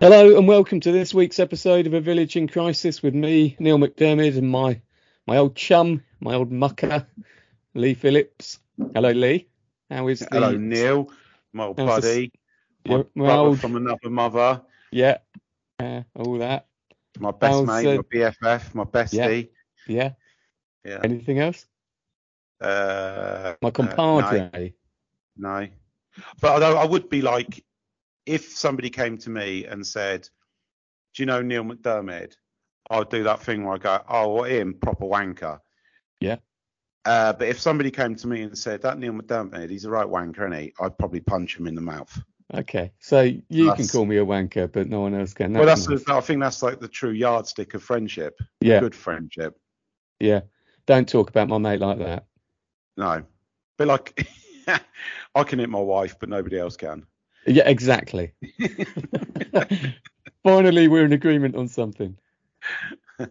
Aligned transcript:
Hello 0.00 0.38
and 0.38 0.48
welcome 0.48 0.80
to 0.80 0.92
this 0.92 1.12
week's 1.12 1.38
episode 1.38 1.86
of 1.86 1.92
A 1.94 2.00
Village 2.00 2.34
in 2.36 2.48
Crisis 2.48 3.02
with 3.02 3.14
me, 3.14 3.56
Neil 3.58 3.78
McDermott, 3.78 4.36
and 4.38 4.50
my 4.50 4.80
my 5.26 5.36
old 5.36 5.54
chum, 5.54 6.02
my 6.20 6.34
old 6.34 6.50
mucker, 6.50 7.06
Lee 7.74 7.94
Phillips. 7.94 8.58
Hello, 8.94 9.10
Lee. 9.10 9.48
How 9.90 10.08
is 10.08 10.20
the 10.20 10.28
Hello, 10.32 10.52
Neil, 10.56 11.10
my 11.52 11.64
old 11.64 11.78
How's 11.78 12.02
the- 12.02 12.30
buddy, 12.86 13.04
my 13.14 13.26
my 13.26 13.36
old- 13.36 13.60
from 13.60 13.76
another 13.76 14.08
mother, 14.08 14.62
Yeah, 14.90 15.18
uh, 15.78 16.02
all 16.14 16.38
that. 16.38 16.66
my 17.18 17.32
best 17.32 17.52
How's, 17.52 17.66
mate, 17.66 17.86
uh, 17.86 17.96
my 17.96 18.02
BFF, 18.02 18.74
my 18.74 18.84
bestie. 18.84 19.48
Yeah. 19.86 20.12
Yeah. 20.84 21.00
Anything 21.04 21.38
else? 21.40 21.66
Uh, 22.60 23.54
My 23.60 23.68
uh, 23.68 23.70
compadre. 23.70 24.74
no, 25.36 25.60
no. 25.60 25.68
But 26.40 26.52
although 26.52 26.78
I 26.78 26.86
would 26.86 27.10
be 27.10 27.20
like, 27.22 27.64
if 28.26 28.50
somebody 28.50 28.90
came 28.90 29.18
to 29.18 29.30
me 29.30 29.64
and 29.66 29.86
said, 29.86 30.28
"Do 31.14 31.22
you 31.22 31.26
know 31.26 31.42
Neil 31.42 31.64
McDermott?" 31.64 32.34
I'll 32.90 33.04
do 33.04 33.22
that 33.24 33.40
thing 33.42 33.64
where 33.64 33.74
I 33.74 33.78
go, 33.78 34.02
"Oh, 34.08 34.28
what 34.28 34.50
him? 34.50 34.74
Proper 34.74 35.04
wanker." 35.04 35.60
Yeah. 36.20 36.36
Uh, 37.04 37.32
but 37.32 37.48
if 37.48 37.58
somebody 37.58 37.90
came 37.90 38.14
to 38.16 38.26
me 38.26 38.42
and 38.42 38.56
said, 38.56 38.82
"That 38.82 38.98
Neil 38.98 39.12
McDermott, 39.12 39.70
he's 39.70 39.84
a 39.84 39.90
right 39.90 40.06
wanker, 40.06 40.40
isn't 40.50 40.60
he?" 40.60 40.72
I'd 40.80 40.98
probably 40.98 41.20
punch 41.20 41.56
him 41.56 41.66
in 41.66 41.74
the 41.74 41.80
mouth. 41.80 42.16
Okay, 42.52 42.90
so 42.98 43.20
you 43.48 43.72
can 43.74 43.86
call 43.86 44.04
me 44.04 44.16
a 44.16 44.26
wanker, 44.26 44.70
but 44.70 44.88
no 44.88 45.00
one 45.00 45.14
else 45.14 45.32
can. 45.32 45.52
well, 45.52 45.64
that's 45.64 45.88
nice. 45.88 46.02
the, 46.02 46.14
I 46.14 46.20
think 46.20 46.40
that's 46.40 46.62
like 46.62 46.80
the 46.80 46.88
true 46.88 47.12
yardstick 47.12 47.74
of 47.74 47.82
friendship. 47.82 48.40
yeah, 48.60 48.80
Good 48.80 48.94
friendship. 48.94 49.56
yeah. 50.18 50.40
Don't 50.86 51.08
talk 51.08 51.30
about 51.30 51.48
my 51.48 51.58
mate 51.58 51.78
like 51.78 51.98
that. 51.98 52.26
No, 52.96 53.22
but 53.78 53.86
like 53.86 54.28
I 55.34 55.44
can 55.44 55.60
hit 55.60 55.70
my 55.70 55.78
wife, 55.78 56.16
but 56.18 56.28
nobody 56.28 56.58
else 56.58 56.76
can. 56.76 57.06
Yeah, 57.46 57.68
exactly. 57.68 58.32
Finally, 60.42 60.88
we're 60.88 61.04
in 61.04 61.12
agreement 61.12 61.56
on 61.56 61.68
something. 61.68 62.16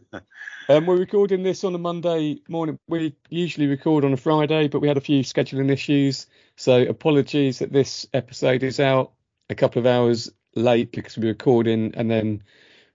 Um, 0.69 0.85
we're 0.85 0.97
recording 0.97 1.41
this 1.41 1.63
on 1.63 1.73
a 1.73 1.79
Monday 1.79 2.43
morning. 2.47 2.77
We 2.87 3.15
usually 3.31 3.65
record 3.65 4.05
on 4.05 4.13
a 4.13 4.17
Friday, 4.17 4.67
but 4.67 4.81
we 4.81 4.87
had 4.87 4.97
a 4.97 5.01
few 5.01 5.23
scheduling 5.23 5.71
issues. 5.71 6.27
So 6.57 6.83
apologies 6.83 7.57
that 7.57 7.73
this 7.73 8.05
episode 8.13 8.61
is 8.61 8.79
out 8.79 9.13
a 9.49 9.55
couple 9.55 9.79
of 9.79 9.87
hours 9.87 10.31
late 10.53 10.91
because 10.91 11.17
we're 11.17 11.29
recording 11.29 11.95
and 11.95 12.11
then 12.11 12.43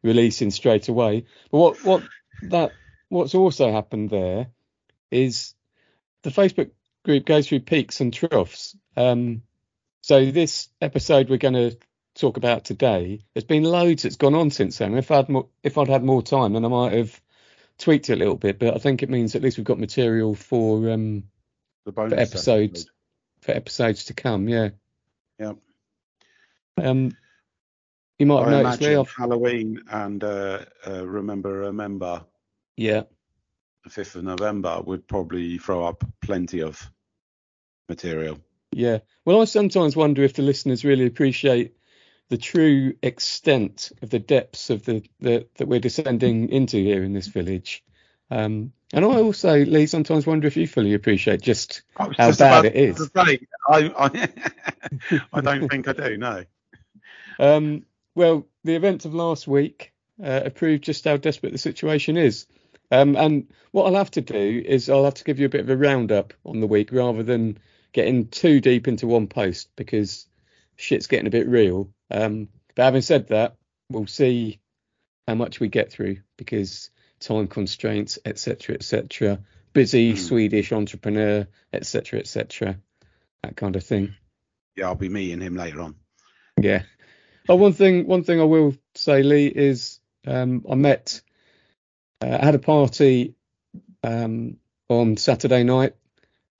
releasing 0.04 0.52
straight 0.52 0.86
away. 0.86 1.26
But 1.50 1.58
what 1.58 1.84
what 1.84 2.02
that 2.42 2.70
what's 3.08 3.34
also 3.34 3.72
happened 3.72 4.10
there 4.10 4.46
is 5.10 5.54
the 6.22 6.30
Facebook 6.30 6.70
group 7.04 7.26
goes 7.26 7.48
through 7.48 7.60
peaks 7.60 8.00
and 8.00 8.14
troughs. 8.14 8.76
Um, 8.96 9.42
so 10.04 10.30
this 10.30 10.68
episode 10.82 11.30
we're 11.30 11.38
going 11.38 11.54
to 11.54 11.78
talk 12.14 12.36
about 12.36 12.62
today, 12.62 13.24
there's 13.32 13.44
been 13.44 13.62
loads 13.64 14.02
that's 14.02 14.16
gone 14.16 14.34
on 14.34 14.50
since 14.50 14.76
then. 14.76 14.98
If 14.98 15.10
I'd 15.10 15.30
more, 15.30 15.48
if 15.62 15.78
I'd 15.78 15.88
had 15.88 16.04
more 16.04 16.22
time, 16.22 16.52
then 16.52 16.62
I 16.62 16.68
might 16.68 16.92
have 16.92 17.18
tweaked 17.78 18.10
it 18.10 18.12
a 18.12 18.16
little 18.16 18.36
bit. 18.36 18.58
But 18.58 18.74
I 18.74 18.78
think 18.78 19.02
it 19.02 19.08
means 19.08 19.34
at 19.34 19.40
least 19.40 19.56
we've 19.56 19.64
got 19.64 19.78
material 19.78 20.34
for 20.34 20.90
um 20.90 21.24
The 21.86 21.92
bonus 21.92 22.12
for 22.12 22.20
episodes 22.20 22.80
episode. 22.80 22.90
for 23.40 23.52
episodes 23.52 24.04
to 24.04 24.12
come. 24.12 24.46
Yeah. 24.46 24.68
Yep. 25.38 25.56
Um, 26.82 27.16
you 28.18 28.26
might 28.26 28.44
have 28.44 28.52
I 28.52 28.62
noticed 28.62 28.80
me 28.82 28.94
off. 28.96 29.14
Halloween 29.16 29.84
and 29.90 30.22
uh, 30.22 30.66
uh, 30.86 31.06
Remember 31.06 31.50
Remember 31.60 32.26
Yeah. 32.76 33.04
the 33.84 33.90
fifth 33.90 34.16
of 34.16 34.24
November 34.24 34.82
would 34.84 35.08
probably 35.08 35.56
throw 35.56 35.86
up 35.86 36.04
plenty 36.20 36.60
of 36.60 36.90
material. 37.88 38.38
Yeah. 38.74 38.98
Well, 39.24 39.40
I 39.40 39.44
sometimes 39.44 39.96
wonder 39.96 40.22
if 40.22 40.34
the 40.34 40.42
listeners 40.42 40.84
really 40.84 41.06
appreciate 41.06 41.76
the 42.28 42.36
true 42.36 42.94
extent 43.02 43.92
of 44.02 44.10
the 44.10 44.18
depths 44.18 44.70
of 44.70 44.84
the, 44.84 45.04
the 45.20 45.46
that 45.56 45.68
we're 45.68 45.80
descending 45.80 46.48
into 46.48 46.78
here 46.78 47.04
in 47.04 47.12
this 47.12 47.28
village. 47.28 47.84
Um, 48.30 48.72
and 48.92 49.04
I 49.04 49.08
also, 49.08 49.64
Lee, 49.64 49.86
sometimes 49.86 50.26
wonder 50.26 50.48
if 50.48 50.56
you 50.56 50.66
fully 50.66 50.94
appreciate 50.94 51.42
just 51.42 51.82
How 51.94 52.10
just 52.10 52.38
bad 52.40 52.64
it 52.64 52.74
is. 52.74 53.10
say, 53.14 53.40
I, 53.68 53.92
I, 53.96 54.28
I 55.32 55.40
don't 55.40 55.68
think 55.70 55.86
I 55.86 55.92
do. 55.92 56.16
No. 56.16 56.44
Um, 57.38 57.84
well, 58.14 58.46
the 58.64 58.74
events 58.74 59.04
of 59.04 59.14
last 59.14 59.46
week 59.46 59.92
uh, 60.22 60.44
have 60.44 60.54
proved 60.54 60.84
just 60.84 61.04
how 61.04 61.16
desperate 61.16 61.52
the 61.52 61.58
situation 61.58 62.16
is. 62.16 62.46
Um, 62.90 63.16
and 63.16 63.48
what 63.72 63.86
I'll 63.86 63.96
have 63.96 64.12
to 64.12 64.20
do 64.20 64.62
is 64.64 64.88
I'll 64.88 65.04
have 65.04 65.14
to 65.14 65.24
give 65.24 65.38
you 65.38 65.46
a 65.46 65.50
bit 65.50 65.62
of 65.62 65.70
a 65.70 65.76
roundup 65.76 66.32
on 66.44 66.60
the 66.60 66.66
week 66.66 66.90
rather 66.92 67.22
than 67.22 67.58
getting 67.94 68.26
too 68.28 68.60
deep 68.60 68.88
into 68.88 69.06
one 69.06 69.28
post 69.28 69.70
because 69.76 70.26
shit's 70.76 71.06
getting 71.06 71.28
a 71.28 71.30
bit 71.30 71.48
real. 71.48 71.88
Um, 72.10 72.48
but 72.74 72.82
having 72.82 73.00
said 73.00 73.28
that, 73.28 73.56
we'll 73.88 74.06
see 74.06 74.60
how 75.26 75.36
much 75.36 75.60
we 75.60 75.68
get 75.68 75.90
through 75.90 76.18
because 76.36 76.90
time 77.20 77.46
constraints, 77.46 78.18
etc., 78.26 78.74
etc. 78.74 79.40
Busy 79.72 80.10
Hmm. 80.10 80.16
Swedish 80.16 80.72
entrepreneur, 80.72 81.46
etc., 81.72 82.20
etc. 82.20 82.78
That 83.42 83.56
kind 83.56 83.76
of 83.76 83.84
thing. 83.84 84.14
Yeah, 84.76 84.86
I'll 84.86 84.96
be 84.96 85.08
meeting 85.08 85.40
him 85.40 85.56
later 85.56 85.80
on. 85.80 85.94
Yeah. 86.60 86.82
Oh, 87.48 87.56
one 87.56 87.72
thing, 87.72 88.06
one 88.06 88.24
thing 88.24 88.40
I 88.40 88.44
will 88.44 88.74
say, 88.94 89.22
Lee, 89.22 89.46
is 89.46 90.00
um, 90.26 90.64
I 90.68 90.74
met, 90.74 91.20
uh, 92.20 92.38
I 92.40 92.44
had 92.44 92.54
a 92.54 92.58
party 92.58 93.34
um, 94.02 94.56
on 94.88 95.16
Saturday 95.16 95.62
night 95.62 95.94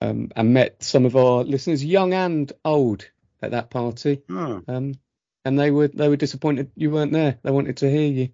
um, 0.01 0.31
and 0.35 0.53
met 0.53 0.83
some 0.83 1.05
of 1.05 1.15
our 1.15 1.43
listeners, 1.43 1.83
young 1.83 2.13
and 2.13 2.51
old, 2.63 3.09
at 3.41 3.51
that 3.51 3.69
party. 3.69 4.21
Oh, 4.29 4.61
Um, 4.67 4.95
and 5.43 5.59
they 5.59 5.69
were 5.71 5.87
they 5.87 6.09
were 6.09 6.15
disappointed 6.15 6.71
you 6.75 6.89
weren't 6.89 7.11
there. 7.11 7.37
They 7.43 7.51
wanted 7.51 7.77
to 7.77 7.89
hear 7.89 8.11
you. 8.11 8.29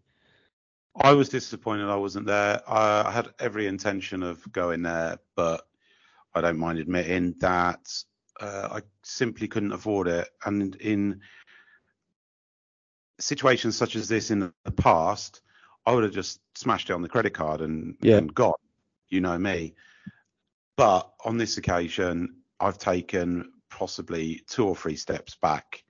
I 0.95 1.13
was 1.13 1.29
disappointed 1.29 1.89
I 1.89 1.95
wasn't 1.95 2.25
there. 2.27 2.61
I, 2.69 3.03
I 3.07 3.11
had 3.11 3.29
every 3.39 3.67
intention 3.67 4.23
of 4.23 4.49
going 4.51 4.81
there, 4.81 5.19
but 5.35 5.67
I 6.33 6.41
don't 6.41 6.57
mind 6.57 6.79
admitting 6.79 7.35
that 7.39 7.79
uh, 8.39 8.69
I 8.71 8.81
simply 9.03 9.47
couldn't 9.47 9.71
afford 9.73 10.07
it. 10.07 10.29
And 10.45 10.75
in 10.75 11.21
situations 13.19 13.77
such 13.77 13.95
as 13.95 14.07
this 14.07 14.31
in 14.31 14.51
the 14.63 14.71
past, 14.71 15.41
I 15.85 15.93
would 15.93 16.03
have 16.03 16.13
just 16.13 16.39
smashed 16.55 16.89
it 16.89 16.93
on 16.93 17.01
the 17.01 17.09
credit 17.09 17.33
card 17.33 17.61
and, 17.61 17.95
Yeah. 18.01 18.17
and 18.17 18.33
got, 18.33 18.59
you 19.09 19.21
know 19.21 19.37
me. 19.37 19.75
But 20.81 21.11
on 21.23 21.37
this 21.37 21.57
occasion, 21.59 22.37
I've 22.59 22.79
taken 22.79 23.51
possibly 23.69 24.41
two 24.47 24.67
or 24.67 24.75
three 24.75 24.95
steps 24.95 25.35
back 25.39 25.83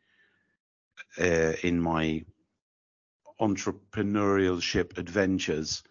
uh, 1.18 1.54
in 1.64 1.80
my 1.80 2.26
entrepreneurship 3.40 4.98
adventures 4.98 5.82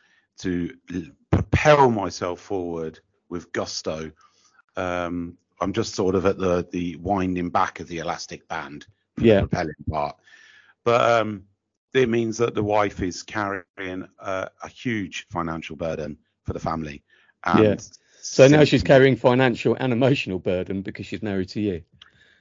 to 0.41 0.77
l- 0.93 1.03
propel 1.31 1.91
myself 1.91 2.41
forward 2.41 3.01
with 3.31 3.51
gusto. 3.53 4.13
Um, 4.77 5.39
I'm 5.63 5.73
just 5.73 5.95
sort 5.95 6.15
of 6.15 6.27
at 6.27 6.37
the 6.37 6.69
the 6.71 6.97
winding 6.97 7.49
back 7.49 7.81
of 7.81 7.89
the 7.89 8.01
elastic 8.01 8.47
band, 8.49 8.87
for 9.17 9.25
Yeah. 9.25 9.41
the 9.41 9.47
propelling 9.47 9.85
part. 9.91 10.17
But 10.85 11.11
um, 11.11 11.45
it 11.95 12.11
means 12.11 12.37
that 12.37 12.55
the 12.55 12.63
wife 12.63 13.01
is 13.01 13.23
carrying 13.23 14.07
a, 14.19 14.51
a 14.63 14.69
huge 14.69 15.27
financial 15.31 15.77
burden 15.77 16.19
for 16.45 16.53
the 16.53 16.61
family. 16.61 17.03
And 17.45 17.65
Yeah. 17.65 17.77
So 18.23 18.49
now 18.49 18.65
she's 18.65 18.83
carrying 18.83 19.17
financial 19.17 19.77
and 19.79 19.93
emotional 19.93 20.39
burden 20.39 20.83
because 20.83 21.07
she's 21.07 21.23
married 21.23 21.49
to 21.51 21.61
you. 21.61 21.83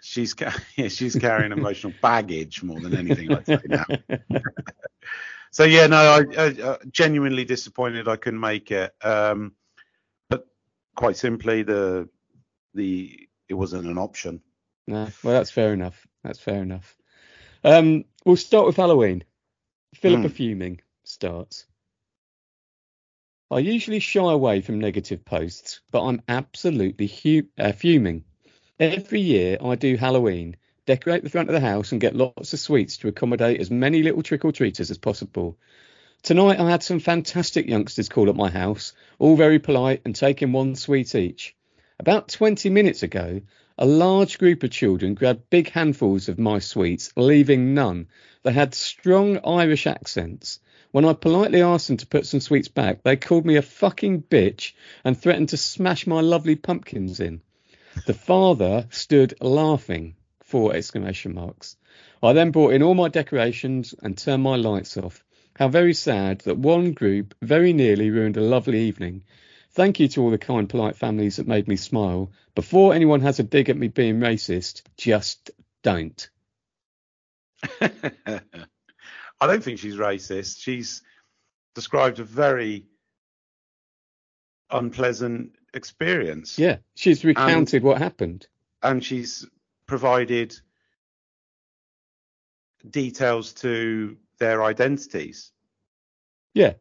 She's 0.01 0.35
yeah, 0.75 0.87
she's 0.87 1.15
carrying 1.15 1.51
emotional 1.51 1.93
baggage 2.01 2.63
more 2.63 2.79
than 2.79 2.95
anything. 2.95 3.31
I'd 3.31 3.45
say 3.45 3.59
now. 3.67 3.85
So 5.51 5.63
yeah, 5.63 5.87
no, 5.87 5.97
I, 5.97 6.19
I, 6.37 6.45
I 6.47 6.77
genuinely 6.91 7.43
disappointed 7.43 8.07
I 8.07 8.17
couldn't 8.17 8.39
make 8.39 8.71
it. 8.71 8.93
Um, 9.01 9.55
but 10.29 10.45
quite 10.95 11.17
simply, 11.17 11.63
the 11.63 12.07
the 12.75 13.27
it 13.47 13.55
wasn't 13.55 13.87
an 13.87 13.97
option. 13.97 14.41
No, 14.87 15.07
well, 15.23 15.33
that's 15.33 15.51
fair 15.51 15.73
enough. 15.73 16.07
That's 16.23 16.39
fair 16.39 16.61
enough. 16.61 16.95
Um, 17.63 18.05
we'll 18.25 18.35
start 18.35 18.67
with 18.67 18.75
Halloween. 18.75 19.23
Philippa 19.95 20.29
Hmm. 20.29 20.33
Fuming 20.33 20.81
starts. 21.03 21.65
I 23.51 23.57
usually 23.57 23.99
shy 23.99 24.31
away 24.31 24.61
from 24.61 24.79
negative 24.79 25.25
posts, 25.25 25.79
but 25.89 26.03
I'm 26.03 26.21
absolutely 26.27 27.07
hu- 27.07 27.47
uh, 27.57 27.71
fuming. 27.71 28.23
Every 28.79 29.21
year 29.21 29.57
I 29.59 29.73
do 29.73 29.95
Halloween, 29.97 30.55
decorate 30.85 31.23
the 31.23 31.31
front 31.31 31.49
of 31.49 31.53
the 31.53 31.59
house, 31.59 31.91
and 31.91 31.99
get 31.99 32.15
lots 32.15 32.53
of 32.53 32.59
sweets 32.59 32.97
to 32.97 33.07
accommodate 33.07 33.59
as 33.59 33.71
many 33.71 34.03
little 34.03 34.21
trick 34.21 34.45
or 34.45 34.51
treaters 34.51 34.91
as 34.91 34.99
possible. 34.99 35.57
Tonight 36.21 36.59
I 36.59 36.69
had 36.69 36.83
some 36.83 36.99
fantastic 36.99 37.67
youngsters 37.67 38.07
call 38.07 38.29
at 38.29 38.35
my 38.35 38.51
house, 38.51 38.93
all 39.17 39.35
very 39.35 39.57
polite 39.57 40.03
and 40.05 40.15
taking 40.15 40.51
one 40.51 40.75
sweet 40.75 41.15
each. 41.15 41.55
About 41.99 42.27
20 42.27 42.69
minutes 42.69 43.01
ago, 43.01 43.41
a 43.79 43.85
large 43.87 44.37
group 44.37 44.61
of 44.61 44.69
children 44.69 45.15
grabbed 45.15 45.49
big 45.49 45.71
handfuls 45.71 46.29
of 46.29 46.37
my 46.37 46.59
sweets, 46.59 47.11
leaving 47.15 47.73
none. 47.73 48.09
They 48.43 48.53
had 48.53 48.75
strong 48.75 49.39
Irish 49.43 49.87
accents. 49.87 50.59
When 50.91 51.05
I 51.05 51.13
politely 51.13 51.61
asked 51.61 51.87
them 51.87 51.97
to 51.97 52.07
put 52.07 52.25
some 52.25 52.39
sweets 52.39 52.67
back, 52.67 53.03
they 53.03 53.15
called 53.15 53.45
me 53.45 53.57
a 53.57 53.61
fucking 53.61 54.23
bitch 54.23 54.73
and 55.03 55.15
threatened 55.15 55.49
to 55.49 55.57
smash 55.57 56.07
my 56.07 56.21
lovely 56.21 56.55
pumpkins 56.55 57.19
in. 57.19 57.41
The 58.07 58.15
father 58.15 58.87
stood 58.89 59.35
laughing. 59.39 60.15
Four 60.41 60.73
exclamation 60.73 61.35
marks. 61.35 61.77
I 62.23 62.33
then 62.33 62.49
brought 62.49 62.73
in 62.73 62.81
all 62.81 62.95
my 62.95 63.07
decorations 63.07 63.93
and 64.01 64.17
turned 64.17 64.41
my 64.41 64.55
lights 64.55 64.97
off. 64.97 65.23
How 65.55 65.67
very 65.67 65.93
sad 65.93 66.39
that 66.41 66.57
one 66.57 66.93
group 66.93 67.35
very 67.41 67.71
nearly 67.71 68.09
ruined 68.09 68.37
a 68.37 68.41
lovely 68.41 68.79
evening. 68.81 69.25
Thank 69.71 69.99
you 69.99 70.07
to 70.07 70.23
all 70.23 70.31
the 70.31 70.39
kind, 70.39 70.67
polite 70.67 70.95
families 70.95 71.35
that 71.35 71.47
made 71.47 71.67
me 71.67 71.75
smile. 71.75 72.31
Before 72.55 72.95
anyone 72.95 73.21
has 73.21 73.39
a 73.39 73.43
dig 73.43 73.69
at 73.69 73.77
me 73.77 73.89
being 73.89 74.19
racist, 74.19 74.81
just 74.97 75.51
don't. 75.83 76.29
I 79.41 79.47
don't 79.47 79.63
think 79.63 79.79
she's 79.79 79.95
racist. 79.95 80.61
She's 80.61 81.01
described 81.75 82.19
a 82.19 82.23
very 82.23 82.85
unpleasant 84.69 85.53
experience. 85.73 86.59
Yeah, 86.59 86.77
she's 86.95 87.23
recounted 87.23 87.83
what 87.83 87.97
happened. 87.97 88.47
And 88.81 89.03
she's 89.03 89.45
provided 89.87 90.55
details 92.89 93.53
to 93.53 94.17
their 94.39 94.63
identities. 94.63 95.51
Yeah. 96.53 96.73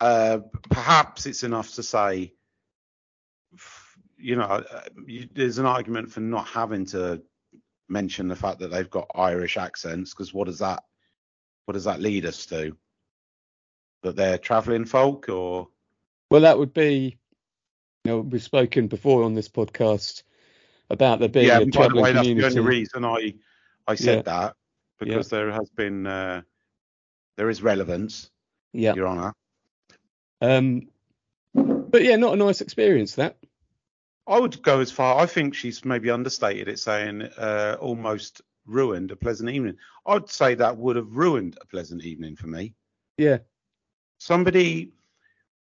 Uh, 0.00 0.38
perhaps 0.70 1.26
it's 1.26 1.42
enough 1.42 1.74
to 1.74 1.82
say, 1.82 2.32
you 4.16 4.36
know, 4.36 4.64
you, 5.06 5.28
there's 5.32 5.58
an 5.58 5.66
argument 5.66 6.10
for 6.10 6.20
not 6.20 6.48
having 6.48 6.86
to 6.86 7.22
mention 7.88 8.28
the 8.28 8.36
fact 8.36 8.60
that 8.60 8.68
they've 8.68 8.90
got 8.90 9.10
Irish 9.14 9.56
accents 9.56 10.12
because 10.12 10.32
what 10.32 10.46
does 10.46 10.60
that 10.60 10.82
what 11.64 11.74
does 11.74 11.84
that 11.84 12.00
lead 12.00 12.26
us 12.26 12.46
to? 12.46 12.76
That 14.02 14.16
they're 14.16 14.38
travelling 14.38 14.84
folk, 14.84 15.28
or 15.28 15.68
well, 16.30 16.42
that 16.42 16.58
would 16.58 16.74
be. 16.74 17.16
You 18.04 18.10
know, 18.10 18.20
we've 18.20 18.42
spoken 18.42 18.88
before 18.88 19.22
on 19.22 19.34
this 19.34 19.48
podcast 19.48 20.24
about 20.90 21.20
there 21.20 21.28
being 21.28 21.46
yeah, 21.46 21.58
a 21.58 21.66
travelling 21.66 22.02
way, 22.02 22.12
community. 22.12 22.40
That's 22.40 22.54
the 22.54 22.60
only 22.60 22.70
reason 22.76 23.04
I 23.04 23.34
I 23.86 23.94
said 23.94 24.16
Yeah. 24.16 24.22
that 24.22 24.56
because 24.98 25.28
there 25.28 25.52
has 25.52 25.70
been 25.70 26.06
uh, 26.06 26.42
there 27.36 27.48
is 27.48 27.62
relevance, 27.62 28.30
Yeah. 28.72 28.94
Your 28.94 29.06
Honour. 29.06 29.34
Um, 30.40 30.88
but 31.54 32.02
yeah, 32.02 32.16
not 32.16 32.34
a 32.34 32.36
nice 32.36 32.60
experience 32.60 33.14
that. 33.16 33.36
I 34.26 34.38
would 34.38 34.62
go 34.62 34.80
as 34.80 34.90
far. 34.90 35.20
I 35.20 35.26
think 35.26 35.54
she's 35.54 35.84
maybe 35.84 36.10
understated 36.10 36.68
it, 36.68 36.78
saying 36.78 37.22
uh, 37.22 37.76
almost 37.80 38.42
ruined 38.66 39.10
a 39.10 39.16
pleasant 39.16 39.50
evening. 39.50 39.76
I'd 40.06 40.28
say 40.30 40.54
that 40.54 40.76
would 40.76 40.96
have 40.96 41.16
ruined 41.16 41.58
a 41.60 41.66
pleasant 41.66 42.04
evening 42.04 42.36
for 42.36 42.46
me. 42.46 42.74
Yeah. 43.16 43.38
Somebody, 44.18 44.92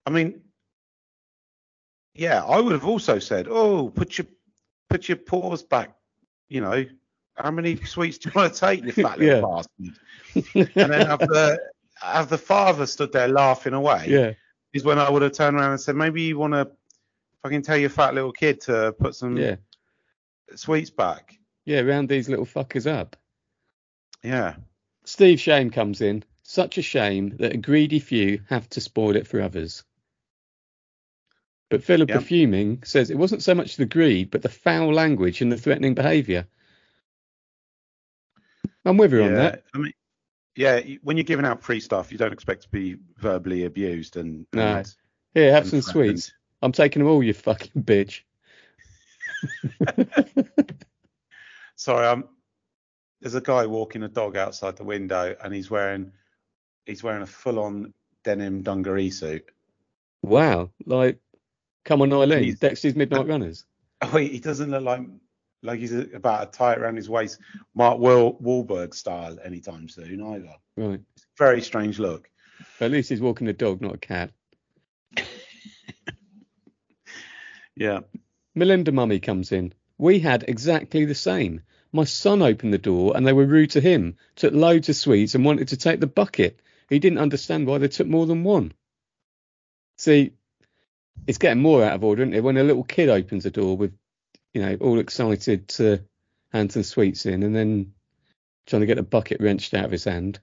I 0.05 0.09
mean, 0.09 0.41
yeah, 2.15 2.43
I 2.43 2.59
would 2.59 2.73
have 2.73 2.85
also 2.85 3.19
said, 3.19 3.47
"Oh, 3.49 3.89
put 3.89 4.17
your 4.17 4.27
put 4.89 5.07
your 5.07 5.17
paws 5.17 5.63
back." 5.63 5.95
You 6.49 6.61
know, 6.61 6.85
how 7.35 7.51
many 7.51 7.75
sweets 7.85 8.17
do 8.17 8.29
you 8.29 8.33
want 8.35 8.53
to 8.53 8.59
take, 8.59 8.83
you 8.83 8.91
fat 8.91 9.19
little 9.19 9.63
bastard? 10.35 10.75
And 10.75 10.91
then 10.91 11.05
have 11.07 11.19
the 11.19 11.59
have 12.01 12.29
the 12.29 12.37
father 12.37 12.85
stood 12.85 13.11
there 13.11 13.27
laughing 13.27 13.73
away. 13.73 14.05
yeah. 14.07 14.33
Is 14.73 14.83
when 14.83 14.99
I 14.99 15.09
would 15.09 15.21
have 15.23 15.31
turned 15.31 15.57
around 15.57 15.71
and 15.71 15.81
said, 15.81 15.95
maybe 15.95 16.21
you 16.21 16.37
want 16.37 16.53
to 16.53 16.69
fucking 17.41 17.63
tell 17.63 17.77
your 17.77 17.89
fat 17.89 18.13
little 18.13 18.31
kid 18.31 18.61
to 18.61 18.93
put 18.99 19.15
some 19.15 19.35
Yeah. 19.35 19.55
sweets 20.55 20.91
back. 20.91 21.38
Yeah. 21.65 21.81
Round 21.81 22.07
these 22.09 22.29
little 22.29 22.45
fuckers 22.45 22.85
up. 22.89 23.15
Yeah. 24.23 24.55
Steve 25.05 25.39
Shame 25.39 25.69
comes 25.69 26.01
in. 26.01 26.23
Such 26.43 26.77
a 26.77 26.81
shame 26.81 27.37
that 27.37 27.53
a 27.53 27.57
greedy 27.57 27.99
few 27.99 28.41
have 28.49 28.67
to 28.71 28.81
spoil 28.81 29.15
it 29.15 29.27
for 29.27 29.39
others. 29.41 29.83
But 31.69 31.83
Philip 31.83 32.09
Yeah. 32.09 32.19
Fuming 32.19 32.81
says 32.83 33.11
it 33.11 33.17
wasn't 33.17 33.43
so 33.43 33.53
much 33.53 33.75
the 33.75 33.85
greed, 33.85 34.31
but 34.31 34.41
the 34.41 34.49
foul 34.49 34.91
language 34.91 35.41
and 35.41 35.51
the 35.51 35.57
threatening 35.57 35.93
behaviour. 35.93 36.47
I'm 38.83 38.97
with 38.97 39.11
her 39.11 39.21
on 39.21 39.33
that. 39.35 39.63
I 39.75 39.77
mean, 39.77 39.93
yeah. 40.55 40.79
When 41.03 41.17
you're 41.17 41.23
giving 41.23 41.45
out 41.45 41.61
free 41.61 41.79
stuff, 41.79 42.11
you 42.11 42.17
don't 42.17 42.33
expect 42.33 42.63
to 42.63 42.69
be 42.69 42.97
verbally 43.17 43.65
abused 43.65 44.17
and. 44.17 44.47
No. 44.51 44.77
and 44.77 44.95
Here, 45.35 45.51
have 45.51 45.67
some 45.67 45.81
threatened. 45.81 46.19
sweets. 46.21 46.33
I'm 46.63 46.71
taking 46.71 47.01
them 47.03 47.11
all, 47.11 47.21
you 47.21 47.33
fucking 47.33 47.83
bitch. 47.83 48.21
Sorry, 51.79 52.05
um, 52.07 52.25
there's 53.21 53.35
a 53.35 53.41
guy 53.41 53.65
walking 53.65 54.03
a 54.03 54.09
dog 54.09 54.35
outside 54.35 54.75
the 54.75 54.83
window, 54.83 55.33
and 55.41 55.53
he's 55.53 55.71
wearing 55.71 56.11
he's 56.85 57.01
wearing 57.01 57.21
a 57.21 57.25
full-on 57.25 57.93
denim 58.25 58.63
dungaree 58.63 59.11
suit. 59.11 59.45
Wow. 60.21 60.71
Like, 60.85 61.19
come 61.85 62.01
on, 62.01 62.11
Eileen. 62.11 62.57
Dexys 62.57 62.97
Midnight 62.97 63.27
Runners. 63.27 63.65
Oh, 64.01 64.15
he 64.15 64.39
doesn't 64.39 64.71
look 64.71 64.83
like 64.83 65.01
like 65.61 65.79
he's 65.79 65.91
about 65.91 66.53
to 66.53 66.57
tie 66.57 66.71
it 66.71 66.79
around 66.79 66.95
his 66.95 67.09
waist, 67.09 67.37
Mark 67.75 67.99
Wahl, 67.99 68.39
Wahlberg 68.41 68.93
style, 68.93 69.37
anytime 69.43 69.89
soon 69.89 70.21
either. 70.21 70.55
Right. 70.77 71.01
Very 71.37 71.61
strange 71.61 71.99
look. 71.99 72.29
But 72.77 72.85
at 72.85 72.91
least 72.91 73.09
he's 73.09 73.19
walking 73.19 73.49
a 73.49 73.53
dog, 73.53 73.81
not 73.81 73.95
a 73.95 73.97
cat. 73.97 74.31
Yeah. 77.75 77.99
Melinda 78.55 78.91
Mummy 78.91 79.21
comes 79.21 79.53
in. 79.53 79.73
We 79.99 80.19
had 80.19 80.45
exactly 80.47 81.05
the 81.05 81.13
same. 81.13 81.61
My 81.91 82.05
son 82.05 82.41
opened 82.41 82.73
the 82.73 82.79
door 82.79 83.15
and 83.15 83.27
they 83.27 83.33
were 83.33 83.45
rude 83.45 83.71
to 83.71 83.81
him, 83.81 84.15
took 84.35 84.53
loads 84.53 84.87
of 84.89 84.95
sweets 84.95 85.35
and 85.35 85.43
wanted 85.43 85.67
to 85.67 85.77
take 85.77 85.99
the 85.99 86.07
bucket. 86.07 86.59
He 86.89 86.99
didn't 86.99 87.19
understand 87.19 87.67
why 87.67 87.77
they 87.77 87.89
took 87.89 88.07
more 88.07 88.25
than 88.25 88.43
one. 88.43 88.73
See, 89.97 90.31
it's 91.27 91.37
getting 91.37 91.61
more 91.61 91.83
out 91.83 91.95
of 91.95 92.03
order, 92.03 92.23
isn't 92.23 92.33
it? 92.33 92.43
When 92.43 92.57
a 92.57 92.63
little 92.63 92.85
kid 92.85 93.09
opens 93.09 93.43
the 93.43 93.51
door 93.51 93.75
with, 93.75 93.93
you 94.53 94.61
know, 94.61 94.77
all 94.79 94.99
excited 94.99 95.67
to 95.69 95.99
hand 96.53 96.71
some 96.71 96.83
sweets 96.83 97.25
in 97.25 97.43
and 97.43 97.53
then 97.53 97.93
trying 98.65 98.81
to 98.81 98.85
get 98.85 98.95
the 98.95 99.03
bucket 99.03 99.41
wrenched 99.41 99.73
out 99.73 99.85
of 99.85 99.91
his 99.91 100.05
hand. 100.05 100.39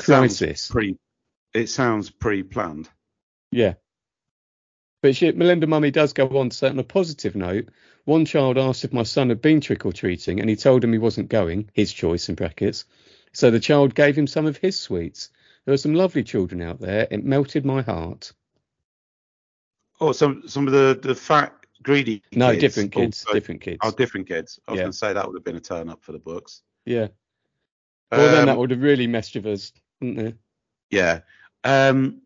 Sounds 0.00 0.38
Crisis. 0.38 0.68
Pre, 0.68 0.98
it 1.54 1.68
sounds 1.68 2.10
pre-planned. 2.10 2.88
Yeah. 3.52 3.74
But 5.06 5.14
she, 5.14 5.30
Melinda 5.30 5.68
Mummy 5.68 5.92
does 5.92 6.12
go 6.12 6.26
on 6.36 6.50
to 6.50 6.56
say 6.56 6.68
on 6.68 6.80
a 6.80 6.82
positive 6.82 7.36
note, 7.36 7.68
one 8.06 8.24
child 8.24 8.58
asked 8.58 8.84
if 8.84 8.92
my 8.92 9.04
son 9.04 9.28
had 9.28 9.40
been 9.40 9.60
trick 9.60 9.86
or 9.86 9.92
treating 9.92 10.40
and 10.40 10.50
he 10.50 10.56
told 10.56 10.82
him 10.82 10.90
he 10.92 10.98
wasn't 10.98 11.28
going, 11.28 11.70
his 11.74 11.92
choice 11.92 12.28
in 12.28 12.34
brackets. 12.34 12.86
So 13.32 13.52
the 13.52 13.60
child 13.60 13.94
gave 13.94 14.18
him 14.18 14.26
some 14.26 14.46
of 14.46 14.56
his 14.56 14.76
sweets. 14.76 15.30
There 15.64 15.72
are 15.72 15.76
some 15.76 15.94
lovely 15.94 16.24
children 16.24 16.60
out 16.60 16.80
there. 16.80 17.06
It 17.08 17.22
melted 17.24 17.64
my 17.64 17.82
heart. 17.82 18.32
Oh, 20.00 20.10
some 20.10 20.42
some 20.48 20.66
of 20.66 20.72
the 20.72 20.98
the 21.00 21.14
fat 21.14 21.54
greedy. 21.84 22.24
No, 22.32 22.50
kids 22.50 22.60
different 22.62 22.90
kids. 22.90 23.24
also- 23.24 23.32
different 23.38 23.60
kids. 23.60 23.78
Oh, 23.84 23.92
different 23.92 24.26
kids. 24.26 24.58
I 24.66 24.72
was 24.72 24.78
Yeah. 24.78 24.82
going 24.82 24.92
to 24.92 24.98
say 24.98 25.12
that 25.12 25.24
would 25.24 25.36
have 25.36 25.44
been 25.44 25.54
a 25.54 25.60
turn 25.60 25.88
up 25.88 26.02
for 26.02 26.10
the 26.10 26.18
books. 26.18 26.62
yeah. 26.84 27.06
Well, 28.10 28.26
then 28.32 28.40
Um, 28.40 28.46
that 28.46 28.58
would 28.58 28.72
have 28.72 28.82
really 28.82 29.06
messed 29.06 29.36
with 29.36 29.46
us, 29.46 29.72
wouldn't 30.00 30.18
it? 30.26 30.36
Yeah. 30.90 31.20
Um, 31.62 32.22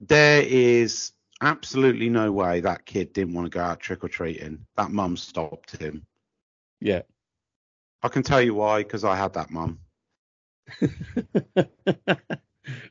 there 0.00 0.42
is 0.42 1.12
absolutely 1.42 2.08
no 2.08 2.32
way 2.32 2.60
that 2.60 2.86
kid 2.86 3.12
didn't 3.12 3.34
want 3.34 3.46
to 3.46 3.58
go 3.58 3.62
out 3.62 3.80
trick 3.80 4.02
or 4.04 4.08
treating. 4.08 4.64
That 4.76 4.90
mum 4.90 5.16
stopped 5.16 5.76
him. 5.76 6.06
Yeah. 6.80 7.02
I 8.02 8.08
can 8.08 8.22
tell 8.22 8.40
you 8.40 8.54
why, 8.54 8.78
because 8.78 9.04
I 9.04 9.16
had 9.16 9.34
that 9.34 9.50
mum. 9.50 9.80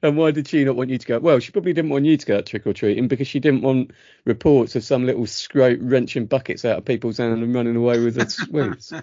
and 0.03 0.17
why 0.17 0.31
did 0.31 0.48
she 0.48 0.63
not 0.63 0.75
want 0.75 0.89
you 0.89 0.98
to 0.98 1.08
go? 1.08 1.20
Well, 1.20 1.39
she 1.39 1.51
probably 1.51 1.74
didn't 1.74 1.91
want 1.91 2.05
you 2.05 2.17
to 2.17 2.25
go 2.25 2.38
out 2.38 2.46
trick 2.46 2.67
or 2.67 2.74
treating 2.74 3.08
because 3.08 3.27
she 3.27 3.39
didn't 3.39 3.62
want 3.62 3.91
reports 4.25 4.75
of 4.75 4.84
some 4.84 5.05
little 5.05 5.25
scrote 5.25 5.79
wrenching 5.81 6.25
buckets 6.25 6.65
out 6.65 6.77
of 6.77 6.86
people's 6.86 7.17
hand 7.17 7.41
and 7.41 7.55
running 7.55 7.75
away 7.75 8.03
with 8.03 8.15
the 8.15 8.29
sweets. 8.29 8.93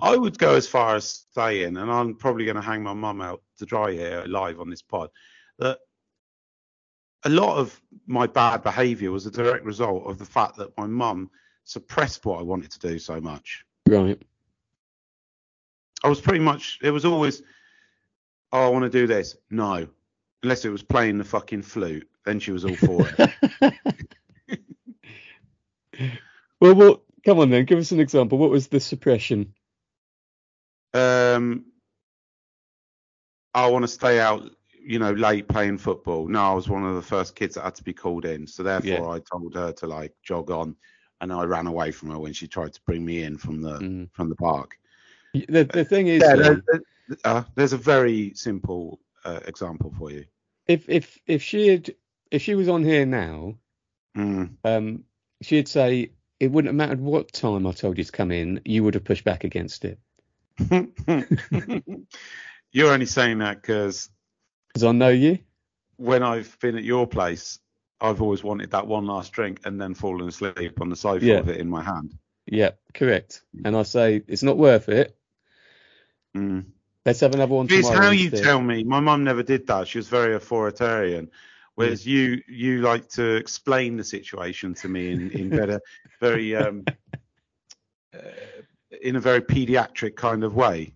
I 0.00 0.16
would 0.16 0.38
go 0.38 0.54
as 0.54 0.66
far 0.66 0.96
as 0.96 1.24
saying, 1.34 1.76
and 1.76 1.90
I'm 1.90 2.14
probably 2.14 2.46
going 2.46 2.56
to 2.56 2.62
hang 2.62 2.82
my 2.82 2.94
mum 2.94 3.20
out 3.20 3.42
to 3.58 3.66
dry 3.66 3.92
here 3.92 4.24
live 4.26 4.60
on 4.60 4.70
this 4.70 4.82
pod, 4.82 5.10
that 5.58 5.78
a 7.24 7.28
lot 7.28 7.58
of 7.58 7.80
my 8.06 8.26
bad 8.26 8.62
behaviour 8.62 9.10
was 9.10 9.26
a 9.26 9.30
direct 9.30 9.64
result 9.64 10.06
of 10.06 10.18
the 10.18 10.24
fact 10.24 10.56
that 10.56 10.76
my 10.76 10.86
mum 10.86 11.30
suppressed 11.64 12.24
what 12.24 12.40
I 12.40 12.42
wanted 12.42 12.70
to 12.72 12.78
do 12.78 12.98
so 12.98 13.20
much. 13.20 13.64
Right. 13.86 14.20
I 16.04 16.08
was 16.08 16.20
pretty 16.20 16.38
much, 16.38 16.78
it 16.82 16.90
was 16.90 17.04
always, 17.04 17.42
oh, 18.52 18.66
I 18.66 18.68
want 18.68 18.84
to 18.84 18.90
do 18.90 19.06
this. 19.06 19.36
No. 19.50 19.88
Unless 20.42 20.64
it 20.64 20.70
was 20.70 20.82
playing 20.82 21.18
the 21.18 21.24
fucking 21.24 21.62
flute. 21.62 22.08
Then 22.24 22.38
she 22.38 22.52
was 22.52 22.64
all 22.64 22.76
for 22.76 23.08
it. 23.18 23.74
well, 26.60 26.74
what? 26.74 27.00
Come 27.24 27.40
on 27.40 27.50
then, 27.50 27.64
give 27.64 27.78
us 27.78 27.90
an 27.90 28.00
example. 28.00 28.38
What 28.38 28.50
was 28.50 28.68
the 28.68 28.80
suppression? 28.80 29.54
um, 30.94 31.64
I 33.54 33.68
want 33.68 33.82
to 33.82 33.88
stay 33.88 34.20
out, 34.20 34.50
you 34.80 34.98
know, 34.98 35.12
late 35.12 35.48
playing 35.48 35.78
football. 35.78 36.28
No, 36.28 36.40
I 36.40 36.54
was 36.54 36.68
one 36.68 36.84
of 36.84 36.94
the 36.94 37.02
first 37.02 37.34
kids 37.34 37.54
that 37.54 37.64
had 37.64 37.74
to 37.76 37.84
be 37.84 37.92
called 37.92 38.24
in. 38.24 38.46
So 38.46 38.62
therefore, 38.62 38.88
Yeah. 38.90 39.08
I 39.08 39.20
told 39.20 39.54
her 39.54 39.72
to 39.72 39.86
like 39.86 40.14
jog 40.22 40.50
on, 40.50 40.76
and 41.20 41.32
I 41.32 41.44
ran 41.44 41.66
away 41.66 41.90
from 41.90 42.10
her 42.10 42.18
when 42.18 42.32
she 42.32 42.46
tried 42.48 42.72
to 42.74 42.80
bring 42.86 43.04
me 43.04 43.22
in 43.22 43.36
from 43.38 43.60
the 43.62 43.78
Mm. 43.78 44.08
from 44.12 44.28
the 44.28 44.36
park. 44.36 44.78
The 45.34 45.64
the 45.64 45.84
thing 45.84 46.06
is, 46.08 46.22
Yeah, 46.22 46.36
though, 46.36 46.42
there- 46.42 46.62
there- 47.08 47.18
uh, 47.24 47.42
there's 47.54 47.72
a 47.72 47.78
very 47.78 48.32
simple 48.34 49.00
uh, 49.24 49.40
example 49.46 49.92
for 49.98 50.10
you. 50.10 50.24
if 50.66 50.88
if 50.88 51.18
if 51.26 51.42
she 51.42 51.68
had 51.68 51.94
if 52.30 52.42
she 52.42 52.54
was 52.54 52.68
on 52.68 52.84
here 52.84 53.04
now, 53.06 53.56
Mm. 54.16 54.56
um, 54.64 55.04
she'd 55.42 55.68
say 55.68 56.12
it 56.40 56.50
wouldn't 56.52 56.68
have 56.68 56.76
mattered 56.76 57.00
what 57.00 57.32
time 57.32 57.66
I 57.66 57.72
told 57.72 57.98
you 57.98 58.04
to 58.04 58.12
come 58.12 58.30
in, 58.30 58.60
you 58.64 58.84
would 58.84 58.94
have 58.94 59.04
pushed 59.04 59.24
back 59.24 59.42
against 59.44 59.84
it 59.84 59.98
You're 62.72 62.92
only 62.92 63.06
saying 63.06 63.38
that 63.38 63.60
because 63.62 64.10
because 64.68 64.84
I 64.84 64.92
know 64.92 65.08
you. 65.10 65.38
when 65.96 66.22
I've 66.22 66.56
been 66.60 66.76
at 66.76 66.84
your 66.84 67.06
place, 67.06 67.58
I've 68.00 68.22
always 68.22 68.44
wanted 68.44 68.70
that 68.70 68.86
one 68.86 69.06
last 69.06 69.32
drink 69.32 69.60
and 69.64 69.80
then 69.80 69.94
fallen 69.94 70.28
asleep 70.28 70.80
on 70.80 70.88
the 70.88 70.96
sofa 70.96 71.24
Yeah. 71.24 71.40
with 71.40 71.50
it 71.50 71.56
in 71.60 71.68
my 71.68 71.82
hand. 71.82 72.16
Yeah, 72.46 72.70
correct. 72.94 73.42
And 73.64 73.76
I 73.76 73.82
say 73.82 74.22
it's 74.28 74.42
not 74.42 74.56
worth 74.56 74.88
it. 74.88 75.16
Mm. 76.36 76.66
Let's 77.04 77.20
have 77.20 77.34
another 77.34 77.54
one 77.54 77.66
It's 77.70 77.88
how 77.88 78.10
you 78.10 78.26
instead. 78.28 78.44
tell 78.44 78.60
me. 78.60 78.84
My 78.84 79.00
mum 79.00 79.24
never 79.24 79.42
did 79.42 79.66
that. 79.66 79.88
She 79.88 79.98
was 79.98 80.08
very 80.08 80.34
authoritarian. 80.34 81.30
Whereas 81.74 82.04
you 82.06 82.42
you 82.48 82.80
like 82.82 83.08
to 83.10 83.36
explain 83.36 83.96
the 83.96 84.02
situation 84.04 84.74
to 84.74 84.88
me 84.88 85.12
in, 85.12 85.30
in 85.30 85.48
better, 85.48 85.80
very 86.20 86.54
um, 86.56 86.84
uh, 88.14 88.18
in 89.00 89.14
a 89.16 89.20
very 89.20 89.40
pediatric 89.40 90.16
kind 90.16 90.42
of 90.44 90.54
way. 90.56 90.94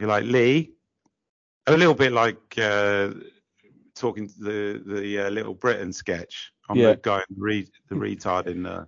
You're 0.00 0.08
like 0.08 0.24
Lee, 0.24 0.73
a 1.66 1.76
little 1.76 1.94
bit 1.94 2.12
like 2.12 2.58
uh, 2.58 3.10
talking 3.94 4.28
to 4.28 4.34
the 4.40 4.82
the 4.86 5.18
uh, 5.26 5.30
Little 5.30 5.54
Britain 5.54 5.92
sketch. 5.92 6.52
I'm 6.68 6.76
Yeah. 6.78 6.92
the 6.92 6.96
guy, 6.96 7.18
in 7.18 7.36
the, 7.36 7.42
re- 7.42 7.68
the 7.88 7.94
retard 7.94 8.46
in 8.46 8.62
the. 8.64 8.86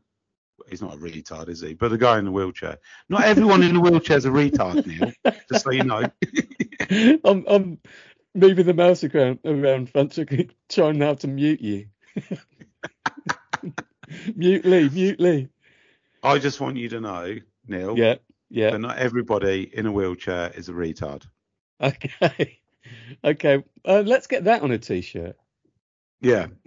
He's 0.69 0.83
not 0.83 0.95
a 0.95 0.97
retard, 0.97 1.49
is 1.49 1.61
he? 1.61 1.75
But 1.75 1.91
the 1.91 1.99
guy 1.99 2.19
in 2.19 2.25
the 2.25 2.33
wheelchair. 2.33 2.79
Not 3.09 3.25
everyone 3.25 3.63
in 3.63 3.75
the 3.75 3.81
wheelchair 3.81 4.17
is 4.17 4.25
a 4.25 4.31
retard, 4.31 4.85
Neil. 4.87 5.13
Just 5.53 5.65
so 5.65 5.71
you 5.71 5.85
know. 5.85 6.03
I'm, 7.25 7.45
I'm 7.47 7.79
moving 8.35 8.67
the 8.67 8.75
mouse 8.75 9.05
around, 9.05 9.39
around 9.45 9.91
front, 9.91 10.15
so 10.15 10.23
I 10.23 10.25
can- 10.25 10.51
trying 10.69 10.99
now 10.99 11.15
to 11.15 11.29
mute 11.29 11.61
you. 11.61 11.87
mute 14.35 14.65
Lee, 14.65 14.89
mute 14.89 15.21
Lee. 15.21 15.49
I 16.23 16.39
just 16.39 16.61
want 16.61 16.77
you 16.79 16.89
to 16.89 17.01
know, 17.01 17.37
Neil, 17.69 17.97
Yeah, 17.97 18.17
yeah. 18.51 18.71
that 18.71 18.79
not 18.81 18.99
everybody 18.99 19.71
in 19.73 19.87
a 19.87 19.93
wheelchair 19.93 20.51
is 20.55 20.69
a 20.69 20.73
retard. 20.73 21.25
Okay, 21.79 22.59
okay. 23.25 23.65
Uh, 23.85 24.03
let's 24.05 24.27
get 24.27 24.45
that 24.45 24.63
on 24.63 24.71
a 24.71 24.79
t-shirt. 24.79 25.37
Yeah. 26.21 26.47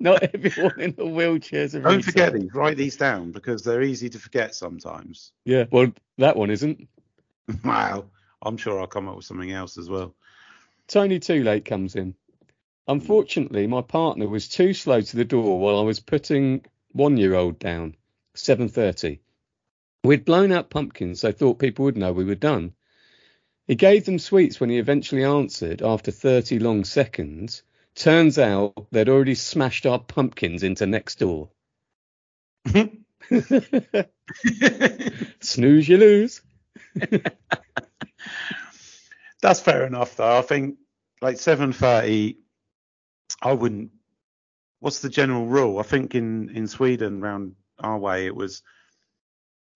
Not 0.00 0.22
everyone 0.34 0.80
in 0.80 0.94
the 0.94 1.04
wheelchairs. 1.04 1.72
Don't 1.72 1.84
retard. 1.84 2.04
forget 2.04 2.32
these. 2.34 2.54
Write 2.54 2.76
these 2.76 2.96
down 2.96 3.32
because 3.32 3.62
they're 3.62 3.82
easy 3.82 4.08
to 4.10 4.18
forget 4.18 4.54
sometimes. 4.54 5.32
Yeah, 5.44 5.64
well, 5.70 5.92
that 6.18 6.36
one 6.36 6.50
isn't. 6.50 6.88
Wow. 7.64 8.04
I'm 8.40 8.56
sure 8.56 8.80
I'll 8.80 8.86
come 8.86 9.08
up 9.08 9.16
with 9.16 9.24
something 9.24 9.50
else 9.50 9.76
as 9.78 9.88
well. 9.88 10.14
Tony 10.88 11.18
Too 11.18 11.42
Late 11.44 11.64
comes 11.64 11.96
in. 11.96 12.14
Unfortunately, 12.88 13.66
my 13.66 13.82
partner 13.82 14.26
was 14.26 14.48
too 14.48 14.74
slow 14.74 15.00
to 15.00 15.16
the 15.16 15.24
door 15.24 15.60
while 15.60 15.78
I 15.78 15.82
was 15.82 16.00
putting 16.00 16.64
one-year-old 16.92 17.58
down. 17.58 17.96
7:30. 18.34 19.20
We'd 20.04 20.24
blown 20.24 20.50
out 20.50 20.70
pumpkins, 20.70 21.20
so 21.20 21.30
thought 21.30 21.58
people 21.58 21.84
would 21.84 21.96
know 21.96 22.12
we 22.12 22.24
were 22.24 22.34
done. 22.34 22.74
He 23.72 23.76
gave 23.76 24.04
them 24.04 24.18
sweets 24.18 24.60
when 24.60 24.68
he 24.68 24.76
eventually 24.76 25.24
answered 25.24 25.80
after 25.80 26.10
30 26.10 26.58
long 26.58 26.84
seconds. 26.84 27.62
Turns 27.94 28.38
out 28.38 28.74
they'd 28.90 29.08
already 29.08 29.34
smashed 29.34 29.86
our 29.86 29.98
pumpkins 29.98 30.62
into 30.62 30.84
next 30.84 31.20
door. 31.20 31.48
Snooze, 35.40 35.88
you 35.88 35.96
lose. 35.96 36.42
That's 39.40 39.60
fair 39.60 39.86
enough, 39.86 40.16
though. 40.16 40.36
I 40.36 40.42
think 40.42 40.76
like 41.22 41.36
7:30. 41.36 42.36
I 43.40 43.52
wouldn't. 43.54 43.92
What's 44.80 44.98
the 44.98 45.08
general 45.08 45.46
rule? 45.46 45.78
I 45.78 45.82
think 45.84 46.14
in 46.14 46.50
in 46.50 46.66
Sweden, 46.66 47.22
round 47.22 47.54
our 47.78 47.98
way, 47.98 48.26
it 48.26 48.36
was. 48.36 48.62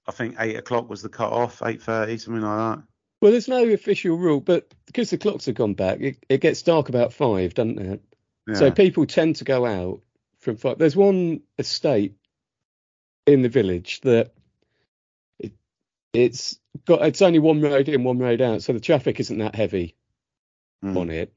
I 0.06 0.12
think 0.12 0.36
eight 0.38 0.56
o'clock 0.56 0.86
was 0.90 1.00
the 1.00 1.08
cut 1.08 1.32
off. 1.32 1.60
8:30, 1.60 2.20
something 2.20 2.42
like 2.42 2.76
that. 2.76 2.84
Well, 3.20 3.32
there's 3.32 3.48
no 3.48 3.64
official 3.64 4.16
rule, 4.16 4.40
but 4.40 4.72
because 4.86 5.10
the 5.10 5.18
clocks 5.18 5.46
have 5.46 5.54
gone 5.54 5.74
back, 5.74 6.00
it, 6.00 6.24
it 6.28 6.40
gets 6.40 6.62
dark 6.62 6.88
about 6.88 7.12
five, 7.12 7.54
doesn't 7.54 7.78
it? 7.78 8.02
Yeah. 8.46 8.54
So 8.54 8.70
people 8.70 9.06
tend 9.06 9.36
to 9.36 9.44
go 9.44 9.64
out 9.64 10.02
from 10.38 10.56
five. 10.56 10.78
There's 10.78 10.96
one 10.96 11.40
estate 11.58 12.14
in 13.26 13.42
the 13.42 13.48
village 13.48 14.00
that 14.02 14.32
it, 15.38 15.52
it's 16.12 16.58
got 16.84 17.04
it's 17.04 17.22
only 17.22 17.38
one 17.38 17.60
road 17.60 17.88
in, 17.88 18.04
one 18.04 18.18
road 18.18 18.40
out, 18.40 18.62
so 18.62 18.72
the 18.72 18.80
traffic 18.80 19.18
isn't 19.20 19.38
that 19.38 19.54
heavy 19.54 19.96
Mm. 20.84 20.96
on 20.96 21.10
it. 21.10 21.32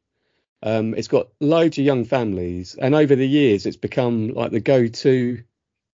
Um, 0.62 0.94
it's 0.94 1.08
got 1.08 1.30
loads 1.40 1.78
of 1.78 1.86
young 1.86 2.04
families, 2.04 2.76
and 2.76 2.94
over 2.94 3.16
the 3.16 3.28
years, 3.28 3.66
it's 3.66 3.78
become 3.78 4.28
like 4.34 4.52
the 4.52 4.60
go-to 4.60 5.42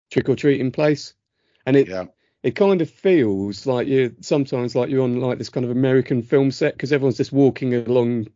trick 0.10 0.30
or 0.30 0.38
treating 0.38 0.72
place. 0.72 1.14
And 1.66 1.76
it 1.76 1.90
Yeah. 1.90 2.06
It 2.44 2.56
kind 2.56 2.82
of 2.82 2.90
feels 2.90 3.66
like 3.66 3.88
you're 3.88 4.12
sometimes 4.20 4.76
like 4.76 4.90
you're 4.90 5.04
on 5.04 5.20
like 5.22 5.38
this 5.38 5.50
kind 5.50 5.64
of 5.66 5.72
American 5.72 6.22
film 6.22 6.52
set 6.52 6.74
because 6.74 6.92
everyone's 6.92 7.18
just 7.18 7.32
walking 7.32 7.74
along, 7.74 8.24
you 8.24 8.30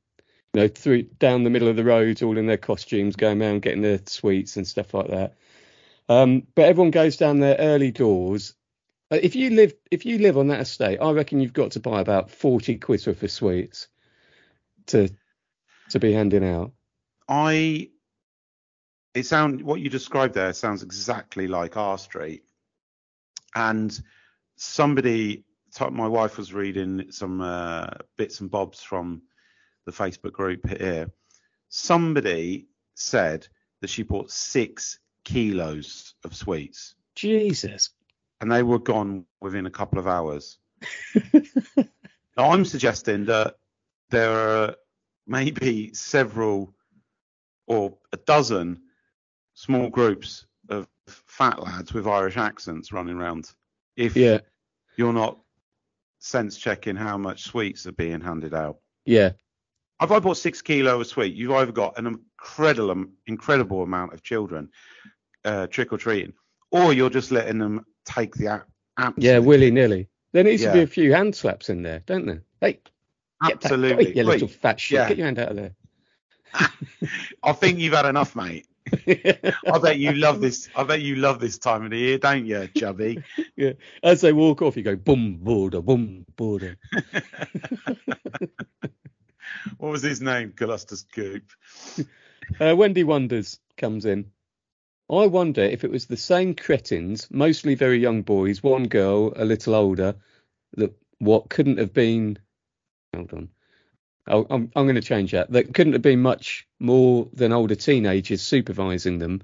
know, 0.53 0.67
through 0.69 1.03
down 1.03 1.43
the 1.43 1.49
middle 1.49 1.67
of 1.67 1.75
the 1.75 1.83
road, 1.83 2.23
all 2.23 2.37
in 2.37 2.47
their 2.47 2.57
costumes, 2.57 3.17
going 3.17 3.41
around 3.41 3.61
getting 3.61 3.81
their 3.81 3.99
sweets 4.05 4.55
and 4.55 4.65
stuff 4.65 4.93
like 4.93 5.09
that. 5.09 5.35
Um, 6.09 6.43
but 6.55 6.65
everyone 6.65 6.91
goes 6.91 7.17
down 7.17 7.39
their 7.39 7.57
early 7.57 7.91
doors. 7.91 8.55
Uh, 9.11 9.19
If 9.21 9.35
you 9.35 9.49
live 9.49 9.73
if 9.91 10.05
you 10.05 10.19
live 10.19 10.37
on 10.37 10.47
that 10.47 10.61
estate, 10.61 10.99
I 10.99 11.11
reckon 11.11 11.41
you've 11.41 11.53
got 11.53 11.71
to 11.71 11.81
buy 11.81 11.99
about 11.99 12.31
forty 12.31 12.77
quid 12.77 13.05
worth 13.05 13.23
of 13.23 13.31
sweets 13.31 13.89
to 14.87 15.09
to 15.89 15.99
be 15.99 16.13
handing 16.13 16.45
out. 16.45 16.71
I 17.27 17.89
it 19.13 19.25
sound 19.25 19.61
what 19.63 19.81
you 19.81 19.89
described 19.89 20.35
there 20.35 20.53
sounds 20.53 20.83
exactly 20.83 21.47
like 21.47 21.75
our 21.75 21.97
street. 21.97 22.43
And 23.57 23.99
somebody 24.55 25.43
my 25.91 26.07
wife 26.07 26.37
was 26.37 26.53
reading 26.53 27.11
some 27.11 27.41
uh, 27.41 27.87
bits 28.17 28.39
and 28.39 28.51
bobs 28.51 28.81
from 28.81 29.23
the 29.85 29.91
Facebook 29.91 30.31
group 30.31 30.67
here. 30.69 31.11
Somebody 31.69 32.67
said 32.93 33.47
that 33.81 33.89
she 33.89 34.03
bought 34.03 34.31
six 34.31 34.99
kilos 35.23 36.13
of 36.23 36.35
sweets 36.35 36.95
Jesus. 37.15 37.89
and 38.41 38.51
they 38.51 38.63
were 38.63 38.79
gone 38.79 39.25
within 39.41 39.65
a 39.65 39.71
couple 39.71 39.97
of 39.99 40.07
hours. 40.07 40.59
now 41.33 42.51
I'm 42.51 42.63
suggesting 42.63 43.25
that 43.25 43.55
there 44.11 44.31
are 44.31 44.75
maybe 45.25 45.93
several 45.93 46.73
or 47.65 47.97
a 48.13 48.17
dozen 48.17 48.81
small 49.55 49.89
groups 49.89 50.45
fat 51.07 51.61
lads 51.61 51.93
with 51.93 52.07
Irish 52.07 52.37
accents 52.37 52.91
running 52.91 53.15
around. 53.15 53.51
If 53.95 54.15
Yeah. 54.15 54.39
you're 54.97 55.13
not 55.13 55.39
sense 56.19 56.57
checking 56.57 56.95
how 56.95 57.17
much 57.17 57.43
sweets 57.43 57.85
are 57.87 57.91
being 57.93 58.21
handed 58.21 58.53
out. 58.53 58.77
Yeah. 59.05 59.31
If 60.01 60.11
I 60.11 60.19
bought 60.19 60.37
six 60.37 60.61
kilo 60.61 60.99
of 61.01 61.07
sweet, 61.07 61.33
you've 61.35 61.51
either 61.51 61.71
got 61.71 61.97
an 61.97 62.05
incredible, 62.07 63.05
incredible 63.25 63.83
amount 63.83 64.13
of 64.13 64.21
children 64.23 64.69
uh, 65.45 65.67
trick 65.67 65.93
or 65.93 65.97
treating, 65.97 66.33
or 66.71 66.93
you're 66.93 67.09
just 67.09 67.31
letting 67.31 67.57
them 67.57 67.85
take 68.05 68.35
the 68.35 68.47
app. 68.97 69.13
Yeah, 69.17 69.39
willy 69.39 69.71
nilly. 69.71 70.09
There 70.33 70.43
needs 70.43 70.61
to 70.63 70.73
be 70.73 70.81
a 70.81 70.87
few 70.87 71.13
hand 71.13 71.35
slaps 71.35 71.69
in 71.69 71.81
there, 71.83 72.03
don't 72.05 72.25
there? 72.25 72.43
Hey, 72.61 72.79
get 73.45 73.63
Absolutely. 73.63 74.07
Oi, 74.07 74.13
you 74.15 74.23
little 74.23 74.47
fat 74.47 74.79
shit. 74.79 74.97
yeah. 74.97 75.07
Get 75.07 75.17
your 75.17 75.25
hand 75.27 75.39
out 75.39 75.49
of 75.49 75.55
there. 75.55 75.75
I 77.43 77.53
think 77.53 77.79
you've 77.79 77.93
had 77.93 78.05
enough, 78.05 78.35
mate. 78.35 78.67
I 79.07 79.79
bet 79.81 79.97
you 79.97 80.13
love 80.13 80.41
this. 80.41 80.69
I 80.75 80.83
bet 80.83 81.01
you 81.01 81.15
love 81.15 81.39
this 81.39 81.57
time 81.57 81.85
of 81.85 81.91
the 81.91 81.97
year, 81.97 82.17
don't 82.17 82.45
you, 82.45 82.67
Chubby? 82.75 83.23
As 84.03 84.21
they 84.21 84.33
walk 84.33 84.61
off, 84.61 84.77
you 84.77 84.83
go 84.83 84.95
boom, 84.95 85.37
border, 85.37 85.81
boom, 85.81 86.25
border. 86.35 86.77
what 89.77 89.91
was 89.91 90.01
his 90.01 90.21
name? 90.21 90.51
Colostus 90.51 91.03
Goop. 91.11 91.43
Uh, 92.59 92.75
Wendy 92.75 93.03
Wonders 93.03 93.59
comes 93.77 94.05
in. 94.05 94.31
I 95.09 95.27
wonder 95.27 95.61
if 95.61 95.83
it 95.83 95.91
was 95.91 96.05
the 96.05 96.17
same 96.17 96.53
cretins, 96.53 97.27
mostly 97.31 97.75
very 97.75 97.99
young 97.99 98.23
boys, 98.23 98.61
one 98.61 98.87
girl 98.87 99.31
a 99.35 99.45
little 99.45 99.73
older, 99.73 100.15
that 100.73 100.93
what 101.19 101.49
couldn't 101.49 101.77
have 101.77 101.93
been. 101.93 102.37
Hold 103.15 103.33
on. 103.33 103.49
Oh, 104.27 104.45
I'm, 104.49 104.71
I'm 104.75 104.85
going 104.85 104.95
to 104.95 105.01
change 105.01 105.31
that. 105.31 105.51
That 105.51 105.73
couldn't 105.73 105.93
have 105.93 106.01
been 106.01 106.21
much 106.21 106.67
more 106.79 107.29
than 107.33 107.53
older 107.53 107.75
teenagers 107.75 108.41
supervising 108.41 109.19
them 109.19 109.41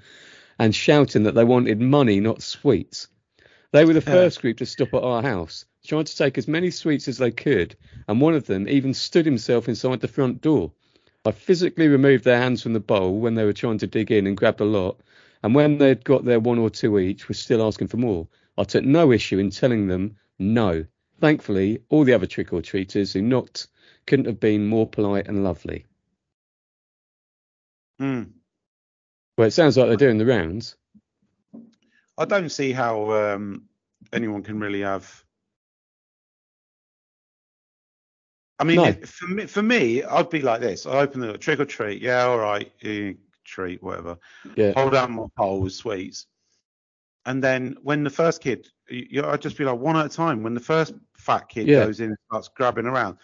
and 0.60 0.75
shouting 0.75 1.24
that 1.24 1.36
they 1.36 1.44
wanted 1.44 1.80
money, 1.80 2.20
not 2.20 2.42
sweets. 2.42 3.08
They 3.72 3.86
were 3.86 3.94
the 3.94 4.02
first 4.02 4.42
group 4.42 4.58
to 4.58 4.68
stop 4.68 4.94
at 4.94 5.04
our 5.04 5.24
house. 5.24 5.66
tried 5.86 6.06
to 6.06 6.16
take 6.16 6.38
as 6.38 6.48
many 6.48 6.70
sweets 6.70 7.08
as 7.08 7.18
they 7.18 7.32
could, 7.32 7.75
and 8.08 8.22
one 8.22 8.36
of 8.36 8.46
them 8.46 8.70
even 8.70 8.94
stood 8.94 9.25
himself 9.25 9.68
inside 9.68 10.00
the 10.00 10.08
front 10.08 10.42
door. 10.42 10.72
I 11.25 11.32
physically 11.32 11.88
removed 11.88 12.24
their 12.24 12.38
hands 12.38 12.62
from 12.62 12.74
the 12.74 12.80
bowl 12.80 13.20
when 13.20 13.34
they 13.34 13.46
were 13.46 13.54
trying 13.54 13.80
to 13.80 13.88
dig 13.88 14.12
in 14.12 14.28
and 14.28 14.38
grabbed 14.38 14.62
a 14.62 14.66
lot, 14.66 15.00
and 15.42 15.56
when 15.56 15.78
they'd 15.78 16.04
got 16.04 16.24
their 16.24 16.40
one 16.40 16.60
or 16.60 16.70
two 16.70 17.00
each, 17.00 17.28
were 17.28 17.34
still 17.34 17.66
asking 17.66 17.88
for 17.88 17.98
more. 17.98 18.28
I 18.58 18.63
took 18.63 18.84
no 18.84 19.12
issue 19.12 19.40
in 19.40 19.50
telling 19.50 19.88
them 19.88 20.18
no. 20.38 20.86
Thankfully, 21.20 21.80
all 21.90 22.04
the 22.04 22.13
other 22.13 22.28
trick 22.28 22.54
or 22.54 22.62
treaters 22.62 23.13
who 23.13 23.22
knocked 23.22 23.68
couldn't 24.08 24.26
have 24.26 24.40
been 24.40 24.66
more 24.68 24.88
polite 24.88 25.28
and 25.28 25.44
lovely. 25.44 25.86
Hmm. 28.00 28.24
Well, 29.38 29.48
it 29.48 29.52
sounds 29.52 29.78
like 29.78 29.88
they're 29.88 29.98
doing 29.98 30.18
the 30.18 30.26
rounds. 30.26 30.76
I 32.18 32.26
don't 32.26 32.50
see 32.50 32.72
how 32.72 33.12
um, 33.12 33.64
anyone 34.12 34.44
can 34.44 34.60
really 34.60 34.82
have. 34.82 35.24
I 38.60 38.66
mean, 38.66 38.78
No. 38.78 38.94
for 38.94 39.28
me, 39.28 39.46
for 39.48 39.62
me, 39.64 40.04
I'd 40.04 40.30
be 40.30 40.42
like 40.42 40.62
this. 40.62 40.86
I 40.86 41.00
open 41.00 41.22
the 41.22 41.28
door, 41.28 41.38
trick 41.38 41.60
or 41.60 41.66
treat. 41.66 42.02
Yeah, 42.02 42.24
all 42.26 42.38
right, 42.38 42.72
eh, 42.84 43.14
treat, 43.44 43.82
whatever. 43.82 44.18
Yeah. 44.56 44.74
Hold 44.76 44.96
out 44.96 45.10
my 45.10 45.26
pole 45.36 45.60
with 45.62 45.74
sweets. 45.74 46.28
And 47.26 47.44
then 47.44 47.78
when 47.82 48.04
the 48.04 48.10
first 48.10 48.42
kid, 48.42 48.68
you, 48.90 49.08
you- 49.10 49.26
I'd 49.26 49.42
just 49.42 49.58
be 49.58 49.66
like 49.66 49.80
one 49.80 49.98
at 49.98 50.06
a 50.06 50.10
time. 50.10 50.44
When 50.44 50.54
the 50.54 50.60
first 50.60 50.94
fat 51.18 51.50
kid 51.50 51.68
Yeah. 51.68 51.86
goes 51.86 52.00
in 52.00 52.10
and 52.10 52.18
starts 52.30 52.50
grabbing 52.50 52.86
around, 52.86 53.18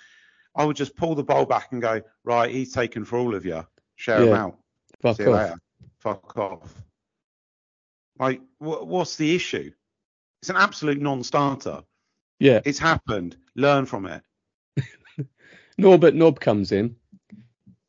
I 0.56 0.66
would 0.66 0.76
just 0.76 0.96
pull 0.96 1.16
the 1.16 1.24
bowl 1.24 1.46
back 1.46 1.72
and 1.72 1.82
go, 1.82 2.02
right, 2.24 2.50
he's 2.52 2.74
taken 2.74 3.06
for 3.06 3.18
all 3.18 3.36
of 3.36 3.46
you. 3.46 3.66
Share 3.96 4.26
Yeah. 4.26 4.44
out. 4.44 4.58
Fuck 5.02 5.18
See 5.18 5.24
you 5.24 5.34
off. 5.34 5.42
later. 5.50 5.62
Fuck 6.00 6.38
off. 6.38 6.74
Like, 8.20 8.42
wh- 8.58 8.86
what's 8.86 9.16
the 9.16 9.36
issue? 9.36 9.72
It's 10.42 10.50
an 10.50 10.56
absolute 10.58 11.00
non-starter. 11.02 11.84
Yeah. 12.40 12.62
It's 12.66 12.80
happened. 12.80 13.38
Learn 13.56 13.86
from 13.86 14.06
it. 14.06 14.24
Norbert 15.78 16.16
Knob 16.16 16.40
comes 16.40 16.72
in. 16.72 16.96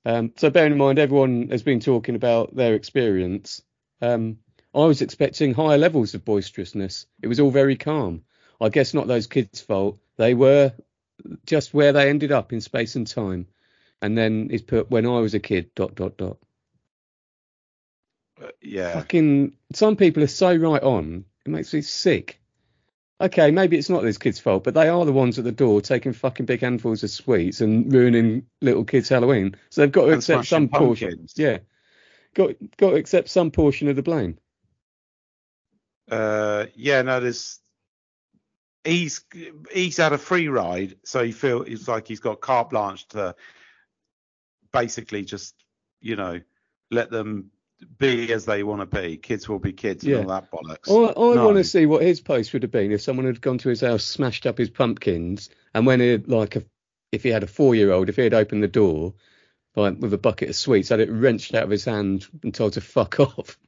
Um, 0.04 0.32
so 0.36 0.50
bearing 0.50 0.72
in 0.72 0.78
mind, 0.78 0.98
everyone 0.98 1.48
has 1.50 1.62
been 1.62 1.80
talking 1.80 2.14
about 2.14 2.54
their 2.54 2.74
experience. 2.74 3.62
Um, 4.00 4.38
I 4.74 4.84
was 4.84 5.02
expecting 5.02 5.52
higher 5.54 5.78
levels 5.78 6.14
of 6.14 6.24
boisterousness. 6.24 7.06
It 7.22 7.26
was 7.26 7.40
all 7.40 7.50
very 7.50 7.76
calm. 7.76 8.22
I 8.60 8.68
guess 8.68 8.94
not 8.94 9.06
those 9.08 9.26
kids' 9.26 9.60
fault. 9.60 9.98
They 10.16 10.34
were 10.34 10.72
just 11.46 11.74
where 11.74 11.92
they 11.92 12.08
ended 12.08 12.32
up 12.32 12.52
in 12.52 12.60
space 12.60 12.96
and 12.96 13.06
time. 13.06 13.46
And 14.02 14.16
then 14.16 14.48
he's 14.50 14.62
put 14.62 14.90
when 14.90 15.06
I 15.06 15.18
was 15.20 15.34
a 15.34 15.40
kid. 15.40 15.74
Dot 15.74 15.94
dot 15.94 16.16
dot. 16.16 16.38
Uh, 18.42 18.48
yeah. 18.62 18.94
Fucking 18.94 19.54
some 19.74 19.96
people 19.96 20.22
are 20.22 20.28
so 20.28 20.54
right 20.54 20.82
on. 20.82 21.24
It 21.44 21.50
makes 21.50 21.72
me 21.74 21.82
sick. 21.82 22.40
Okay, 23.20 23.50
maybe 23.50 23.76
it's 23.76 23.90
not 23.90 24.02
this 24.02 24.16
kid's 24.16 24.40
fault, 24.40 24.64
but 24.64 24.72
they 24.72 24.88
are 24.88 25.04
the 25.04 25.12
ones 25.12 25.38
at 25.38 25.44
the 25.44 25.52
door 25.52 25.82
taking 25.82 26.14
fucking 26.14 26.46
big 26.46 26.62
handfuls 26.62 27.02
of 27.02 27.10
sweets 27.10 27.60
and 27.60 27.92
ruining 27.92 28.46
little 28.62 28.84
kids' 28.84 29.10
Halloween. 29.10 29.56
So 29.68 29.82
they've 29.82 29.92
got 29.92 30.06
to 30.06 30.12
And 30.12 30.16
accept 30.16 30.46
some 30.46 30.68
portion. 30.70 31.10
pumpkins. 31.10 31.34
Yeah, 31.36 31.58
got 32.32 32.52
got 32.78 32.90
to 32.90 32.96
accept 32.96 33.28
some 33.28 33.50
portion 33.50 33.88
of 33.88 33.96
the 33.96 34.02
blame. 34.02 34.38
Uh, 36.10 36.66
yeah. 36.74 37.02
No, 37.02 37.20
there's. 37.20 37.60
He's 38.84 39.24
he's 39.72 39.98
had 39.98 40.12
a 40.12 40.18
free 40.18 40.48
ride, 40.48 40.96
so 41.04 41.22
he 41.22 41.32
feel 41.32 41.62
it's 41.62 41.86
like 41.86 42.08
he's 42.08 42.20
got 42.20 42.40
carte 42.40 42.70
blanche 42.70 43.06
to 43.08 43.34
basically 44.72 45.24
just 45.24 45.54
you 46.00 46.16
know 46.16 46.40
let 46.90 47.10
them 47.10 47.50
be 47.98 48.32
as 48.32 48.44
they 48.44 48.62
want 48.62 48.80
to 48.80 49.00
be. 49.00 49.16
Kids 49.16 49.48
will 49.48 49.58
be 49.58 49.72
kids 49.72 50.04
Yeah. 50.04 50.16
and 50.18 50.30
all 50.30 50.30
that 50.40 50.50
bollocks. 50.50 50.88
I, 50.90 51.12
I 51.12 51.34
No. 51.34 51.44
want 51.46 51.56
to 51.58 51.64
see 51.64 51.86
what 51.86 52.02
his 52.02 52.20
post 52.20 52.52
would 52.52 52.62
have 52.62 52.72
been 52.72 52.92
if 52.92 53.00
someone 53.02 53.26
had 53.26 53.40
gone 53.40 53.58
to 53.58 53.68
his 53.68 53.80
house, 53.80 54.04
smashed 54.04 54.46
up 54.46 54.58
his 54.58 54.70
pumpkins, 54.70 55.50
and 55.74 55.86
when 55.86 56.00
he 56.00 56.16
like 56.16 56.56
a, 56.56 56.64
if 57.12 57.22
he 57.22 57.28
had 57.30 57.42
a 57.42 57.46
four-year-old, 57.48 58.08
if 58.08 58.16
he 58.16 58.22
had 58.22 58.34
opened 58.34 58.62
the 58.62 58.68
door 58.68 59.14
like 59.76 59.98
with 59.98 60.12
a 60.12 60.18
bucket 60.18 60.48
of 60.50 60.56
sweets, 60.56 60.88
had 60.88 61.00
it 61.00 61.10
wrenched 61.10 61.54
out 61.54 61.64
of 61.64 61.70
his 61.70 61.84
hand 61.84 62.26
and 62.42 62.54
told 62.54 62.72
to 62.74 62.80
fuck 62.80 63.20
off. 63.20 63.58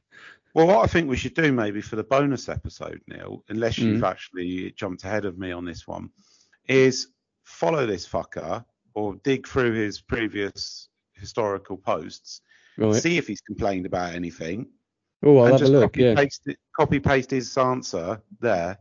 Well, 0.53 0.67
what 0.67 0.83
I 0.83 0.87
think 0.87 1.09
we 1.09 1.17
should 1.17 1.33
do 1.33 1.51
maybe 1.51 1.81
for 1.81 1.95
the 1.95 2.03
bonus 2.03 2.47
episode, 2.47 3.01
Neil, 3.07 3.43
unless 3.49 3.77
Mm. 3.79 3.83
you've 3.93 4.03
actually 4.03 4.71
jumped 4.71 5.03
ahead 5.03 5.25
of 5.25 5.37
me 5.37 5.51
on 5.51 5.65
this 5.65 5.87
one, 5.87 6.11
is 6.67 7.07
follow 7.43 7.85
this 7.85 8.07
fucker 8.07 8.63
or 8.93 9.15
dig 9.23 9.47
through 9.47 9.73
his 9.73 9.99
previous 10.01 10.89
historical 11.13 11.77
posts, 11.77 12.41
Right. 12.77 12.93
see 13.01 13.17
if 13.17 13.27
he's 13.27 13.41
complained 13.41 13.85
about 13.87 14.13
anything, 14.13 14.67
Oh, 15.23 15.37
I'll 15.39 15.45
have 15.45 15.55
a 15.55 15.59
just 15.59 15.71
look. 15.71 15.83
copy 15.83 16.01
Yeah. 16.03 16.15
paste 16.15 16.41
it, 16.47 16.59
copy 16.75 16.99
paste 16.99 17.31
his 17.31 17.57
answer 17.57 18.21
there 18.39 18.77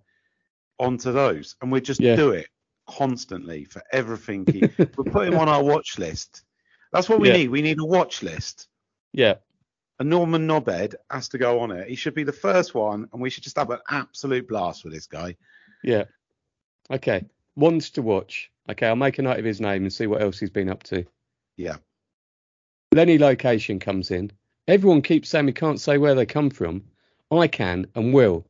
onto 0.78 1.10
those, 1.12 1.56
and 1.62 1.72
we 1.72 1.80
just 1.80 2.00
Yeah. 2.00 2.16
do 2.16 2.30
it 2.32 2.48
constantly 2.86 3.64
for 3.64 3.82
everything. 3.92 4.44
He, 4.52 4.60
we 4.98 5.04
put 5.10 5.26
him 5.28 5.38
on 5.38 5.48
our 5.48 5.62
watch 5.64 5.98
list. 5.98 6.44
That's 6.92 7.08
what 7.08 7.20
we 7.20 7.28
Yeah. 7.28 7.36
need. 7.38 7.50
We 7.50 7.62
need 7.62 7.78
a 7.78 7.84
watch 7.84 8.22
list. 8.22 8.68
Yeah. 9.12 9.36
Norman 10.04 10.46
Knobhead 10.46 10.94
has 11.10 11.28
to 11.30 11.38
go 11.38 11.60
on 11.60 11.70
it. 11.70 11.88
He 11.88 11.96
should 11.96 12.14
be 12.14 12.24
the 12.24 12.32
first 12.32 12.74
one, 12.74 13.08
and 13.12 13.20
we 13.20 13.30
should 13.30 13.44
just 13.44 13.56
have 13.56 13.70
an 13.70 13.80
absolute 13.88 14.48
blast 14.48 14.84
with 14.84 14.92
this 14.92 15.06
guy. 15.06 15.36
Yeah. 15.82 16.04
Okay. 16.90 17.26
Ones 17.56 17.90
to 17.90 18.02
watch. 18.02 18.50
Okay, 18.68 18.86
I'll 18.86 18.96
make 18.96 19.18
a 19.18 19.22
note 19.22 19.38
of 19.38 19.44
his 19.44 19.60
name 19.60 19.82
and 19.82 19.92
see 19.92 20.06
what 20.06 20.22
else 20.22 20.38
he's 20.38 20.50
been 20.50 20.68
up 20.68 20.82
to. 20.84 21.04
Yeah. 21.56 21.76
Lenny 22.92 23.18
Location 23.18 23.78
comes 23.80 24.10
in. 24.10 24.30
Everyone 24.68 25.02
keeps 25.02 25.28
saying 25.28 25.46
we 25.46 25.52
can't 25.52 25.80
say 25.80 25.98
where 25.98 26.14
they 26.14 26.26
come 26.26 26.50
from. 26.50 26.84
I 27.30 27.48
can 27.48 27.86
and 27.94 28.12
will. 28.12 28.46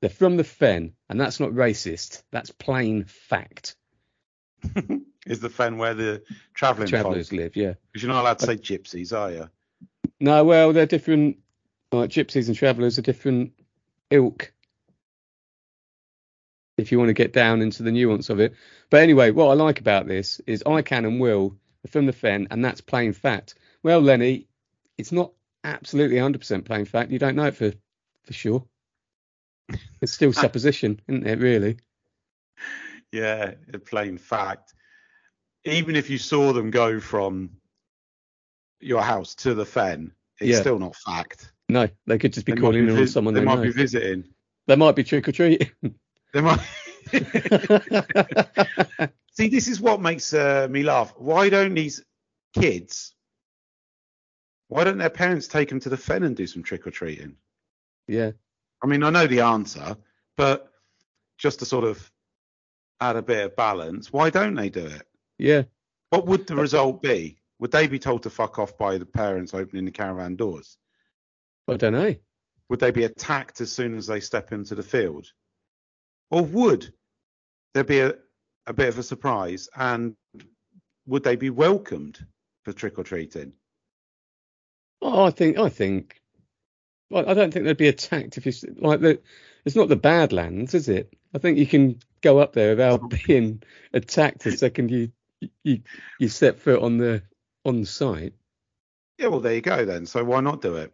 They're 0.00 0.10
from 0.10 0.36
the 0.36 0.44
Fen, 0.44 0.94
and 1.08 1.20
that's 1.20 1.38
not 1.38 1.50
racist. 1.50 2.22
That's 2.30 2.50
plain 2.50 3.04
fact. 3.04 3.76
Is 5.26 5.40
the 5.40 5.50
fen 5.50 5.78
where 5.78 5.94
the 5.94 6.22
travelling 6.52 6.88
Travellers 6.88 7.28
folk? 7.28 7.38
live, 7.38 7.56
yeah. 7.56 7.74
Because 7.92 8.02
you're 8.02 8.12
not 8.12 8.22
allowed 8.22 8.38
to 8.40 8.46
say 8.46 8.56
gypsies, 8.56 9.16
are 9.16 9.30
you? 9.30 9.50
No, 10.22 10.44
well, 10.44 10.72
they're 10.72 10.86
different. 10.86 11.38
Like 11.90 12.08
gypsies 12.08 12.46
and 12.46 12.56
travellers 12.56 12.96
are 12.96 13.02
different 13.02 13.54
ilk. 14.08 14.52
If 16.78 16.92
you 16.92 16.98
want 16.98 17.08
to 17.08 17.14
get 17.14 17.32
down 17.32 17.60
into 17.60 17.82
the 17.82 17.90
nuance 17.90 18.30
of 18.30 18.38
it. 18.38 18.54
But 18.88 19.02
anyway, 19.02 19.32
what 19.32 19.48
I 19.48 19.54
like 19.54 19.80
about 19.80 20.06
this 20.06 20.40
is 20.46 20.62
I 20.64 20.82
can 20.82 21.04
and 21.06 21.20
will 21.20 21.56
from 21.88 22.06
the 22.06 22.12
Fen, 22.12 22.46
and 22.52 22.64
that's 22.64 22.80
plain 22.80 23.12
fact. 23.12 23.56
Well, 23.82 24.00
Lenny, 24.00 24.46
it's 24.96 25.10
not 25.10 25.32
absolutely 25.64 26.18
100% 26.18 26.64
plain 26.64 26.84
fact. 26.84 27.10
You 27.10 27.18
don't 27.18 27.34
know 27.34 27.46
it 27.46 27.56
for 27.56 27.72
for 28.22 28.32
sure. 28.32 28.64
It's 30.00 30.12
still 30.12 30.32
supposition, 30.32 31.00
isn't 31.08 31.26
it? 31.26 31.40
Really? 31.40 31.78
Yeah, 33.10 33.54
plain 33.86 34.18
fact. 34.18 34.72
Even 35.64 35.96
if 35.96 36.10
you 36.10 36.18
saw 36.18 36.52
them 36.52 36.70
go 36.70 37.00
from 37.00 37.50
your 38.82 39.02
house 39.02 39.34
to 39.36 39.54
the 39.54 39.64
fen, 39.64 40.12
it's 40.40 40.50
Yeah. 40.50 40.60
still 40.60 40.78
not 40.78 40.96
fact. 40.96 41.52
No, 41.68 41.88
they 42.06 42.18
could 42.18 42.32
just 42.32 42.46
be 42.46 42.52
They 42.52 42.60
calling 42.60 42.84
be 42.84 42.90
in 42.90 42.90
on 42.90 42.96
vis- 42.96 43.12
someone 43.12 43.34
they 43.34 43.40
they, 43.40 43.46
might 43.46 43.56
know. 43.56 43.62
be 43.62 43.70
visiting. 43.70 44.24
They 44.66 44.76
might 44.76 44.96
be 44.96 45.04
trick 45.04 45.28
or 45.28 45.32
treating. 45.32 45.70
They 46.34 46.40
might. 46.40 46.60
See, 49.32 49.48
this 49.48 49.68
is 49.68 49.80
what 49.80 50.00
makes 50.00 50.32
uh, 50.34 50.68
me 50.70 50.82
laugh. 50.82 51.14
Why 51.16 51.48
don't 51.48 51.74
these 51.74 52.02
kids? 52.54 53.14
Why 54.68 54.84
don't 54.84 54.98
their 54.98 55.10
parents 55.10 55.48
take 55.48 55.68
them 55.68 55.80
to 55.80 55.88
the 55.88 55.96
fen 55.96 56.22
and 56.22 56.36
do 56.36 56.46
some 56.46 56.62
trick 56.62 56.86
or 56.86 56.90
treating? 56.90 57.36
yeah. 58.08 58.32
I 58.84 58.88
mean, 58.88 59.04
I 59.04 59.10
know 59.10 59.28
the 59.28 59.42
answer, 59.42 59.96
but 60.36 60.72
just 61.38 61.60
to 61.60 61.64
sort 61.64 61.84
of 61.84 62.10
add 63.00 63.14
a 63.14 63.22
bit 63.22 63.44
of 63.44 63.54
balance, 63.56 64.12
why 64.12 64.28
don't 64.28 64.56
they 64.56 64.70
do 64.70 64.84
it? 64.86 65.06
Yeah. 65.38 65.62
What 66.10 66.26
would 66.26 66.48
the 66.48 66.56
result 66.56 67.00
be? 67.00 67.38
Would 67.62 67.70
they 67.70 67.86
be 67.86 68.00
told 68.00 68.24
to 68.24 68.30
fuck 68.30 68.58
off 68.58 68.76
by 68.76 68.98
the 68.98 69.06
parents 69.06 69.54
opening 69.54 69.84
the 69.84 69.92
caravan 69.92 70.34
doors? 70.34 70.76
I 71.68 71.76
don't 71.76 71.92
know. 71.92 72.16
Would 72.68 72.80
they 72.80 72.90
be 72.90 73.04
attacked 73.04 73.60
as 73.60 73.70
soon 73.70 73.96
as 73.96 74.08
they 74.08 74.18
step 74.18 74.50
into 74.50 74.74
the 74.74 74.82
field? 74.82 75.28
Or 76.28 76.42
would 76.42 76.92
there 77.72 77.84
be 77.84 78.00
a, 78.00 78.14
a 78.66 78.72
bit 78.72 78.88
of 78.88 78.98
a 78.98 79.04
surprise 79.04 79.68
and 79.76 80.16
would 81.06 81.22
they 81.22 81.36
be 81.36 81.50
welcomed 81.50 82.26
for 82.64 82.72
trick 82.72 82.98
or 82.98 83.04
treating? 83.04 83.52
Oh, 85.00 85.22
I 85.22 85.30
think 85.30 85.56
I 85.56 85.68
think. 85.68 86.20
Well, 87.10 87.30
I 87.30 87.34
don't 87.34 87.54
think 87.54 87.64
they'd 87.64 87.76
be 87.76 87.86
attacked 87.86 88.38
if 88.38 88.44
you 88.44 88.52
like 88.80 89.00
the. 89.00 89.20
It's 89.64 89.76
not 89.76 89.88
the 89.88 89.94
Badlands, 89.94 90.74
is 90.74 90.88
it? 90.88 91.14
I 91.32 91.38
think 91.38 91.58
you 91.58 91.66
can 91.68 92.00
go 92.22 92.40
up 92.40 92.54
there 92.54 92.70
without 92.70 93.08
being 93.26 93.62
attacked 93.92 94.42
the 94.42 94.50
second 94.50 94.90
you 94.90 95.12
you 95.62 95.82
you 96.18 96.28
step 96.28 96.58
foot 96.58 96.82
on 96.82 96.98
the 96.98 97.22
on 97.64 97.84
site. 97.84 98.34
Yeah, 99.18 99.28
well, 99.28 99.40
there 99.40 99.54
you 99.54 99.60
go 99.60 99.84
then. 99.84 100.06
So 100.06 100.24
why 100.24 100.40
not 100.40 100.62
do 100.62 100.76
it? 100.76 100.92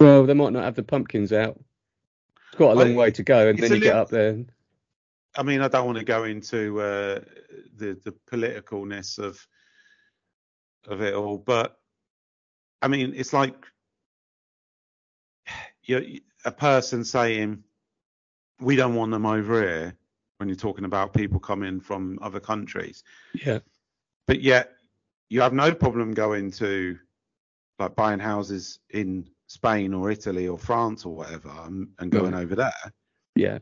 Well, 0.00 0.26
they 0.26 0.34
might 0.34 0.52
not 0.52 0.64
have 0.64 0.74
the 0.74 0.82
pumpkins 0.82 1.32
out. 1.32 1.58
It's 2.48 2.56
quite 2.56 2.72
a 2.72 2.74
long 2.74 2.92
I- 2.92 2.96
way 2.96 3.10
to 3.12 3.22
go, 3.22 3.48
and 3.48 3.58
then 3.58 3.72
you 3.72 3.80
get 3.80 3.96
up 3.96 4.10
there. 4.10 4.44
I 5.36 5.42
mean, 5.42 5.60
I 5.60 5.68
don't 5.68 5.86
want 5.86 5.98
to 5.98 6.04
go 6.04 6.24
into 6.24 6.80
uh, 6.80 7.20
the 7.76 7.98
the 8.04 8.14
politicalness 8.30 9.18
of 9.18 9.46
of 10.86 11.00
it 11.00 11.14
all, 11.14 11.38
but 11.38 11.78
I 12.82 12.88
mean, 12.88 13.14
it's 13.16 13.32
like 13.32 13.54
you 15.84 16.20
a 16.44 16.52
person 16.52 17.04
saying, 17.04 17.64
"We 18.60 18.76
don't 18.76 18.94
want 18.94 19.10
them 19.10 19.26
over 19.26 19.60
here," 19.60 19.96
when 20.38 20.48
you're 20.48 20.56
talking 20.56 20.84
about 20.84 21.14
people 21.14 21.40
coming 21.40 21.80
from 21.80 22.18
other 22.20 22.40
countries. 22.40 23.02
Yeah. 23.32 23.60
But 24.26 24.40
yet 24.40 24.73
you 25.30 25.40
have 25.40 25.52
no 25.52 25.74
problem 25.74 26.12
going 26.12 26.50
to 26.52 26.98
like 27.78 27.96
buying 27.96 28.20
houses 28.20 28.78
in 28.90 29.28
Spain 29.46 29.94
or 29.94 30.10
Italy 30.10 30.48
or 30.48 30.58
France 30.58 31.04
or 31.04 31.14
whatever 31.14 31.50
and, 31.64 31.88
and 31.98 32.10
going 32.12 32.32
Right. 32.32 32.42
over 32.42 32.54
there. 32.54 32.72
Yeah. 33.34 33.58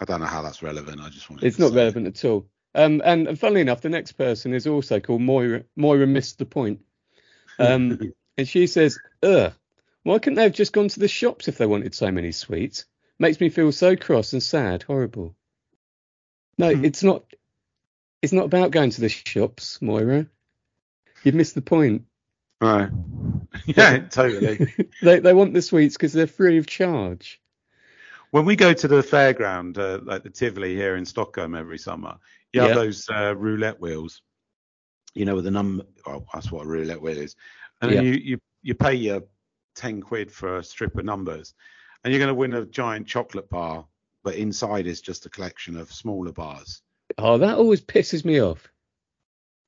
I 0.00 0.04
don't 0.04 0.20
know 0.20 0.26
how 0.26 0.42
that's 0.42 0.62
relevant. 0.62 1.00
I 1.00 1.08
just 1.08 1.28
wanted 1.28 1.46
It's 1.46 1.58
not 1.58 1.72
relevant 1.72 2.06
at 2.06 2.24
all. 2.24 2.46
Um, 2.74 3.02
and, 3.04 3.26
and 3.28 3.38
funnily 3.38 3.60
enough, 3.60 3.80
the 3.82 3.88
next 3.90 4.12
person 4.12 4.54
is 4.54 4.66
also 4.66 5.00
called 5.00 5.20
Moira. 5.22 5.64
Moira 5.76 6.06
missed 6.06 6.38
the 6.38 6.46
point. 6.46 6.80
Um, 7.58 8.12
and 8.38 8.48
she 8.48 8.66
says, 8.66 8.98
"Ugh, 9.22 9.52
why 10.02 10.18
couldn't 10.18 10.36
they 10.36 10.44
have 10.44 10.54
just 10.54 10.72
gone 10.72 10.88
to 10.88 11.00
the 11.00 11.08
shops 11.08 11.46
if 11.46 11.58
they 11.58 11.66
wanted 11.66 11.94
so 11.94 12.10
many 12.10 12.32
sweets? 12.32 12.86
Makes 13.18 13.38
me 13.38 13.50
feel 13.50 13.70
so 13.70 13.96
cross 13.96 14.32
and 14.32 14.42
sad, 14.42 14.82
horrible." 14.82 15.36
No, 16.56 16.74
Hmm. 16.74 16.82
it's 16.86 17.02
not. 17.02 17.24
It's 18.22 18.32
not 18.32 18.44
about 18.46 18.70
going 18.70 18.90
to 18.90 19.00
the 19.00 19.08
shops, 19.08 19.80
Moira. 19.80 20.26
You've 21.24 21.34
missed 21.34 21.54
the 21.54 21.62
point. 21.62 22.02
Right. 22.60 22.90
Yeah, 23.66 23.98
totally. 24.08 24.58
They 25.02 25.18
they 25.20 25.32
want 25.34 25.54
the 25.54 25.62
sweets 25.62 25.96
because 25.96 26.12
they're 26.12 26.26
free 26.26 26.58
of 26.58 26.66
charge. 26.66 27.40
when 28.30 28.44
we 28.44 28.54
go 28.56 28.72
to 28.72 28.88
the 28.88 29.02
fairground, 29.02 29.76
uh, 29.78 30.00
like 30.04 30.22
the 30.22 30.30
Tivoli 30.30 30.74
here 30.74 30.96
in 30.96 31.04
Stockholm 31.04 31.54
every 31.54 31.78
summer, 31.78 32.16
you 32.52 32.60
have 32.60 32.70
Yeah. 32.70 32.74
those 32.76 33.08
uh, 33.08 33.34
roulette 33.36 33.80
wheels. 33.80 34.22
You 35.14 35.24
know, 35.24 35.34
with 35.36 35.44
the 35.44 35.50
number. 35.50 35.84
Oh, 36.06 36.24
that's 36.32 36.52
what 36.52 36.64
a 36.64 36.68
roulette 36.68 37.00
wheel 37.02 37.18
is. 37.18 37.34
And 37.82 37.92
Yeah. 37.92 38.02
you, 38.02 38.12
you 38.12 38.40
you 38.62 38.74
pay 38.74 38.94
your 38.94 39.22
ten 39.74 40.00
quid 40.00 40.30
for 40.30 40.58
a 40.58 40.64
strip 40.64 40.96
of 40.98 41.04
numbers, 41.04 41.54
and 42.04 42.12
you're 42.12 42.20
going 42.20 42.28
to 42.28 42.34
win 42.34 42.54
a 42.54 42.66
giant 42.66 43.06
chocolate 43.08 43.48
bar, 43.50 43.86
but 44.22 44.36
inside 44.36 44.86
is 44.86 45.00
just 45.00 45.26
a 45.26 45.30
collection 45.30 45.76
of 45.76 45.92
smaller 45.92 46.32
bars. 46.32 46.82
Oh, 47.22 47.38
that 47.38 47.58
always 47.58 47.80
pisses 47.80 48.24
me 48.24 48.40
off. 48.40 48.68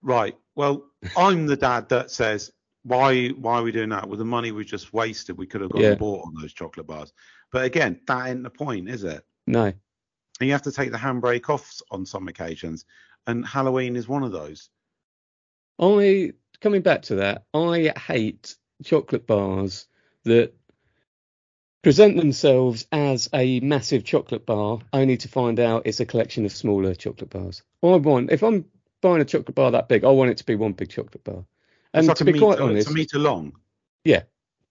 Right. 0.03 0.37
Well, 0.55 0.85
I'm 1.17 1.47
the 1.47 1.57
dad 1.57 1.89
that 1.91 2.11
says, 2.11 2.51
why 2.85 3.29
why 3.29 3.59
are 3.59 3.63
we 3.63 3.73
doing 3.73 3.91
that? 3.91 4.09
With 4.09 4.19
the 4.19 4.25
money 4.25 4.51
we 4.51 4.65
just 4.65 4.93
wasted, 4.93 5.39
we 5.39 5.47
could 5.47 5.61
have 5.61 5.71
gone 5.71 5.83
Yeah. 5.83 5.91
and 5.91 5.99
bought 5.99 6.27
on 6.27 6.35
those 6.35 6.53
chocolate 6.53 6.87
bars. 6.87 7.13
But 7.53 7.65
again, 7.65 8.01
that 8.07 8.29
ain't 8.29 8.43
the 8.43 8.51
point, 8.51 8.89
is 8.89 9.05
it? 9.05 9.25
No. 9.47 9.65
And 9.65 9.77
you 10.41 10.53
have 10.53 10.63
to 10.63 10.73
take 10.73 10.91
the 10.91 10.99
handbrake 10.99 11.49
off 11.49 11.81
on 11.91 12.05
some 12.05 12.27
occasions. 12.29 12.85
And 13.27 13.47
Halloween 13.47 13.95
is 13.95 14.09
one 14.09 14.25
of 14.25 14.33
those. 14.33 14.71
I 15.79 16.33
coming 16.61 16.83
back 16.83 17.03
to 17.03 17.17
that, 17.17 17.45
I 17.55 17.93
hate 17.97 18.57
chocolate 18.85 19.27
bars 19.27 19.87
that 20.25 20.55
present 21.83 22.17
themselves 22.17 22.87
as 22.93 23.29
a 23.35 23.61
massive 23.61 24.05
chocolate 24.05 24.47
bar 24.47 24.79
only 24.93 25.17
to 25.19 25.29
find 25.29 25.59
out 25.61 25.83
it's 25.87 26.01
a 26.01 26.07
collection 26.07 26.45
of 26.45 26.53
smaller 26.53 26.95
chocolate 26.95 27.31
bars. 27.31 27.63
I 27.83 27.97
want 27.97 28.31
if 28.31 28.43
I'm 28.43 28.65
buying 29.01 29.21
a 29.21 29.25
chocolate 29.25 29.55
bar 29.55 29.73
that 29.73 29.89
big, 29.89 30.05
I 30.05 30.11
want 30.11 30.31
it 30.31 30.39
to 30.39 30.47
be 30.47 30.55
one 30.55 30.73
big 30.73 30.91
chocolate 30.91 31.25
bar. 31.25 31.45
And 31.93 32.05
it's 32.05 32.09
like 32.09 32.17
to 32.19 32.25
a 32.25 32.27
be 32.27 32.33
meter, 32.35 32.45
quite 32.47 32.61
honest, 32.61 32.87
it's 32.87 32.91
a 32.91 32.95
meter 32.95 33.19
long. 33.19 33.53
Yeah, 34.05 34.23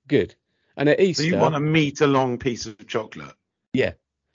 good. 0.08 0.34
And 0.78 0.88
at 0.90 1.00
Easter, 1.00 1.24
So 1.24 1.30
you 1.30 1.38
want 1.38 1.56
a 1.56 1.60
meter 1.60 2.08
long 2.08 2.38
piece 2.38 2.66
of 2.66 2.88
chocolate. 2.88 3.36
yeah. 3.74 3.94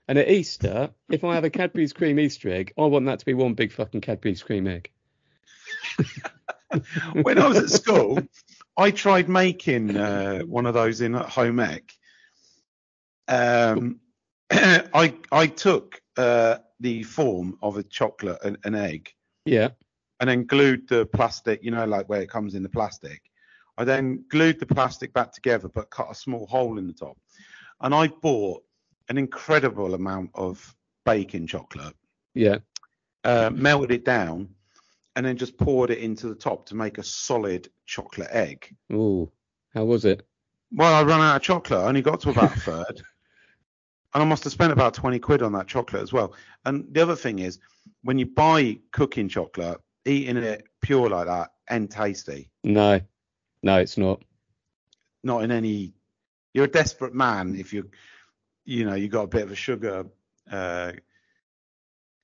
And 0.08 0.18
at 0.18 0.30
Easter, 0.30 0.90
if 1.10 1.24
I 1.24 1.34
have 1.34 1.42
a 1.42 1.50
Cadbury's 1.50 1.92
cream 1.92 2.20
Easter 2.20 2.48
egg, 2.48 2.72
I 2.78 2.82
want 2.82 3.06
that 3.06 3.18
to 3.18 3.24
be 3.24 3.34
one 3.34 3.54
big 3.54 3.72
fucking 3.72 4.02
Cadbury's 4.02 4.40
cream 4.40 4.68
egg. 4.68 4.90
When 7.22 7.38
I 7.38 7.48
was 7.48 7.58
at 7.58 7.70
school, 7.70 8.20
I 8.76 8.90
tried 8.90 9.28
making 9.28 9.96
uh, 9.96 10.40
one 10.42 10.66
of 10.66 10.74
those 10.74 11.00
in 11.00 11.14
at 11.14 11.28
home 11.28 11.58
ec. 11.60 11.92
Um, 13.28 14.00
I 14.50 15.14
I 15.32 15.46
took 15.46 16.00
uh, 16.16 16.58
the 16.80 17.02
form 17.02 17.58
of 17.62 17.76
a 17.76 17.82
chocolate 17.82 18.38
and 18.44 18.56
an 18.64 18.74
egg 18.74 19.10
Yeah. 19.44 19.70
and 20.20 20.28
then 20.30 20.44
glued 20.44 20.88
the 20.88 21.06
plastic, 21.06 21.62
you 21.62 21.70
know, 21.70 21.84
like 21.86 22.08
where 22.08 22.22
it 22.22 22.30
comes 22.30 22.54
in 22.54 22.62
the 22.62 22.68
plastic. 22.68 23.20
I 23.78 23.84
then 23.84 24.24
glued 24.30 24.58
the 24.60 24.66
plastic 24.66 25.12
back 25.12 25.32
together, 25.32 25.68
but 25.68 25.90
cut 25.90 26.10
a 26.10 26.14
small 26.14 26.46
hole 26.46 26.78
in 26.78 26.86
the 26.86 26.92
top. 26.92 27.18
And 27.80 27.94
I 27.94 28.06
bought 28.08 28.62
an 29.08 29.18
incredible 29.18 29.94
amount 29.94 30.30
of 30.34 30.74
baking 31.04 31.46
chocolate, 31.46 31.94
Yeah. 32.34 32.58
uh, 33.24 33.50
melted 33.52 33.90
it 33.92 34.04
down, 34.04 34.48
and 35.14 35.26
then 35.26 35.36
just 35.36 35.58
poured 35.58 35.90
it 35.90 35.98
into 35.98 36.28
the 36.28 36.34
top 36.34 36.66
to 36.66 36.74
make 36.74 36.98
a 36.98 37.02
solid 37.02 37.68
chocolate 37.84 38.28
egg. 38.30 38.74
Ooh. 38.92 39.30
How 39.74 39.84
was 39.84 40.04
it? 40.06 40.26
Well, 40.72 40.94
I 40.94 41.02
ran 41.02 41.20
out 41.20 41.36
of 41.36 41.42
chocolate. 41.42 41.80
I 41.80 41.88
only 41.88 42.02
got 42.02 42.20
to 42.20 42.30
about 42.30 42.56
a 42.56 42.60
third. 42.60 43.02
And 44.16 44.22
I 44.22 44.26
must 44.26 44.44
have 44.44 44.52
spent 44.55 44.72
about 44.72 44.94
20 44.94 45.18
quid 45.18 45.42
on 45.42 45.52
that 45.52 45.66
chocolate 45.66 46.00
as 46.00 46.11
well. 46.11 46.33
And 46.64 46.87
the 46.90 47.02
other 47.02 47.16
thing 47.16 47.40
is, 47.40 47.59
when 48.02 48.18
you 48.18 48.24
buy 48.24 48.79
cooking 48.90 49.29
chocolate, 49.29 49.79
eating 50.07 50.38
it 50.38 50.66
pure 50.81 51.11
like 51.11 51.26
that 51.26 51.50
and 51.68 51.90
tasty, 51.90 52.48
No. 52.64 52.98
No, 53.62 53.79
it's 53.79 53.98
not. 53.98 54.22
not 55.22 55.44
in 55.44 55.50
any. 55.50 55.92
You're 56.55 56.64
a 56.64 56.68
desperate 56.68 57.12
man 57.12 57.57
if 57.57 57.74
you, 57.74 57.90
you 58.64 58.87
know, 58.87 58.94
you 58.94 59.09
got 59.09 59.24
a 59.24 59.26
bit 59.26 59.42
of 59.42 59.50
a 59.50 59.55
sugar 59.55 60.07
uh, 60.50 60.92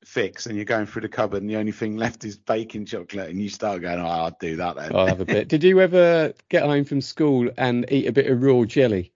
fix 0.03 0.47
and 0.47 0.57
you're 0.57 0.65
going 0.65 0.87
through 0.87 1.03
the 1.03 1.11
cupboard 1.11 1.43
and 1.43 1.51
the 1.51 1.57
only 1.57 1.73
thing 1.73 1.99
left 1.99 2.25
is 2.25 2.39
baking 2.39 2.87
chocolate 2.87 3.29
and 3.29 3.39
you 3.39 3.51
start 3.51 3.83
going, 3.83 4.01
oh, 4.01 4.07
I'll 4.07 4.37
do 4.41 4.57
that 4.57 4.77
then. 4.77 4.97
I'll 4.97 5.09
have 5.09 5.21
a 5.21 5.27
bit. 5.27 5.49
Did 5.49 5.63
you 5.63 5.79
ever 5.83 6.33
get 6.49 6.63
home 6.63 6.85
from 6.85 7.03
school 7.03 7.51
and 7.59 7.85
eat 7.93 8.07
a 8.07 8.13
bit 8.13 8.29
of 8.29 8.43
raw 8.43 8.65
jelly? 8.65 9.13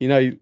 You 0.00 0.08
know, 0.08 0.32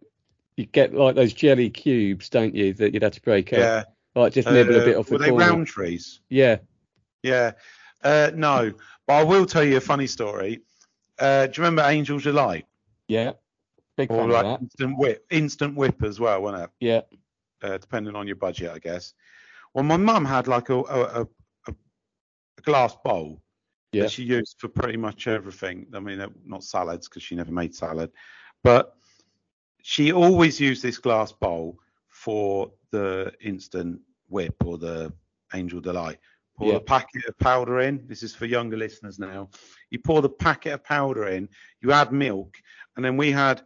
you 0.57 0.67
get 0.67 0.95
like 0.95 1.15
those 1.17 1.33
jelly 1.33 1.71
cubes, 1.71 2.29
don't 2.29 2.55
you, 2.55 2.73
that 2.75 2.93
you'd 2.95 3.03
have 3.03 3.13
to 3.15 3.21
break 3.23 3.53
up? 3.53 3.59
yeah. 3.59 3.85
Like 4.15 4.33
just 4.33 4.49
nibble 4.49 4.77
a 4.77 4.83
Uh, 4.83 4.85
bit 4.85 4.97
off 4.97 5.07
the 5.07 5.13
Were 5.15 5.19
they 5.19 5.31
corner. 5.31 5.45
round 5.47 5.67
trees? 5.67 6.21
Yeah. 6.29 6.59
Yeah. 7.23 7.53
Uh, 8.03 8.31
no, 8.35 8.73
but 9.07 9.15
I 9.15 9.25
will 9.25 9.47
tell 9.47 9.65
you 9.65 9.79
a 9.79 9.81
funny 9.81 10.07
story. 10.07 10.61
Uh, 11.19 11.47
do 11.47 11.53
you 11.61 11.65
remember 11.65 11.83
Angel 11.89 12.19
Delight? 12.19 12.67
Yeah. 13.09 13.33
Big 13.97 14.11
Or 14.11 14.19
fan 14.21 14.29
like 14.31 14.45
of 14.45 14.51
that. 14.53 14.61
instant 14.63 14.99
whip, 14.99 15.27
instant 15.31 15.77
whip 15.77 16.03
as 16.03 16.21
well, 16.21 16.43
wasn't 16.43 16.65
it? 16.65 16.71
Yeah. 16.81 17.01
Uh, 17.63 17.79
depending 17.79 18.15
on 18.15 18.27
your 18.27 18.37
budget, 18.37 18.71
I 18.73 18.79
guess. 18.79 19.15
Well, 19.73 19.85
my 19.85 19.97
mum 19.97 20.25
had 20.25 20.47
like 20.49 20.69
a 20.71 20.75
a, 20.79 21.23
a, 21.23 21.27
a 21.69 21.75
glass 22.63 22.97
bowl 23.05 23.41
Yeah. 23.93 24.03
that 24.03 24.13
she 24.13 24.23
used 24.25 24.57
for 24.59 24.69
pretty 24.69 24.97
much 24.99 25.27
everything. 25.27 25.87
I 25.95 25.99
mean, 26.01 26.25
not 26.45 26.63
salads 26.63 27.09
because 27.09 27.23
she 27.23 27.35
never 27.35 27.53
made 27.53 27.75
salad, 27.75 28.11
but 28.63 28.95
she 29.87 30.13
always 30.13 30.59
used 30.59 30.83
this 30.83 30.97
glass 30.97 31.31
bowl 31.31 31.79
for 32.09 32.73
the 32.91 33.31
instant 33.43 34.01
whip 34.31 34.65
or 34.65 34.79
the 34.79 35.13
Angel 35.53 35.79
Delight. 35.79 36.19
Pour 36.57 36.69
Yeah. 36.69 36.75
the 36.79 36.85
packet 36.85 37.27
of 37.27 37.37
powder 37.39 37.81
in. 37.81 38.07
This 38.07 38.23
is 38.23 38.35
for 38.35 38.47
younger 38.47 38.79
listeners 38.79 39.19
now. 39.19 39.51
You 39.91 39.99
pour 39.99 40.23
the 40.23 40.31
packet 40.31 40.73
of 40.73 40.85
powder 40.85 41.29
in. 41.29 41.51
You 41.83 41.93
add 41.93 42.13
milk, 42.13 42.57
and 42.97 43.05
then 43.05 43.19
we 43.19 43.31
had 43.31 43.61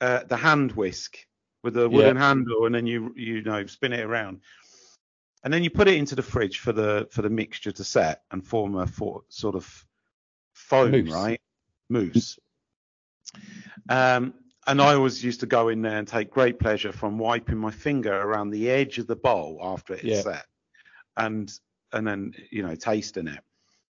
uh, 0.00 0.24
the 0.24 0.36
hand 0.36 0.72
whisk 0.72 1.18
with 1.62 1.76
a 1.76 1.88
wooden 1.88 2.16
handle, 2.16 2.66
and 2.66 2.74
then 2.74 2.88
you 2.88 3.12
you 3.14 3.42
know 3.42 3.64
spin 3.66 3.92
it 3.92 4.04
around, 4.04 4.40
and 5.44 5.54
then 5.54 5.62
you 5.62 5.70
put 5.70 5.86
it 5.86 5.94
into 5.94 6.16
the 6.16 6.22
fridge 6.22 6.58
for 6.58 6.72
the 6.72 7.06
for 7.12 7.22
the 7.22 7.30
mixture 7.30 7.70
to 7.70 7.84
set 7.84 8.24
and 8.32 8.44
form 8.44 8.74
a 8.76 8.88
for, 8.88 9.22
sort 9.28 9.54
of 9.54 9.86
foam, 10.52 11.06
right? 11.06 11.40
Mousse. 11.88 12.40
Um, 13.88 14.34
and 14.66 14.80
I 14.80 14.94
always 14.94 15.22
used 15.22 15.40
to 15.40 15.46
go 15.46 15.68
in 15.68 15.82
there 15.82 15.98
and 15.98 16.06
take 16.08 16.30
great 16.30 16.58
pleasure 16.58 16.92
from 16.92 17.18
wiping 17.18 17.58
my 17.58 17.70
finger 17.70 18.12
around 18.14 18.50
the 18.50 18.70
edge 18.70 18.98
of 18.98 19.06
the 19.06 19.16
bowl 19.16 19.58
after 19.62 19.94
it's 19.94 20.04
Yeah. 20.04 20.20
set, 20.22 20.46
and 21.16 21.52
and 21.92 22.06
then 22.06 22.32
you 22.50 22.62
know 22.62 22.74
tasting 22.74 23.26
it. 23.28 23.40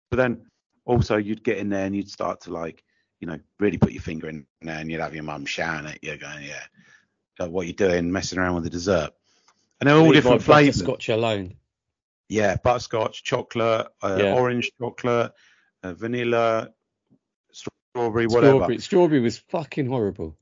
But 0.09 0.17
then 0.17 0.45
also 0.85 1.17
you'd 1.17 1.43
get 1.43 1.57
in 1.57 1.69
there 1.69 1.85
and 1.85 1.95
you'd 1.95 2.09
start 2.09 2.41
to 2.41 2.51
like 2.51 2.83
you 3.19 3.27
know 3.27 3.39
really 3.59 3.77
put 3.77 3.91
your 3.91 4.01
finger 4.01 4.29
in 4.29 4.45
there 4.61 4.77
and 4.77 4.89
you'd 4.91 5.01
have 5.01 5.13
your 5.15 5.23
mum 5.23 5.45
shouting 5.45 5.89
at 5.89 6.03
you 6.03 6.15
going 6.17 6.43
yeah 6.45 6.63
uh, 7.39 7.49
what 7.49 7.67
you 7.67 7.73
doing 7.73 8.11
messing 8.11 8.39
around 8.39 8.55
with 8.55 8.63
the 8.63 8.69
dessert 8.69 9.09
and 9.81 9.89
they're 9.89 9.97
all 9.97 10.11
different 10.13 10.41
flavors 10.43 10.79
Scotch 10.79 11.09
alone. 11.09 11.55
yeah 12.29 12.55
butterscotch 12.63 13.23
chocolate 13.23 13.87
uh, 14.01 14.17
Yeah. 14.19 14.33
orange 14.35 14.71
chocolate 14.79 15.31
uh, 15.83 15.93
vanilla 15.93 16.69
strawberry 17.51 18.27
whatever 18.27 18.57
Strawberry. 18.57 18.77
Strawberry 18.79 19.19
was 19.19 19.37
fucking 19.39 19.87
horrible. 19.87 20.37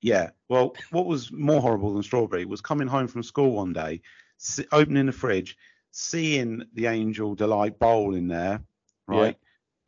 Yeah. 0.00 0.30
Well, 0.48 0.74
what 0.90 1.06
was 1.06 1.30
more 1.30 1.60
horrible 1.60 1.92
than 1.92 2.02
strawberry 2.02 2.44
was 2.44 2.60
coming 2.60 2.88
home 2.88 3.08
from 3.08 3.22
school 3.22 3.52
one 3.52 3.72
day, 3.72 4.02
s 4.40 4.60
opening 4.72 5.06
the 5.06 5.12
fridge, 5.12 5.56
seeing 5.90 6.64
the 6.74 6.86
Angel 6.86 7.34
Delight 7.34 7.78
bowl 7.78 8.14
in 8.14 8.28
there, 8.28 8.62
right, 9.06 9.36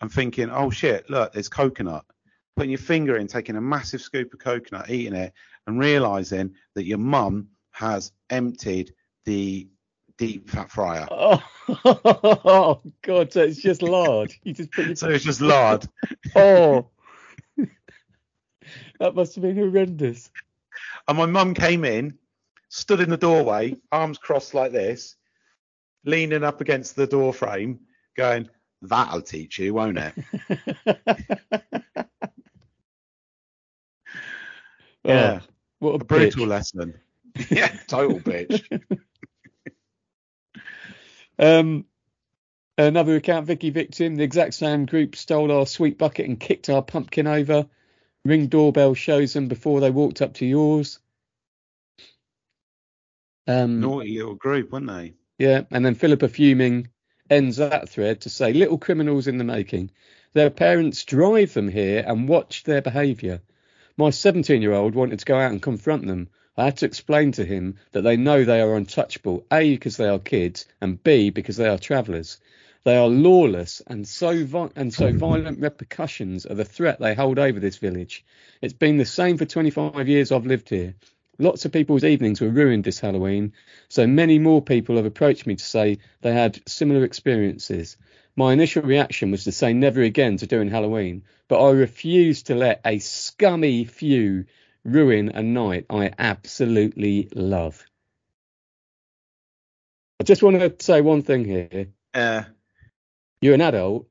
and 0.01 0.13
thinking, 0.13 0.51
oh 0.51 0.71
shit, 0.71 1.09
look, 1.09 1.33
there's 1.33 1.49
coconut. 1.49 2.05
Putting 2.55 2.71
your 2.71 2.79
finger 2.79 3.17
in, 3.17 3.29
taking 3.29 3.57
a 3.57 3.63
massive 3.63 4.03
scoop 4.03 4.35
of 4.35 4.41
coconut, 4.41 4.91
eating 4.91 5.15
it, 5.15 5.33
and 5.67 5.79
realizing 5.79 6.55
that 6.75 6.85
your 6.85 6.99
mum 6.99 7.49
has 7.71 8.13
emptied 8.29 8.93
the 9.25 9.69
deep 10.19 10.51
fat 10.51 10.71
fryer. 10.71 11.09
Oh, 11.25 11.43
oh, 12.45 12.83
God, 13.03 13.33
so 13.33 13.43
it's 13.43 13.63
just 13.63 13.83
lard. 13.83 14.33
You 14.43 14.53
just 14.53 14.73
put 14.73 14.87
your 14.87 14.97
So 14.97 15.09
it's 15.09 15.25
just 15.25 15.41
lard. 15.41 15.87
oh. 16.37 16.89
That 19.03 19.17
must 19.17 19.35
have 19.35 19.43
been 19.43 19.57
horrendous. 19.57 20.31
And 21.09 21.19
my 21.19 21.27
mum 21.27 21.55
came 21.55 21.85
in, 21.85 22.17
stood 22.69 23.01
in 23.01 23.11
the 23.11 23.17
doorway, 23.17 23.77
arms 23.91 24.17
crossed 24.17 24.55
like 24.55 24.71
this, 24.71 25.17
leaning 26.05 26.45
up 26.45 26.61
against 26.61 26.95
the 26.95 27.09
door 27.09 27.33
frame, 27.35 27.81
going, 28.17 28.49
"That'll 28.81 29.21
teach 29.23 29.59
you, 29.59 29.75
won't 29.75 29.99
it?" 29.99 30.15
yeah, 35.05 35.41
Oh, 35.41 35.41
what 35.81 35.91
a, 35.91 35.95
a 35.95 36.05
brutal 36.05 36.47
bitch. 36.47 36.49
lesson. 36.49 36.95
yeah, 37.51 37.77
total 37.89 38.21
bitch. 38.21 38.63
Um, 41.39 41.87
another 42.79 43.17
account, 43.17 43.47
Vicky 43.47 43.71
Victim. 43.71 44.15
The 44.15 44.23
exact 44.23 44.55
same 44.55 44.87
group 44.87 45.17
stole 45.17 45.51
our 45.51 45.67
sweet 45.67 45.99
bucket 45.99 46.29
and 46.29 46.39
kicked 46.39 46.69
our 46.71 46.83
pumpkin 46.83 47.27
over. 47.27 47.67
Ring 48.25 48.47
doorbell 48.47 48.95
shows 48.95 49.33
them 49.33 49.49
before 49.49 49.81
they 49.81 49.91
walked 49.91 50.23
up 50.23 50.35
to 50.35 50.47
yours. 50.47 51.01
Um, 53.49 53.81
Naughty 53.81 54.17
little 54.17 54.37
group, 54.37 54.71
weren't 54.71 54.87
they? 54.87 55.15
Yeah, 55.39 55.63
and 55.73 55.85
then 55.85 55.97
Philippa 55.97 56.29
fuming 56.29 56.89
ends 57.29 57.57
that 57.57 57.89
thread 57.89 58.21
to 58.21 58.31
say 58.31 58.53
little 58.53 58.79
criminals 58.79 59.27
in 59.27 59.39
the 59.39 59.45
making. 59.45 59.91
Their 60.35 60.51
parents 60.51 61.05
drive 61.05 61.53
them 61.53 61.69
here 61.69 62.05
and 62.07 62.29
watch 62.29 62.63
their 62.63 62.81
behaviour. 62.81 63.43
My 63.97 64.11
17 64.11 64.63
year 64.63 64.73
old 64.73 64.95
wanted 64.95 65.19
to 65.19 65.25
go 65.25 65.37
out 65.37 65.51
and 65.51 65.61
confront 65.61 66.07
them. 66.07 66.29
I 66.57 66.67
had 66.67 66.77
to 66.79 66.87
explain 66.87 67.33
to 67.33 67.45
him 67.45 67.79
that 67.91 68.03
they 68.03 68.17
know 68.17 68.45
they 68.45 68.61
are 68.61 68.77
untouchable, 68.77 69.45
A, 69.51 69.75
because 69.75 69.97
they 69.97 70.09
are 70.09 70.19
kids, 70.19 70.67
and 70.81 71.03
B, 71.03 71.31
because 71.31 71.57
they 71.57 71.69
are 71.69 71.79
travellers. 71.79 72.39
They 72.85 72.97
are 72.97 73.09
lawless, 73.09 73.81
and 73.87 74.09
so 74.09 74.45
vi- 74.45 74.71
and 74.75 74.93
so 74.93 75.13
violent 75.13 75.61
repercussions 75.61 76.47
are 76.47 76.55
the 76.55 76.65
threat 76.65 76.99
they 76.99 77.15
hold 77.15 77.39
over 77.39 77.61
this 77.61 77.79
village. 77.79 78.25
It's 78.61 78.73
been 78.73 78.97
the 78.97 79.05
same 79.05 79.39
for 79.39 79.45
25 79.45 80.09
years 80.09 80.33
I've 80.33 80.47
lived 80.47 80.69
here. 80.69 80.97
Lots 81.39 81.65
of 81.65 81.71
people's 81.71 82.03
evenings 82.03 82.41
were 82.41 82.49
ruined 82.49 82.83
this 82.83 82.99
Halloween, 82.99 83.53
so 83.89 84.07
many 84.07 84.39
more 84.41 84.61
people 84.61 84.97
have 84.97 85.07
approached 85.07 85.47
me 85.47 85.55
to 85.55 85.65
say 85.65 85.99
they 86.23 86.33
had 86.33 86.61
similar 86.67 87.05
experiences. 87.05 87.97
My 88.35 88.53
initial 88.53 88.83
reaction 88.83 89.31
was 89.31 89.45
to 89.45 89.53
say 89.53 89.73
never 89.73 90.03
again 90.03 90.37
to 90.39 90.47
doing 90.49 90.69
Halloween, 90.69 91.23
but 91.47 91.65
I 91.65 91.71
refuse 91.71 92.43
to 92.45 92.57
let 92.57 92.81
a 92.85 92.99
scummy 92.99 93.85
few 93.85 94.47
ruin 94.85 95.29
a 95.29 95.43
night 95.43 95.87
I 95.89 96.11
absolutely 96.19 97.29
love. 97.33 97.85
I 100.21 100.25
just 100.25 100.43
want 100.43 100.59
to 100.59 100.75
say 100.85 101.01
one 101.01 101.23
thing 101.23 101.45
here. 101.45 101.87
Uh, 102.15 102.43
You're 103.43 103.55
an 103.55 103.61
adult, 103.61 104.07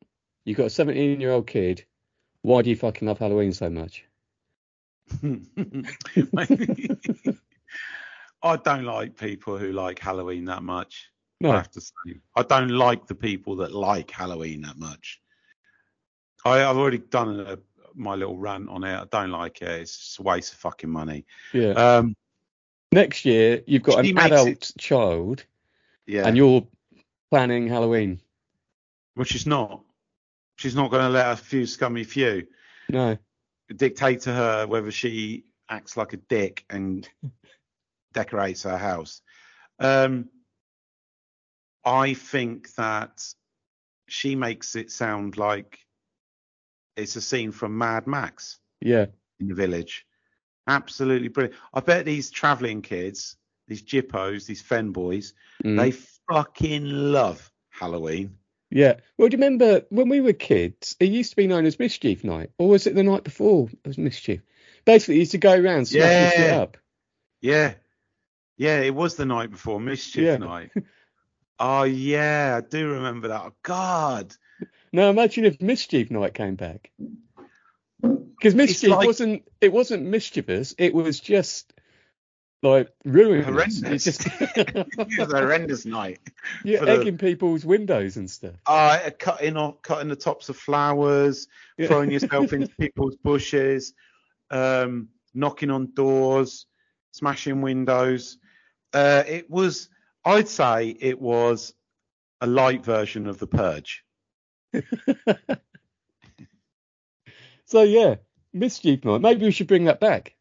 you've 0.45 0.57
got 0.57 0.67
a 0.67 0.69
17 0.69 1.19
year 1.21 1.31
old 1.31 1.47
kid. 1.47 1.85
Why 2.43 2.61
do 2.61 2.69
you 2.69 2.75
fucking 2.75 3.07
love 3.07 3.17
Halloween 3.17 3.53
so 3.53 3.69
much? 3.69 4.03
I 8.43 8.57
don't 8.57 8.83
like 8.83 9.17
people 9.17 9.57
who 9.57 9.71
like 9.71 9.99
Halloween 9.99 10.45
that 10.45 10.63
much. 10.63 11.09
No. 11.39 11.51
I 11.51 11.55
have 11.57 11.71
to 11.71 11.81
say, 11.81 12.19
I 12.35 12.43
don't 12.43 12.69
like 12.69 13.07
the 13.07 13.15
people 13.15 13.55
that 13.57 13.71
like 13.73 14.11
Halloween 14.11 14.61
that 14.61 14.77
much. 14.77 15.21
I, 16.43 16.63
I've 16.63 16.77
already 16.77 16.97
done 16.97 17.39
a, 17.39 17.57
my 17.95 18.15
little 18.15 18.37
rant 18.37 18.67
on 18.69 18.83
it. 18.83 18.95
I 18.95 19.05
don't 19.11 19.31
like 19.31 19.61
it. 19.61 19.69
It's 19.69 19.97
just 19.97 20.19
a 20.19 20.23
waste 20.23 20.53
of 20.53 20.59
fucking 20.59 20.89
money. 20.89 21.25
yeah. 21.53 21.71
Um, 21.71 22.15
Next 22.93 23.23
year, 23.23 23.63
you've 23.67 23.83
got 23.83 24.05
an 24.05 24.17
adult 24.17 24.49
it- 24.49 24.73
child 24.77 25.45
yeah, 26.05 26.27
and 26.27 26.35
you're 26.35 26.67
planning 27.29 27.65
Halloween. 27.69 28.19
Well, 29.15 29.25
she's 29.25 29.45
not. 29.47 29.83
She's 30.57 30.75
not 30.75 30.91
going 30.91 31.03
to 31.03 31.09
let 31.09 31.31
a 31.31 31.35
few 31.35 31.65
scummy 31.65 32.03
few 32.03 32.45
No. 32.89 33.17
dictate 33.75 34.21
to 34.21 34.33
her 34.33 34.67
whether 34.67 34.91
she 34.91 35.45
acts 35.69 35.97
like 35.97 36.13
a 36.13 36.17
dick 36.17 36.65
and 36.69 37.07
decorates 38.13 38.63
her 38.63 38.77
house. 38.77 39.21
Um, 39.79 40.29
I 41.83 42.13
think 42.13 42.73
that 42.75 43.23
she 44.07 44.35
makes 44.35 44.75
it 44.75 44.91
sound 44.91 45.37
like 45.37 45.79
it's 46.95 47.15
a 47.15 47.21
scene 47.21 47.51
from 47.51 47.77
Mad 47.77 48.05
Max 48.05 48.59
Yeah. 48.81 49.07
in 49.39 49.47
the 49.47 49.55
village. 49.55 50.05
Absolutely 50.67 51.29
brilliant. 51.29 51.57
I 51.73 51.79
bet 51.79 52.05
these 52.05 52.29
travelling 52.29 52.81
kids, 52.83 53.37
these 53.67 53.81
jippos, 53.81 54.45
these 54.45 54.61
fen 54.61 54.91
boys, 54.91 55.33
Mm. 55.63 55.77
they 55.79 55.91
fucking 56.29 56.85
love 56.85 57.51
Halloween. 57.69 58.37
Yeah. 58.71 58.95
Well, 59.17 59.27
do 59.27 59.35
you 59.37 59.43
remember 59.43 59.85
when 59.89 60.09
we 60.09 60.21
were 60.21 60.33
kids, 60.33 60.95
it 60.99 61.09
used 61.11 61.31
to 61.31 61.35
be 61.35 61.47
known 61.47 61.65
as 61.65 61.77
Mischief 61.77 62.23
Night, 62.23 62.51
or 62.57 62.69
was 62.69 62.87
it 62.87 62.95
the 62.95 63.03
night 63.03 63.23
before 63.23 63.69
it 63.69 63.87
was 63.87 63.97
Mischief? 63.97 64.41
Basically, 64.85 65.15
you 65.15 65.19
used 65.21 65.33
to 65.33 65.37
go 65.37 65.53
around 65.53 65.85
smashing 65.87 66.31
shit 66.39 66.47
Yeah. 66.47 66.61
up. 66.61 66.77
Yeah. 67.41 67.73
Yeah, 68.57 68.79
it 68.79 68.95
was 68.95 69.15
the 69.15 69.25
night 69.25 69.51
before 69.51 69.79
Mischief 69.79 70.23
Yeah. 70.23 70.37
Night. 70.37 70.71
oh, 71.59 71.83
yeah, 71.83 72.59
I 72.63 72.67
do 72.67 72.91
remember 72.93 73.27
that. 73.27 73.41
Oh, 73.41 73.53
God. 73.61 74.33
Now 74.93 75.09
imagine 75.09 75.45
if 75.45 75.61
Mischief 75.61 76.09
Night 76.11 76.33
came 76.33 76.55
back. 76.55 76.91
Because 78.01 78.55
Mischief 78.55 78.89
like- 78.89 79.05
wasn't 79.05 79.43
it 79.59 79.71
wasn't 79.71 80.03
mischievous, 80.03 80.73
it 80.77 80.93
was 80.93 81.19
just 81.19 81.71
like 82.63 82.89
ruinous. 83.05 83.45
Horrendous. 83.45 83.81
It's 83.83 84.03
just 84.03 84.27
it 84.57 85.17
was 85.17 85.33
a 85.33 85.37
horrendous 85.39 85.85
night. 85.85 86.19
you're 86.63 86.79
for 86.79 86.85
the- 86.85 86.91
egging 86.99 87.17
people's 87.17 87.65
windows 87.65 88.17
and 88.17 88.29
stuff. 88.29 88.55
Uh, 88.65 89.09
cutting 89.17 89.57
off, 89.57 89.81
cutting 89.81 90.09
the 90.09 90.15
tops 90.15 90.49
of 90.49 90.57
flowers, 90.57 91.47
Yeah. 91.77 91.87
throwing 91.87 92.11
yourself 92.11 92.53
into 92.53 92.69
people's 92.75 93.15
bushes, 93.15 93.93
um, 94.49 95.09
knocking 95.33 95.71
on 95.71 95.93
doors, 95.93 96.65
smashing 97.11 97.61
windows. 97.61 98.37
Uh, 98.93 99.23
it 99.27 99.49
was, 99.49 99.89
I'd 100.25 100.47
say, 100.49 100.89
it 100.89 101.19
was 101.19 101.73
a 102.41 102.47
light 102.47 102.83
version 102.83 103.27
of 103.27 103.39
the 103.39 103.47
Purge. 103.47 104.03
So 107.65 107.83
yeah, 107.83 108.15
Mischief 108.53 109.05
Night. 109.05 109.21
Maybe 109.21 109.45
we 109.45 109.51
should 109.51 109.67
bring 109.67 109.85
that 109.85 109.99
back. 110.01 110.35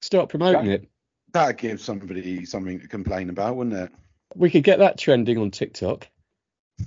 Start 0.00 0.28
promoting 0.30 0.70
it. 0.70 0.88
That'd 1.34 1.58
give 1.58 1.80
somebody 1.80 2.46
something 2.46 2.80
to 2.80 2.88
complain 2.88 3.28
about, 3.28 3.56
wouldn't 3.56 3.76
it? 3.76 3.92
We 4.36 4.50
could 4.50 4.62
get 4.64 4.78
that 4.78 4.98
trending 4.98 5.36
on 5.38 5.50
TikTok. 5.50 6.08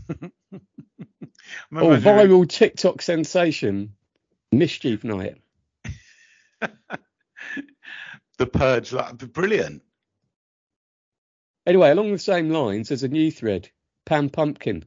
Oh, 1.74 1.92
Imagine- 1.94 2.04
viral 2.04 2.50
TikTok 2.50 3.02
sensation. 3.02 3.94
Mischief 4.52 5.06
Night. 5.06 5.38
the 8.38 8.48
Purge, 8.48 8.90
that'd 8.92 9.18
be 9.18 9.28
brilliant. 9.28 9.82
Anyway, 11.66 11.90
along 11.90 12.12
the 12.12 12.20
same 12.20 12.50
lines, 12.50 12.90
there's 12.90 13.04
a 13.04 13.08
new 13.08 13.32
thread. 13.32 13.70
Pam 14.06 14.30
Pumpkin. 14.30 14.84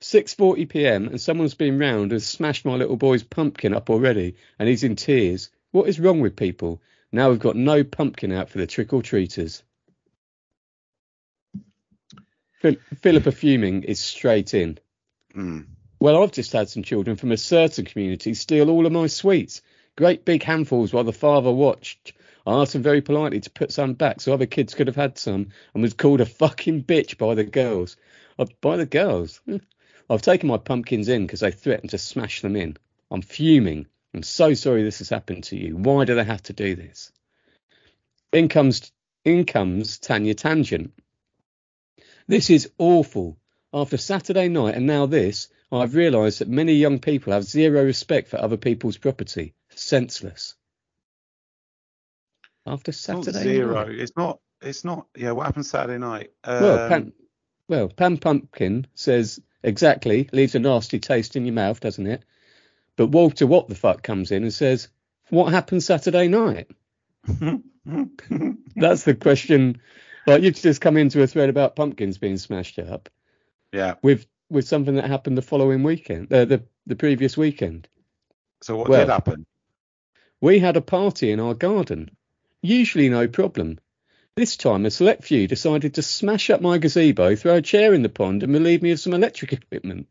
6:40 0.00 0.68
p.m. 0.68 1.08
and 1.08 1.20
someone's 1.20 1.54
been 1.54 1.78
round 1.78 2.12
and 2.12 2.22
smashed 2.22 2.64
my 2.64 2.74
little 2.74 2.96
boy's 2.96 3.22
pumpkin 3.22 3.74
up 3.74 3.90
already, 3.90 4.36
and 4.58 4.68
he's 4.68 4.84
in 4.84 4.96
tears. 4.96 5.50
What 5.72 5.88
is 5.88 6.00
wrong 6.00 6.20
with 6.20 6.36
people? 6.36 6.80
Now 7.12 7.28
we've 7.28 7.38
got 7.38 7.56
no 7.56 7.84
pumpkin 7.84 8.32
out 8.32 8.48
for 8.48 8.58
the 8.58 8.66
trick 8.66 8.92
or 8.92 9.02
treaters. 9.02 9.62
Phil- 12.60 12.76
Philippa 13.02 13.32
fuming 13.32 13.82
is 13.82 14.00
straight 14.00 14.54
in. 14.54 14.78
Mm. 15.34 15.66
Well, 16.00 16.22
I've 16.22 16.32
just 16.32 16.52
had 16.52 16.68
some 16.68 16.82
children 16.82 17.16
from 17.16 17.32
a 17.32 17.36
certain 17.36 17.84
community 17.84 18.34
steal 18.34 18.70
all 18.70 18.86
of 18.86 18.92
my 18.92 19.08
sweets. 19.08 19.62
Great 19.96 20.24
big 20.24 20.42
handfuls 20.42 20.92
while 20.92 21.04
the 21.04 21.12
father 21.12 21.52
watched. 21.52 22.14
I 22.46 22.60
asked 22.60 22.74
him 22.74 22.82
very 22.82 23.02
politely 23.02 23.40
to 23.40 23.50
put 23.50 23.72
some 23.72 23.94
back 23.94 24.20
so 24.20 24.32
other 24.32 24.46
kids 24.46 24.74
could 24.74 24.86
have 24.86 24.96
had 24.96 25.18
some 25.18 25.48
and 25.74 25.82
was 25.82 25.94
called 25.94 26.20
a 26.20 26.26
fucking 26.26 26.84
bitch 26.84 27.18
by 27.18 27.34
the 27.34 27.44
girls. 27.44 27.96
Uh, 28.38 28.46
by 28.60 28.76
the 28.76 28.86
girls? 28.86 29.40
Hmm. 29.44 29.58
I've 30.08 30.22
taken 30.22 30.48
my 30.48 30.56
pumpkins 30.56 31.08
in 31.08 31.26
because 31.26 31.40
they 31.40 31.52
threatened 31.52 31.90
to 31.90 31.98
smash 31.98 32.40
them 32.40 32.56
in. 32.56 32.76
I'm 33.10 33.22
fuming. 33.22 33.86
I'm 34.14 34.22
so 34.22 34.54
sorry 34.54 34.82
this 34.82 34.98
has 34.98 35.08
happened 35.08 35.44
to 35.44 35.56
you. 35.56 35.76
Why 35.76 36.04
do 36.04 36.14
they 36.14 36.24
have 36.24 36.42
to 36.44 36.52
do 36.52 36.74
this? 36.74 37.12
In 38.32 38.48
comes, 38.48 38.92
in 39.24 39.44
comes 39.44 39.98
Tanya 39.98 40.34
Tangent. 40.34 40.92
This 42.26 42.50
is 42.50 42.70
awful. 42.78 43.38
After 43.74 43.96
Saturday 43.96 44.48
night 44.48 44.74
and 44.74 44.86
now 44.86 45.06
this, 45.06 45.48
I've 45.70 45.94
realised 45.94 46.40
that 46.40 46.48
many 46.48 46.74
young 46.74 46.98
people 46.98 47.32
have 47.32 47.44
zero 47.44 47.82
respect 47.84 48.28
for 48.28 48.36
other 48.38 48.58
people's 48.58 48.98
property. 48.98 49.54
Senseless. 49.70 50.54
After 52.66 52.90
It's 52.90 53.00
Saturday 53.00 53.42
zero. 53.42 53.86
night. 53.86 53.98
It's 53.98 54.12
not. 54.16 54.40
It's 54.60 54.84
not. 54.84 55.06
Yeah, 55.16 55.32
what 55.32 55.46
happened 55.46 55.66
Saturday 55.66 55.98
night? 55.98 56.30
Well, 56.46 56.78
Um, 56.84 56.88
Pam, 56.88 57.12
well, 57.68 57.88
Pam 57.88 58.18
Pumpkin 58.18 58.86
says 58.94 59.40
exactly, 59.62 60.28
leaves 60.32 60.54
a 60.54 60.58
nasty 60.58 60.98
taste 61.00 61.34
in 61.34 61.46
your 61.46 61.54
mouth, 61.54 61.80
doesn't 61.80 62.06
it? 62.06 62.22
But 62.96 63.08
Walter 63.08 63.46
What 63.46 63.68
the 63.68 63.74
fuck 63.74 64.02
comes 64.02 64.30
in 64.30 64.42
and 64.42 64.52
says, 64.52 64.88
What 65.30 65.52
happened 65.52 65.82
Saturday 65.82 66.28
night? 66.28 66.70
That's 68.76 69.04
the 69.04 69.14
question. 69.18 69.80
Like 70.26 70.42
you've 70.42 70.54
just 70.54 70.80
come 70.80 70.96
into 70.96 71.22
a 71.22 71.26
thread 71.26 71.48
about 71.48 71.76
pumpkins 71.76 72.18
being 72.18 72.38
smashed 72.38 72.78
up 72.78 73.08
yeah. 73.72 73.94
with 74.02 74.26
with 74.50 74.68
something 74.68 74.96
that 74.96 75.06
happened 75.06 75.36
the 75.36 75.42
following 75.42 75.82
weekend, 75.82 76.32
uh, 76.32 76.44
the 76.44 76.62
the 76.86 76.96
previous 76.96 77.36
weekend. 77.36 77.88
So 78.62 78.76
what 78.76 78.88
Well- 78.88 79.00
did 79.06 79.12
happen? 79.12 79.46
We 80.40 80.58
had 80.58 80.76
a 80.76 80.80
party 80.80 81.30
in 81.30 81.38
our 81.38 81.54
garden. 81.54 82.10
Usually 82.62 83.08
no 83.08 83.28
problem. 83.28 83.78
This 84.34 84.56
time, 84.56 84.86
a 84.86 84.90
select 84.90 85.24
few 85.24 85.46
decided 85.46 85.94
to 85.94 86.02
smash 86.02 86.50
up 86.50 86.60
my 86.60 86.78
gazebo, 86.78 87.36
throw 87.36 87.56
a 87.56 87.62
chair 87.62 87.94
in 87.94 88.02
the 88.02 88.08
pond, 88.08 88.42
and 88.42 88.52
relieve 88.52 88.82
me 88.82 88.90
of 88.90 88.98
some 88.98 89.12
electric 89.12 89.52
equipment. 89.52 90.08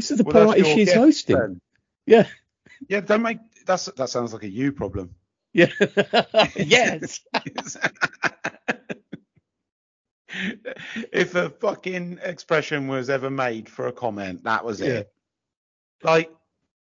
This 0.00 0.10
is 0.12 0.16
the 0.16 0.24
Well, 0.24 0.46
party 0.46 0.62
she's 0.62 0.86
guest 0.86 0.96
hosting. 0.96 1.36
then. 1.36 1.60
Yeah. 2.06 2.26
Yeah, 2.88 3.00
don't 3.00 3.20
make 3.20 3.36
that's 3.66 3.84
that 3.84 4.08
sounds 4.08 4.32
like 4.32 4.44
a 4.44 4.48
you 4.48 4.72
problem. 4.72 5.14
Yeah. 5.52 5.66
yes. 6.56 7.20
if 11.12 11.34
a 11.34 11.50
fucking 11.50 12.18
expression 12.22 12.88
was 12.88 13.10
ever 13.10 13.28
made 13.28 13.68
for 13.68 13.88
a 13.88 13.92
comment, 13.92 14.44
that 14.44 14.64
was 14.64 14.80
Yeah. 14.80 14.88
it. 15.00 15.12
Like, 16.02 16.32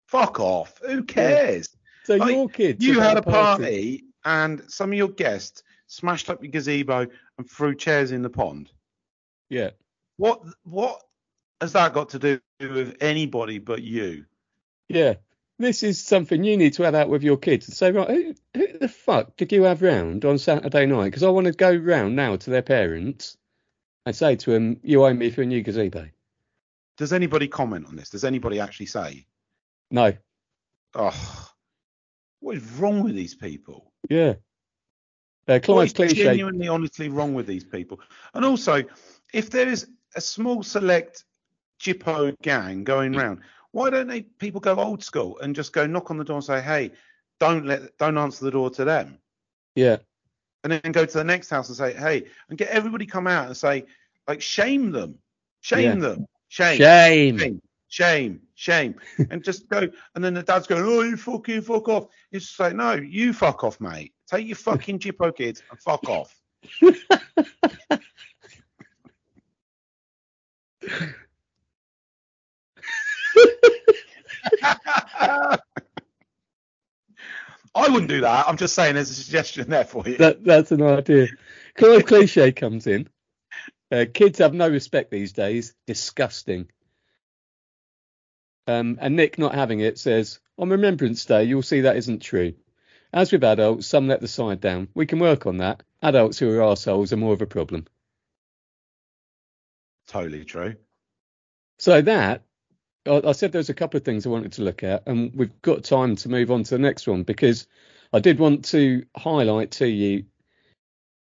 fuck 0.09 0.41
off. 0.41 0.81
Who 0.85 1.05
cares? 1.05 1.69
So 2.03 2.17
Like, 2.17 2.33
your 2.33 2.49
kids. 2.49 2.85
You 2.85 2.99
had 2.99 3.17
a 3.17 3.23
party 3.23 4.07
and 4.25 4.61
some 4.67 4.91
of 4.91 4.99
your 4.99 5.11
guests 5.11 5.63
smashed 5.87 6.31
up 6.31 6.43
your 6.43 6.51
gazebo 6.51 7.07
and 7.39 7.49
threw 7.49 7.77
chairs 7.77 8.11
in 8.11 8.23
the 8.23 8.31
pond. 8.31 8.73
Yeah. 9.51 9.71
What 10.17 10.43
what 10.65 11.04
has 11.61 11.73
that 11.73 11.93
got 11.95 12.11
to 12.11 12.19
do 12.19 12.41
with 12.61 12.97
anybody 13.01 13.59
but 13.59 13.83
you? 13.83 14.25
Yeah. 14.89 15.15
This 15.59 15.83
is 15.85 16.03
something 16.03 16.43
you 16.43 16.57
need 16.57 16.73
to 16.75 16.83
have 16.83 16.97
out 16.97 17.09
with 17.09 17.23
your 17.23 17.37
kids 17.37 17.69
and 17.69 17.77
say, 17.77 17.93
right, 17.93 18.09
who, 18.09 18.35
who 18.55 18.79
the 18.79 18.89
fuck 18.89 19.37
did 19.37 19.53
you 19.53 19.63
have 19.63 19.83
round 19.83 20.25
on 20.25 20.37
Saturday 20.37 20.85
night? 20.85 21.05
Because 21.05 21.23
I 21.23 21.29
want 21.29 21.47
to 21.47 21.53
go 21.53 21.73
round 21.73 22.17
now 22.17 22.35
to 22.37 22.51
their 22.51 22.63
parents 22.63 23.37
and 24.05 24.17
say 24.17 24.35
to 24.35 24.51
them, 24.51 24.81
you 24.83 25.05
owe 25.05 25.15
me 25.15 25.31
for 25.31 25.43
a 25.43 25.47
new 25.47 25.63
gazebo. 25.63 26.09
Does 26.97 27.13
anybody 27.13 27.47
comment 27.47 27.87
on 27.87 27.95
this? 27.97 28.11
Does 28.11 28.25
anybody 28.25 28.59
actually 28.61 28.87
say, 28.87 29.27
No. 29.91 30.13
"Oh, 30.95 31.51
what 32.41 32.57
is 32.57 32.71
wrong 32.73 33.03
with 33.03 33.15
these 33.15 33.35
people?" 33.35 33.93
Yeah. 34.09 34.35
Uh, 35.49 35.61
What 35.67 35.87
is 35.87 35.93
cliche. 35.93 36.23
genuinely, 36.23 36.69
honestly 36.69 37.09
wrong 37.09 37.35
with 37.35 37.47
these 37.47 37.65
people? 37.65 38.01
And 38.33 38.45
also, 38.45 38.83
if 39.33 39.51
there 39.51 39.69
is 39.69 39.89
a 40.15 40.21
small 40.21 40.63
select 40.63 41.25
Jippo 41.81 42.35
gang 42.43 42.85
going 42.85 43.13
mm. 43.13 43.21
round, 43.21 43.41
why 43.73 43.91
don't 43.91 44.07
they 44.07 44.23
people 44.23 44.61
go 44.61 44.77
old 44.77 45.03
school 45.03 45.39
and 45.41 45.55
just 45.55 45.73
go 45.73 45.87
knock 45.87 46.11
on 46.11 46.17
the 46.19 46.25
door 46.25 46.37
and 46.37 46.45
say, 46.45 46.61
"Hey, 46.61 46.93
don't 47.41 47.67
let, 47.67 47.97
don't 47.99 48.17
answer 48.17 48.45
the 48.45 48.51
door 48.51 48.71
to 48.71 48.85
them," 48.85 49.19
Yeah. 49.75 49.97
and 50.63 50.73
then 50.73 50.93
go 50.93 51.05
to 51.05 51.19
the 51.19 51.25
next 51.25 51.51
house 51.51 51.69
and 51.69 51.77
say, 51.77 51.93
"Hey," 51.93 52.27
and 52.49 52.57
get 52.57 52.69
everybody 52.69 53.07
come 53.07 53.27
out 53.27 53.47
and 53.47 53.57
say, 53.57 53.85
like, 54.29 54.41
shame 54.41 54.93
them, 54.93 55.19
shame 55.61 56.01
them, 56.01 56.27
shame, 56.49 56.79
Shame. 56.79 57.39
shame, 57.39 57.63
shame, 57.89 58.41
shame, 58.55 58.95
and 59.31 59.43
just 59.43 59.69
go. 59.69 59.89
And 60.15 60.25
then 60.25 60.35
the 60.35 60.43
dad's 60.43 60.67
going, 60.67 60.85
"Oh, 60.85 61.03
you 61.03 61.17
fucking 61.17 61.63
fuck 61.63 61.89
off." 61.89 62.07
It's 62.31 62.47
just 62.47 62.61
like, 62.61 62.75
no, 62.75 62.93
you 62.93 63.33
fuck 63.33 63.65
off, 63.65 63.81
mate. 63.81 64.15
Take 64.29 64.47
your 64.47 64.57
fucking 64.57 65.01
Jippo 65.01 65.35
kids 65.37 65.63
and 65.71 65.81
fuck 65.81 66.09
off. 66.09 66.35
I 77.77 77.89
wouldn't 77.89 78.09
do 78.09 78.21
that. 78.21 78.49
I'm 78.49 78.57
just 78.57 78.75
saying 78.75 78.95
there's 78.95 79.11
a 79.11 79.15
suggestion 79.15 79.69
there 79.69 79.85
for 79.85 80.09
you. 80.09 80.17
That, 80.19 80.45
that's 80.45 80.71
an 80.71 80.83
idea. 80.83 81.29
Clive 81.75 82.07
cliche 82.07 82.53
comes 82.53 82.87
in. 82.87 83.09
Uh, 83.91 84.05
kids 84.13 84.39
have 84.39 84.55
no 84.55 84.69
respect 84.69 85.11
these 85.11 85.33
days. 85.33 85.75
Disgusting. 85.87 86.69
Um, 88.67 88.99
and 89.01 89.17
Nick 89.17 89.39
not 89.39 89.55
having 89.55 89.81
it 89.81 89.99
says, 89.99 90.39
on 90.57 90.71
Remembrance 90.71 91.25
Day, 91.25 91.45
you'll 91.45 91.63
see 91.63 91.83
that 91.83 91.97
isn't 91.97 92.21
true. 92.23 92.55
As 93.13 93.31
with 93.31 93.45
adults, 93.45 93.87
some 93.87 94.09
let 94.09 94.21
the 94.21 94.29
side 94.29 94.61
down. 94.61 94.89
We 94.95 95.07
can 95.07 95.19
work 95.19 95.47
on 95.47 95.59
that. 95.59 95.83
Adults 96.03 96.39
who 96.39 96.51
are 96.51 96.63
arseholes 96.63 97.13
are 97.13 97.17
more 97.17 97.33
of 97.33 97.43
a 97.43 97.47
problem. 97.47 97.87
totally 100.09 100.45
true. 100.45 100.75
So 101.79 102.03
that, 102.03 102.43
I, 103.07 103.23
I 103.25 103.33
said 103.33 103.53
there's 103.53 103.71
a 103.71 103.75
couple 103.75 103.99
of 103.99 104.05
things 104.05 104.27
I 104.27 104.31
wanted 104.31 104.53
to 104.53 104.63
look 104.63 104.83
at, 104.83 105.05
and 105.07 105.33
we've 105.35 105.63
got 105.63 105.85
time 105.85 106.17
to 106.17 106.29
move 106.29 106.51
on 106.51 106.63
to 106.65 106.71
the 106.71 106.79
next 106.79 107.07
one 107.07 107.23
because 107.23 107.67
I 108.13 108.21
did 108.21 108.39
want 108.39 108.65
to 108.67 109.05
highlight 109.17 109.73
to 109.73 109.87
you 109.87 110.25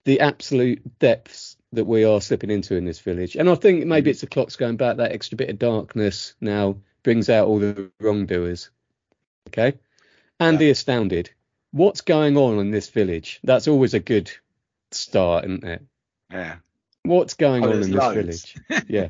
the 0.05 0.21
absolute 0.21 0.99
depths 0.99 1.57
that 1.73 1.85
we 1.85 2.03
are 2.03 2.21
slipping 2.21 2.49
into 2.49 2.75
in 2.75 2.85
this 2.85 2.99
village. 2.99 3.35
And 3.35 3.49
I 3.49 3.55
think 3.55 3.85
maybe 3.85 4.09
mm. 4.09 4.11
it's 4.11 4.21
the 4.21 4.27
clocks 4.27 4.55
going 4.55 4.77
back, 4.77 4.97
that 4.97 5.11
extra 5.11 5.37
bit 5.37 5.49
of 5.49 5.59
darkness 5.59 6.33
now 6.41 6.77
brings 7.03 7.29
out 7.29 7.47
all 7.47 7.59
the 7.59 7.91
wrongdoers. 7.99 8.71
Okay. 9.47 9.77
And 10.39 10.57
the 10.57 10.71
astounded. 10.71 11.29
What's 11.71 12.01
going 12.01 12.37
on 12.37 12.59
in 12.59 12.71
this 12.71 12.89
village? 12.89 13.39
That's 13.43 13.67
always 13.67 13.93
a 13.93 13.99
good 13.99 14.31
start, 14.91 15.45
isn't 15.45 15.63
it? 15.63 15.83
Yeah. 16.31 16.55
What's 17.03 17.33
going 17.35 17.63
Oh, 17.63 17.71
on 17.71 17.81
in 17.83 17.91
this 17.91 18.13
village? 18.13 18.55
yeah. 18.87 19.09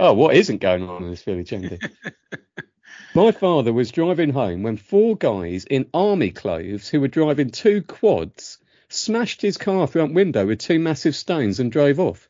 Oh, 0.00 0.14
what 0.14 0.34
isn't 0.36 0.60
going 0.60 0.88
on 0.88 1.04
in 1.04 1.10
this 1.10 1.22
village, 1.22 1.52
Andy? 1.52 1.78
My 3.14 3.30
father 3.32 3.72
was 3.72 3.90
driving 3.92 4.30
home 4.30 4.62
when 4.62 4.76
four 4.76 5.16
guys 5.16 5.64
in 5.64 5.88
army 5.94 6.30
clothes 6.30 6.88
who 6.88 7.00
were 7.00 7.08
driving 7.08 7.50
two 7.50 7.82
quads 7.82 8.58
smashed 8.88 9.42
his 9.42 9.56
car 9.56 9.86
front 9.86 10.14
window 10.14 10.46
with 10.46 10.58
two 10.60 10.78
massive 10.78 11.16
stones 11.16 11.60
and 11.60 11.72
drove 11.72 11.98
off. 12.00 12.28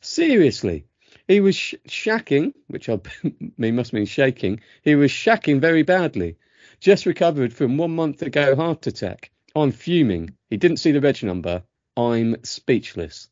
Seriously. 0.00 0.86
He 1.26 1.40
was 1.40 1.56
sh- 1.56 1.74
shacking, 1.88 2.52
which 2.68 2.88
I 2.88 3.00
mean 3.56 3.76
must 3.76 3.92
mean 3.92 4.06
shaking. 4.06 4.60
He 4.82 4.94
was 4.94 5.10
shacking 5.10 5.60
very 5.60 5.82
badly. 5.82 6.36
Just 6.80 7.06
recovered 7.06 7.52
from 7.54 7.78
one 7.78 7.94
month 7.94 8.20
ago 8.22 8.54
heart 8.56 8.86
attack. 8.86 9.30
I'm 9.56 9.72
fuming. 9.72 10.36
He 10.50 10.56
didn't 10.58 10.78
see 10.78 10.92
the 10.92 11.00
reg 11.00 11.22
number. 11.22 11.62
I'm 11.96 12.36
speechless. 12.44 13.28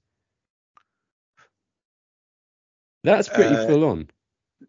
That's 3.05 3.29
pretty 3.29 3.55
Uh, 3.55 3.67
full 3.67 3.85
on. 3.85 4.11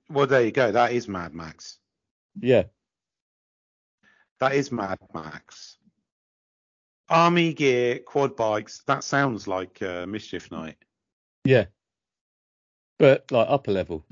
Well, 0.10 0.28
there 0.28 0.43
you 0.43 0.52
go. 0.52 0.72
That 0.72 0.91
is 0.91 1.08
Mad 1.08 1.34
Max. 1.34 1.78
Yeah. 2.39 2.63
That 4.39 4.54
is 4.54 4.72
Mad 4.72 4.98
Max. 5.13 5.78
Army 7.10 7.54
gear, 7.54 8.00
quad 8.00 8.36
bikes. 8.36 8.82
That 8.88 9.04
sounds 9.04 9.48
like 9.48 9.82
uh, 9.82 10.06
Mischief 10.08 10.52
Night. 10.52 10.78
Yeah. 11.46 11.65
But 12.98 13.32
like 13.32 13.48
upper 13.50 13.72
level. 13.72 14.06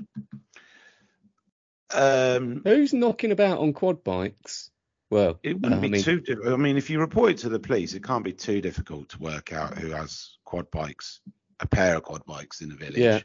Um, 1.92 2.62
Who's 2.64 2.92
knocking 2.94 3.32
about 3.32 3.58
on 3.58 3.72
quad 3.72 4.04
bikes? 4.04 4.70
Well, 5.10 5.38
it 5.42 5.60
wouldn't 5.60 5.74
I 5.74 5.82
be 5.82 5.88
mean, 5.90 6.02
too. 6.02 6.20
Di- 6.20 6.50
I 6.50 6.56
mean, 6.56 6.78
if 6.78 6.88
you 6.88 7.00
report 7.00 7.32
it 7.32 7.38
to 7.38 7.50
the 7.50 7.58
police, 7.58 7.92
it 7.92 8.02
can't 8.02 8.24
be 8.24 8.32
too 8.32 8.60
difficult 8.62 9.10
to 9.10 9.18
work 9.18 9.52
out 9.52 9.76
who 9.76 9.90
has 9.90 10.38
quad 10.44 10.70
bikes, 10.70 11.20
a 11.60 11.66
pair 11.66 11.96
of 11.96 12.02
quad 12.04 12.24
bikes 12.24 12.62
in 12.62 12.70
the 12.70 12.76
village. 12.76 12.96
Yeah. 12.96 13.20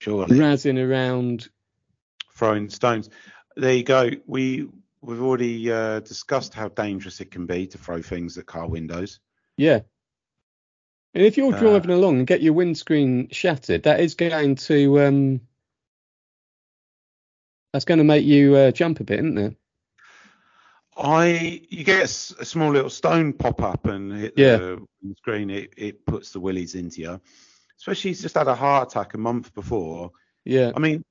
Surely. 0.00 0.36
razzing 0.38 0.78
around. 0.78 1.48
throwing 2.34 2.68
stones. 2.70 3.08
There 3.56 3.72
you 3.74 3.84
go. 3.84 4.10
We 4.26 4.68
we've 5.02 5.22
already 5.22 5.70
uh, 5.70 6.00
discussed 6.00 6.54
how 6.54 6.68
dangerous 6.68 7.20
it 7.20 7.30
can 7.30 7.46
be 7.46 7.66
to 7.68 7.78
throw 7.78 8.02
things 8.02 8.36
at 8.38 8.46
car 8.46 8.66
windows. 8.68 9.20
Yeah. 9.56 9.80
And 11.14 11.24
if 11.24 11.36
you're 11.36 11.54
Uh, 11.54 11.58
driving 11.58 11.90
along 11.90 12.18
and 12.18 12.26
get 12.26 12.40
your 12.42 12.52
windscreen 12.54 13.28
shattered, 13.30 13.82
that 13.84 14.00
is 14.00 14.14
going 14.14 14.54
to 14.56 15.00
um 15.00 15.40
that's 17.72 17.84
going 17.84 17.98
to 17.98 18.04
make 18.04 18.24
you 18.24 18.56
uh, 18.56 18.70
jump 18.72 19.00
a 19.00 19.04
bit, 19.04 19.20
isn't 19.20 19.38
it? 19.38 19.56
I 20.96 21.62
you 21.68 21.84
get 21.84 22.00
a, 22.00 22.04
s- 22.04 22.34
a 22.38 22.44
small 22.44 22.72
little 22.72 22.90
stone 22.90 23.32
pop 23.32 23.62
up 23.62 23.86
and 23.86 24.12
hit 24.12 24.34
Yeah. 24.36 24.56
the 24.56 24.86
screen. 25.18 25.50
It 25.50 25.74
it 25.76 26.04
puts 26.06 26.32
the 26.32 26.40
willies 26.40 26.74
into 26.74 27.00
you. 27.00 27.20
Especially 27.80 28.10
he's 28.10 28.22
just 28.22 28.34
had 28.34 28.46
a 28.46 28.54
heart 28.54 28.90
attack 28.90 29.14
a 29.14 29.18
month 29.18 29.54
before. 29.54 30.12
Yeah. 30.44 30.72
I 30.76 30.80
mean, 30.80 31.02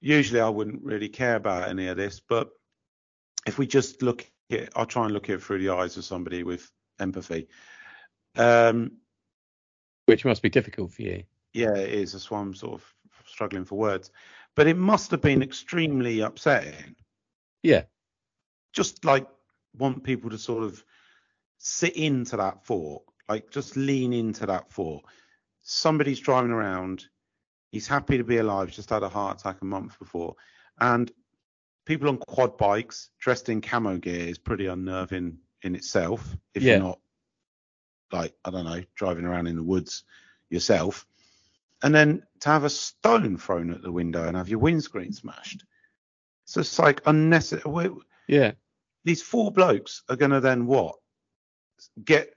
usually 0.00 0.40
I 0.40 0.48
wouldn't 0.48 0.82
really 0.82 1.08
care 1.10 1.36
about 1.36 1.68
any 1.68 1.86
of 1.88 1.96
this, 1.98 2.20
but 2.20 2.48
if 3.46 3.58
we 3.58 3.66
just 3.66 4.02
look 4.02 4.26
at, 4.50 4.70
I'll 4.74 4.86
try 4.86 5.04
and 5.04 5.12
look 5.12 5.28
at 5.28 5.36
it 5.36 5.42
through 5.42 5.58
the 5.62 5.74
eyes 5.74 5.96
of 5.96 6.04
somebody 6.04 6.42
with 6.44 6.70
empathy. 6.98 7.48
Um, 8.36 8.92
Which 10.06 10.24
must 10.24 10.42
be 10.42 10.48
difficult 10.48 10.92
for 10.92 11.02
you. 11.02 11.24
yeah, 11.52 11.74
it 11.76 11.92
is. 11.92 12.12
That's 12.12 12.30
why 12.30 12.40
I'm 12.40 12.54
sort 12.54 12.74
of 12.80 12.94
struggling 13.26 13.64
for 13.66 13.76
words. 13.78 14.10
But 14.54 14.66
it 14.66 14.76
must 14.76 15.10
have 15.10 15.20
been 15.20 15.42
extremely 15.42 16.20
upsetting. 16.20 16.96
Yeah. 17.62 17.82
Just 18.72 19.04
like 19.04 19.26
want 19.76 20.04
people 20.04 20.30
to 20.30 20.38
sort 20.38 20.64
of 20.64 20.82
sit 21.58 21.96
into 21.96 22.38
that 22.38 22.64
thought, 22.64 23.02
like 23.28 23.50
just 23.50 23.76
lean 23.76 24.12
into 24.12 24.46
that 24.46 24.70
thought. 24.70 25.04
Somebody's 25.62 26.20
driving 26.20 26.50
around. 26.50 27.06
He's 27.70 27.86
happy 27.88 28.18
to 28.18 28.24
be 28.24 28.38
alive. 28.38 28.70
Just 28.70 28.90
had 28.90 29.02
a 29.02 29.08
heart 29.08 29.40
attack 29.40 29.62
a 29.62 29.64
month 29.64 29.98
before, 29.98 30.34
and 30.80 31.10
people 31.84 32.08
on 32.08 32.18
quad 32.18 32.56
bikes 32.58 33.10
dressed 33.18 33.48
in 33.48 33.60
camo 33.60 33.98
gear 33.98 34.28
is 34.28 34.38
pretty 34.38 34.66
unnerving 34.66 35.38
in 35.62 35.74
itself. 35.74 36.36
If 36.54 36.62
Yeah. 36.62 36.72
you're 36.74 36.82
not 36.82 37.00
like 38.12 38.34
I 38.44 38.50
don't 38.50 38.64
know 38.64 38.82
driving 38.94 39.24
around 39.24 39.46
in 39.46 39.56
the 39.56 39.62
woods 39.62 40.04
yourself, 40.50 41.06
and 41.82 41.94
then 41.94 42.22
to 42.40 42.48
have 42.50 42.64
a 42.64 42.70
stone 42.70 43.38
thrown 43.38 43.70
at 43.72 43.82
the 43.82 43.92
window 43.92 44.26
and 44.26 44.36
have 44.36 44.48
your 44.48 44.58
windscreen 44.58 45.12
smashed. 45.12 45.64
So 46.44 46.60
it's 46.60 46.78
like 46.78 47.00
unnecessary. 47.06 47.90
Yeah. 48.26 48.52
These 49.04 49.22
four 49.22 49.50
blokes 49.50 50.02
are 50.08 50.16
going 50.16 50.32
to 50.32 50.40
then 50.40 50.66
what? 50.66 50.96
get 52.04 52.34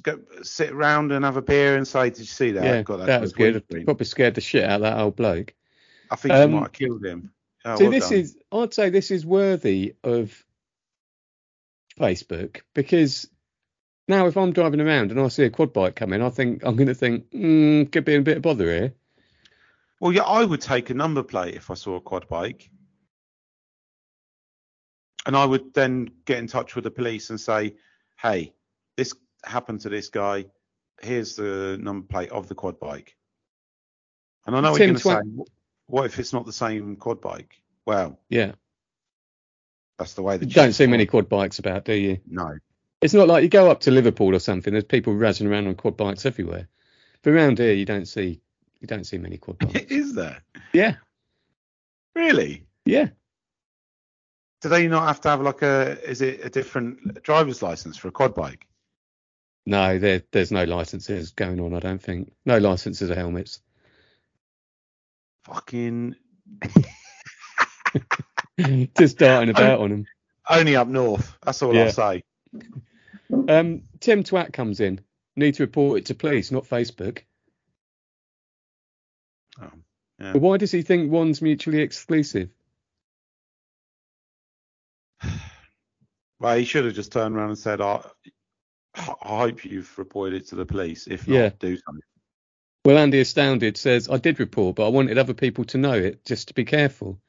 go 0.00 0.20
sit 0.42 0.70
around 0.70 1.12
and 1.12 1.24
have 1.24 1.36
a 1.36 1.42
beer 1.42 1.76
and 1.76 1.86
say, 1.86 2.10
"Did 2.10 2.20
you 2.20 2.24
see 2.26 2.52
that? 2.52 2.64
yeah, 2.64 2.78
I've 2.78 2.84
got 2.84 2.98
that, 2.98 3.06
that 3.06 3.20
was 3.20 3.32
good. 3.32 3.64
Probably 3.84 4.06
scared 4.06 4.34
the 4.34 4.40
shit 4.40 4.64
out 4.64 4.76
of 4.76 4.80
that 4.82 4.98
old 4.98 5.16
bloke. 5.16 5.54
I 6.10 6.16
think 6.16 6.34
Um, 6.34 6.52
might 6.52 6.62
have 6.62 6.72
killed 6.72 7.04
him. 7.04 7.32
Oh, 7.64 7.76
See, 7.76 7.84
well 7.84 7.92
this 7.92 8.08
done. 8.08 8.18
is, 8.18 8.36
I'd 8.50 8.74
say 8.74 8.90
this 8.90 9.10
is 9.10 9.24
worthy 9.24 9.94
of 10.02 10.44
Facebook 11.98 12.62
because 12.74 13.28
now 14.08 14.26
if 14.26 14.36
I'm 14.36 14.52
driving 14.52 14.80
around 14.80 15.10
and 15.10 15.20
I 15.20 15.28
see 15.28 15.44
a 15.44 15.50
quad 15.50 15.72
bike 15.72 15.94
coming, 15.94 16.22
I 16.22 16.28
think 16.30 16.62
I'm 16.64 16.76
going 16.76 16.88
to 16.88 16.94
think, 16.94 17.30
mm, 17.30 17.90
could 17.92 18.04
be 18.04 18.14
a 18.16 18.20
bit 18.20 18.38
of 18.38 18.42
bother 18.42 18.66
here. 18.66 18.94
Well, 20.00 20.12
yeah, 20.12 20.22
I 20.24 20.44
would 20.44 20.60
take 20.60 20.90
a 20.90 20.94
number 20.94 21.22
plate 21.22 21.54
if 21.54 21.70
I 21.70 21.74
saw 21.74 21.94
a 21.96 22.00
quad 22.00 22.28
bike. 22.28 22.68
And 25.24 25.36
I 25.36 25.44
would 25.44 25.72
then 25.72 26.10
get 26.24 26.38
in 26.38 26.48
touch 26.48 26.74
with 26.74 26.82
the 26.82 26.90
police 26.90 27.30
and 27.30 27.40
say, 27.40 27.76
hey, 28.20 28.52
happened 29.44 29.80
to 29.82 29.88
this 29.88 30.08
guy. 30.08 30.46
Here's 31.00 31.36
the 31.36 31.78
number 31.80 32.06
plate 32.06 32.30
of 32.30 32.48
the 32.48 32.54
quad 32.54 32.78
bike. 32.78 33.16
And 34.46 34.56
I 34.56 34.60
know 34.60 34.72
what 34.72 34.80
you're 34.80 34.88
going 34.88 34.98
to 34.98 35.02
say, 35.02 35.44
what 35.86 36.06
if 36.06 36.18
it's 36.18 36.32
not 36.32 36.46
the 36.46 36.52
same 36.52 36.96
quad 36.96 37.20
bike? 37.20 37.60
Well, 37.86 38.18
Yeah. 38.28 38.52
that's 39.98 40.14
the 40.14 40.22
way 40.22 40.36
that 40.36 40.46
You 40.46 40.54
don't 40.54 40.72
see 40.72 40.86
many 40.86 41.06
quad 41.06 41.28
bikes 41.28 41.58
about, 41.58 41.84
do 41.84 41.94
you? 41.94 42.18
No. 42.26 42.58
It's 43.00 43.14
not 43.14 43.26
like 43.28 43.42
you 43.42 43.48
go 43.48 43.70
up 43.70 43.80
to 43.80 43.90
Liverpool 43.90 44.34
or 44.34 44.38
something. 44.38 44.72
There's 44.72 44.84
people 44.84 45.12
razzing 45.14 45.48
around 45.48 45.66
on 45.66 45.74
quad 45.74 45.96
bikes 45.96 46.24
everywhere. 46.24 46.68
But 47.22 47.32
around 47.32 47.58
here, 47.58 47.72
you 47.72 47.84
don't 47.84 48.06
see 48.06 48.40
you 48.80 48.86
don't 48.88 49.04
see 49.04 49.18
many 49.18 49.38
quad 49.38 49.58
bikes. 49.60 49.90
Is 49.90 50.14
there? 50.14 50.42
yeah, 50.72 50.96
Really? 52.16 52.64
yeah. 52.84 53.08
Do 54.60 54.68
they 54.68 54.86
not 54.86 55.06
have 55.08 55.20
to 55.22 55.28
have 55.30 55.40
like 55.40 55.62
a, 55.62 55.98
is 56.08 56.20
it 56.22 56.44
a 56.44 56.50
different 56.50 57.22
driver's 57.22 57.62
license 57.62 57.96
for 57.96 58.08
a 58.08 58.12
quad 58.12 58.34
bike? 58.34 58.66
No, 59.64 59.98
there 59.98 60.22
there's 60.32 60.50
no 60.52 60.64
licenses 60.64 61.30
going 61.32 61.60
on. 61.60 61.74
I 61.74 61.78
don't 61.80 62.02
think 62.02 62.32
no 62.44 62.58
licenses 62.58 63.10
or 63.10 63.14
helmets. 63.14 63.60
Fucking 65.44 66.16
Just 68.98 69.18
darting 69.18 69.50
about 69.54 69.80
on 69.80 69.90
them. 69.90 70.06
only 70.48 70.76
up 70.76 70.88
north. 70.88 71.36
That's 71.42 71.62
all 71.62 71.74
Yeah. 71.74 71.84
I'll 71.84 71.92
say. 71.92 72.22
Um, 73.48 73.82
Tim 74.00 74.24
Twat 74.24 74.52
comes 74.52 74.80
in. 74.80 75.00
Need 75.36 75.54
to 75.54 75.62
report 75.62 76.00
it 76.00 76.06
to 76.06 76.14
police, 76.14 76.52
not 76.52 76.64
Facebook. 76.68 77.20
Oh, 79.60 79.70
yeah. 80.18 80.34
Why 80.34 80.58
does 80.58 80.70
he 80.70 80.82
think 80.82 81.10
one's 81.10 81.40
mutually 81.40 81.80
exclusive? 81.80 82.50
Well, 86.38 86.58
he 86.58 86.64
should 86.64 86.84
have 86.86 86.94
just 86.94 87.12
turned 87.12 87.36
around 87.36 87.50
and 87.50 87.58
said, 87.58 87.80
I, 87.80 88.04
I 88.94 89.14
hope 89.22 89.64
you've 89.64 89.96
reported 89.98 90.42
it 90.42 90.48
to 90.48 90.54
the 90.54 90.66
police. 90.66 91.06
If 91.06 91.26
not, 91.26 91.34
Yeah. 91.34 91.50
do 91.58 91.76
something. 91.76 92.02
Well, 92.84 92.98
Andy 92.98 93.20
Astounded 93.20 93.76
says, 93.76 94.08
I 94.10 94.16
did 94.18 94.40
report, 94.40 94.76
but 94.76 94.86
I 94.86 94.90
wanted 94.90 95.16
other 95.16 95.34
people 95.34 95.64
to 95.66 95.78
know 95.78 95.94
it, 95.94 96.24
just 96.24 96.48
to 96.48 96.54
be 96.54 96.64
careful. 96.64 97.20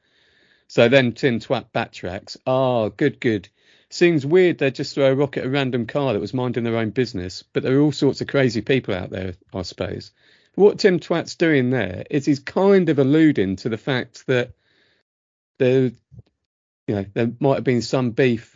So 0.66 0.88
then 0.88 1.12
Tim 1.12 1.38
Twat 1.38 1.66
backtracks. 1.72 2.36
Ah, 2.46 2.88
good, 2.88 3.20
good. 3.20 3.48
Seems 3.90 4.26
weird 4.26 4.58
they'd 4.58 4.74
just 4.74 4.94
throw 4.94 5.12
a 5.12 5.14
rock 5.14 5.36
at 5.36 5.44
a 5.46 5.50
random 5.50 5.86
car 5.86 6.12
that 6.12 6.20
was 6.20 6.34
minding 6.34 6.64
their 6.64 6.76
own 6.76 6.90
business, 6.90 7.44
but 7.52 7.62
there 7.62 7.78
are 7.78 7.80
all 7.80 7.92
sorts 7.92 8.20
of 8.20 8.26
crazy 8.26 8.60
people 8.60 8.94
out 8.94 9.10
there, 9.10 9.34
I 9.52 9.62
suppose. 9.62 10.10
What 10.56 10.78
Tim 10.78 10.98
Twat's 10.98 11.36
doing 11.36 11.70
there 11.70 12.04
is 12.10 12.26
he's 12.26 12.40
kind 12.40 12.88
of 12.88 12.98
alluding 12.98 13.56
to 13.56 13.68
the 13.68 13.78
fact 13.78 14.26
that 14.26 14.52
there, 15.58 15.92
you 16.88 16.94
know, 16.94 17.04
there 17.14 17.32
might 17.38 17.56
have 17.56 17.64
been 17.64 17.82
some 17.82 18.10
beef, 18.10 18.53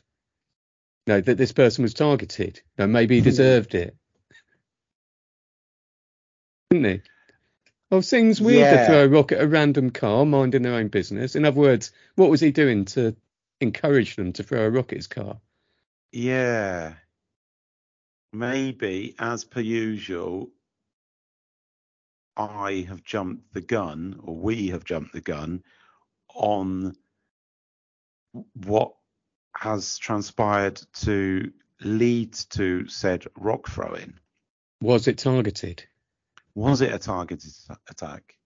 know, 1.08 1.20
that 1.20 1.36
this 1.36 1.52
person 1.52 1.82
was 1.82 1.94
targeted. 1.94 2.60
You 2.76 2.84
know, 2.84 2.86
maybe 2.86 3.16
he 3.16 3.20
deserved 3.20 3.74
it. 3.74 3.96
Didn't 6.70 6.84
he? 6.84 7.02
Oh, 7.90 8.02
seems 8.02 8.40
weird 8.40 8.76
to 8.76 8.86
throw 8.86 9.04
a 9.04 9.08
rock 9.08 9.32
at 9.32 9.40
a 9.40 9.48
random 9.48 9.90
car 9.90 10.26
minding 10.26 10.62
their 10.62 10.74
own 10.74 10.88
business. 10.88 11.34
In 11.36 11.46
other 11.46 11.58
words, 11.58 11.90
what 12.16 12.28
was 12.28 12.40
he 12.40 12.50
doing 12.50 12.84
to 12.86 13.16
encourage 13.60 14.16
them 14.16 14.34
to 14.34 14.42
throw 14.42 14.66
a 14.66 14.70
rock 14.70 14.92
at 14.92 14.98
his 14.98 15.06
car? 15.06 15.38
Yeah. 16.12 16.94
Maybe, 18.34 19.14
as 19.18 19.44
per 19.44 19.60
usual, 19.60 20.50
I 22.36 22.86
have 22.88 23.02
jumped 23.02 23.54
the 23.54 23.62
gun, 23.62 24.20
or 24.22 24.36
we 24.36 24.68
have 24.68 24.84
jumped 24.84 25.14
the 25.14 25.22
gun 25.22 25.64
on 26.34 26.94
what 28.54 28.92
has 29.58 29.98
transpired 29.98 30.80
to 30.92 31.50
lead 31.80 32.32
to 32.32 32.86
said 32.88 33.26
rock 33.36 33.68
throwing. 33.68 34.14
Was 34.80 35.08
it 35.08 35.18
targeted? 35.18 35.84
Was 36.54 36.80
it 36.80 36.92
a 36.92 36.98
targeted 36.98 37.52
attack? 37.88 38.36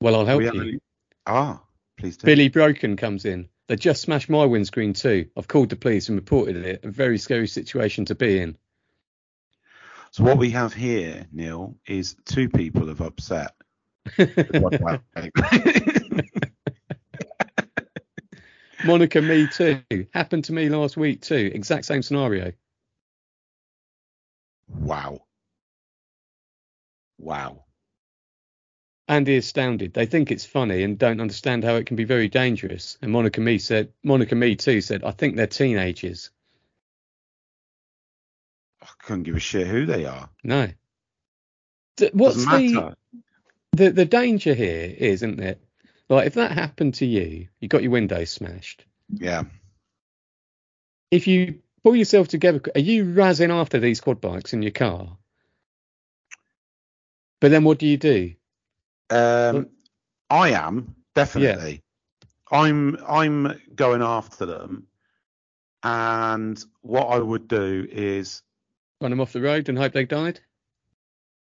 Well, 0.00 0.16
I'll 0.16 0.26
help 0.26 0.42
We 0.42 0.72
you. 0.72 0.80
Ah, 1.26 1.62
please 1.96 2.18
do. 2.18 2.26
Billy 2.26 2.48
Broken 2.48 2.96
comes 2.96 3.24
in. 3.24 3.48
They 3.66 3.76
just 3.76 4.02
smashed 4.02 4.28
my 4.28 4.44
windscreen 4.44 4.92
too. 4.92 5.30
I've 5.36 5.48
called 5.48 5.70
the 5.70 5.76
police 5.76 6.10
and 6.10 6.16
reported 6.16 6.56
it. 6.56 6.84
A 6.84 6.90
very 6.90 7.16
scary 7.16 7.48
situation 7.48 8.04
to 8.06 8.14
be 8.14 8.38
in. 8.38 8.58
So 10.10 10.24
what 10.24 10.36
we 10.36 10.50
have 10.50 10.74
here, 10.74 11.26
Neil, 11.32 11.76
is 11.86 12.16
two 12.26 12.50
people 12.50 12.88
have 12.88 13.00
upset. 13.00 13.54
Monica, 18.84 19.22
me 19.22 19.48
too. 19.48 19.82
Happened 20.12 20.44
to 20.46 20.52
me 20.54 20.68
last 20.70 20.96
week 20.96 21.22
too. 21.22 21.50
Exact 21.54 21.86
same 21.86 22.02
scenario. 22.02 22.52
wow. 24.68 25.20
Wow. 27.18 27.64
Andy 29.08 29.36
astounded. 29.36 29.94
They 29.94 30.06
think 30.06 30.30
it's 30.30 30.46
funny 30.46 30.82
and 30.82 30.98
don't 30.98 31.20
understand 31.20 31.64
how 31.64 31.76
it 31.76 31.86
can 31.86 31.96
be 31.96 32.04
very 32.04 32.28
dangerous. 32.28 32.98
And 33.02 33.12
Monica 33.12 33.40
me 33.40 33.58
said, 33.58 33.92
Monica 34.02 34.34
me 34.34 34.56
too 34.56 34.80
said, 34.80 35.04
I 35.04 35.12
think 35.12 35.36
they're 35.36 35.46
teenagers. 35.46 36.30
I 38.82 38.88
couldn't 39.02 39.24
give 39.24 39.36
a 39.36 39.40
shit 39.40 39.66
who 39.66 39.86
they 39.86 40.06
are. 40.06 40.30
No. 40.44 40.68
D- 41.96 42.10
What's 42.12 42.46
the, 42.46 42.96
the 43.72 43.90
the 43.90 44.04
danger 44.04 44.54
here 44.54 44.94
is, 44.98 45.22
isn't 45.22 45.40
it? 45.40 45.60
Like 46.08 46.26
if 46.26 46.34
that 46.34 46.52
happened 46.52 46.94
to 46.94 47.06
you, 47.06 47.48
you 47.60 47.68
got 47.68 47.82
your 47.82 47.92
windows 47.92 48.30
smashed. 48.30 48.84
Yeah. 49.10 49.44
If 51.10 51.26
you 51.26 51.60
pull 51.82 51.96
yourself 51.96 52.28
together, 52.28 52.60
are 52.74 52.80
you 52.80 53.04
razzing 53.04 53.50
after 53.50 53.78
these 53.78 54.00
quad 54.00 54.20
bikes 54.20 54.52
in 54.52 54.62
your 54.62 54.72
car? 54.72 55.16
But 57.40 57.50
then 57.50 57.64
what 57.64 57.78
do 57.78 57.86
you 57.86 57.96
do? 57.96 58.34
Um, 59.10 59.68
I 60.30 60.50
am 60.50 60.94
definitely. 61.14 61.72
Yeah. 61.72 61.78
I'm 62.58 62.96
I'm 63.06 63.60
going 63.74 64.02
after 64.02 64.46
them, 64.46 64.86
and 65.82 66.62
what 66.82 67.06
I 67.06 67.18
would 67.18 67.48
do 67.48 67.86
is, 67.90 68.42
Run 69.00 69.10
them 69.10 69.20
off 69.20 69.32
the 69.32 69.40
road 69.40 69.68
and 69.68 69.76
hope 69.78 69.92
they 69.92 70.04
died? 70.04 70.40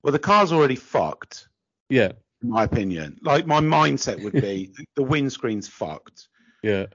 well, 0.03 0.11
the 0.11 0.19
car's 0.19 0.51
already 0.51 0.75
fucked, 0.75 1.47
Yeah, 1.89 2.11
in 2.41 2.49
my 2.49 2.63
opinion. 2.63 3.19
Like 3.21 3.45
my 3.45 3.59
mindset 3.59 4.23
would 4.23 4.33
be, 4.33 4.71
the 4.95 5.03
windscreen's 5.03 5.67
fucked. 5.67 6.27
yeah. 6.63 6.87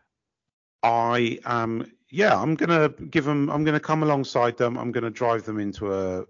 I 0.83 1.39
am, 1.45 1.91
yeah, 2.11 2.41
I'm 2.41 2.55
gonna 2.55 2.89
give 2.89 3.25
them. 3.25 3.51
I'm 3.51 3.65
gonna 3.65 3.81
come 3.81 4.05
alongside 4.05 4.57
them. 4.57 4.79
I'm 4.79 4.93
gonna 4.93 5.11
drive 5.11 5.45
them 5.45 5.59
into 5.59 5.93
a 5.93 6.25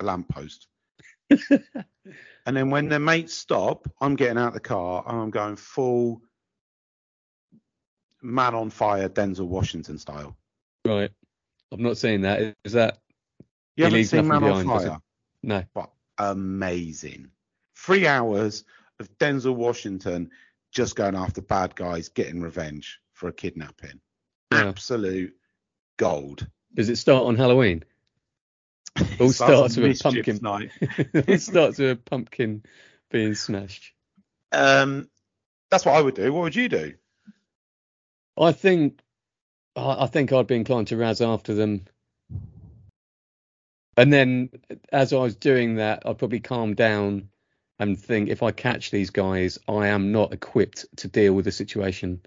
a 0.00 0.04
lamppost. 0.04 0.68
and 1.50 2.56
then 2.56 2.68
when 2.68 2.88
their 2.88 2.98
mates 2.98 3.32
stop, 3.32 3.88
I'm 4.00 4.16
getting 4.16 4.36
out 4.36 4.52
the 4.52 4.60
car 4.60 5.02
and 5.06 5.18
I'm 5.18 5.30
going 5.30 5.56
full 5.56 6.20
man 8.22 8.54
on 8.54 8.70
fire, 8.70 9.08
Denzel 9.08 9.46
Washington 9.46 9.98
style. 9.98 10.36
Right. 10.84 11.10
I'm 11.72 11.82
not 11.82 11.96
saying 11.96 12.22
that. 12.22 12.54
Is 12.64 12.72
that 12.72 12.98
You 13.76 13.84
haven't 13.84 14.04
seen 14.04 14.28
Man 14.28 14.42
on 14.44 14.50
behind, 14.50 14.68
does 14.68 14.88
Fire? 14.88 14.98
no? 15.42 15.64
But 15.74 15.90
amazing. 16.18 17.30
Three 17.82 18.06
hours 18.06 18.64
of 19.00 19.18
Denzel 19.18 19.56
Washington 19.56 20.30
just 20.70 20.94
going 20.94 21.16
after 21.16 21.42
bad 21.42 21.74
guys, 21.74 22.10
getting 22.10 22.40
revenge 22.40 23.00
for 23.12 23.28
a 23.28 23.32
kidnapping. 23.32 24.00
Yeah. 24.52 24.68
Absolute 24.68 25.34
gold. 25.96 26.46
Does 26.74 26.88
it 26.88 26.96
start 26.96 27.24
on 27.24 27.36
Halloween? 27.36 27.82
All 29.20 29.30
starts 29.30 29.76
with 29.76 29.98
a 29.98 30.02
pumpkin. 30.02 30.38
Night. 30.42 30.70
it 30.80 31.42
starts 31.42 31.78
with 31.78 31.90
a 31.90 31.96
pumpkin 31.96 32.62
being 33.10 33.34
smashed. 33.34 33.92
Um, 34.52 35.08
that's 35.70 35.84
what 35.84 35.96
I 35.96 36.02
would 36.02 36.14
do. 36.14 36.32
What 36.32 36.42
would 36.42 36.56
you 36.56 36.68
do? 36.68 36.94
I 38.38 38.52
think 38.52 39.00
I 39.74 40.04
I 40.04 40.06
think 40.06 40.32
I'd 40.32 40.46
be 40.46 40.54
inclined 40.54 40.88
to 40.88 40.96
razz 40.96 41.20
after 41.20 41.54
them. 41.54 41.86
And 43.96 44.12
then 44.12 44.50
as 44.92 45.12
I 45.12 45.16
was 45.16 45.34
doing 45.34 45.76
that, 45.76 46.04
I'd 46.06 46.18
probably 46.18 46.40
calm 46.40 46.74
down 46.74 47.28
and 47.82 47.98
think 48.00 48.28
if 48.28 48.42
I 48.44 48.52
catch 48.52 48.90
these 48.92 49.10
guys, 49.10 49.58
I 49.68 49.88
am 49.88 50.12
not 50.12 50.32
equipped 50.32 50.86
to 50.98 51.08
deal 51.08 51.34
with 51.34 51.44
the 51.46 51.52
situation. 51.52 52.20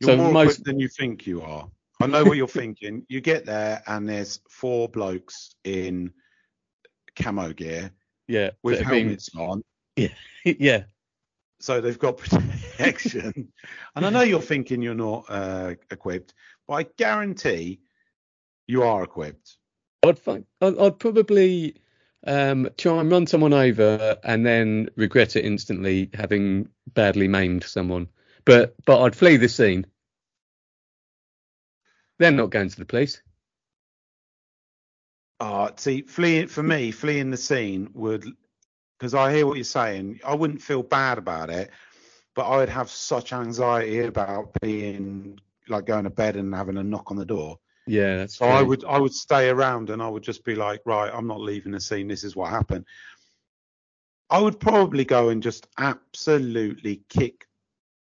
You're 0.00 0.10
So 0.10 0.16
more 0.16 0.32
most- 0.32 0.52
equipped 0.60 0.64
than 0.64 0.80
you 0.80 0.88
think 0.88 1.26
you 1.26 1.42
are. 1.42 1.68
I 2.00 2.06
know 2.06 2.24
what 2.24 2.36
you're 2.38 2.48
thinking. 2.48 3.04
You 3.08 3.20
get 3.20 3.44
there 3.44 3.82
and 3.86 4.08
there's 4.08 4.40
four 4.48 4.88
blokes 4.88 5.54
in 5.64 6.12
camo 7.14 7.52
gear 7.52 7.92
Yeah. 8.26 8.50
with 8.62 8.78
have 8.80 8.88
been- 8.90 9.04
helmets 9.04 9.28
on. 9.36 9.62
yeah. 9.96 10.08
Yeah. 10.44 10.84
So 11.60 11.80
they've 11.80 11.98
got 11.98 12.16
protection. 12.18 13.52
and 13.94 14.06
I 14.06 14.10
know 14.10 14.22
you're 14.22 14.40
thinking 14.40 14.80
you're 14.82 14.94
not 14.94 15.26
uh, 15.28 15.74
equipped, 15.90 16.32
but 16.66 16.74
I 16.74 16.82
guarantee 16.96 17.80
you 18.66 18.82
are 18.82 19.04
equipped. 19.04 19.58
I'd 20.02 20.18
I'd, 20.26 20.78
I'd 20.78 20.98
probably 20.98 21.81
um, 22.26 22.68
try 22.76 23.00
and 23.00 23.10
run 23.10 23.26
someone 23.26 23.52
over 23.52 24.16
and 24.22 24.46
then 24.46 24.88
regret 24.96 25.36
it 25.36 25.44
instantly, 25.44 26.10
having 26.14 26.68
badly 26.94 27.28
maimed 27.28 27.64
someone. 27.64 28.08
But 28.44 28.74
but 28.84 29.02
I'd 29.02 29.16
flee 29.16 29.36
the 29.36 29.48
scene. 29.48 29.86
They're 32.18 32.30
not 32.30 32.50
going 32.50 32.68
to 32.68 32.76
the 32.76 32.84
police. 32.84 33.20
Uh, 35.40 35.70
see, 35.76 36.02
fleeing 36.02 36.46
for 36.46 36.62
me, 36.62 36.92
fleeing 36.92 37.30
the 37.30 37.36
scene 37.36 37.90
would, 37.94 38.24
because 38.96 39.12
I 39.12 39.34
hear 39.34 39.44
what 39.44 39.56
you're 39.56 39.64
saying. 39.64 40.20
I 40.24 40.36
wouldn't 40.36 40.62
feel 40.62 40.84
bad 40.84 41.18
about 41.18 41.50
it, 41.50 41.70
but 42.36 42.42
I 42.42 42.58
would 42.58 42.68
have 42.68 42.90
such 42.90 43.32
anxiety 43.32 44.00
about 44.00 44.52
being 44.60 45.40
like 45.68 45.86
going 45.86 46.04
to 46.04 46.10
bed 46.10 46.36
and 46.36 46.54
having 46.54 46.76
a 46.76 46.84
knock 46.84 47.10
on 47.10 47.16
the 47.16 47.24
door. 47.24 47.58
Yeah, 47.86 48.18
that's 48.18 48.36
So 48.36 48.46
I 48.46 48.62
would 48.62 48.84
I 48.84 48.98
would 48.98 49.14
stay 49.14 49.48
around 49.48 49.90
and 49.90 50.02
I 50.02 50.08
would 50.08 50.22
just 50.22 50.44
be 50.44 50.54
like, 50.54 50.80
right, 50.84 51.10
I'm 51.12 51.26
not 51.26 51.40
leaving 51.40 51.72
the 51.72 51.80
scene. 51.80 52.08
This 52.08 52.24
is 52.24 52.36
what 52.36 52.50
happened. 52.50 52.86
I 54.30 54.38
would 54.40 54.58
probably 54.60 55.04
go 55.04 55.28
and 55.28 55.42
just 55.42 55.66
absolutely 55.78 57.02
kick 57.08 57.46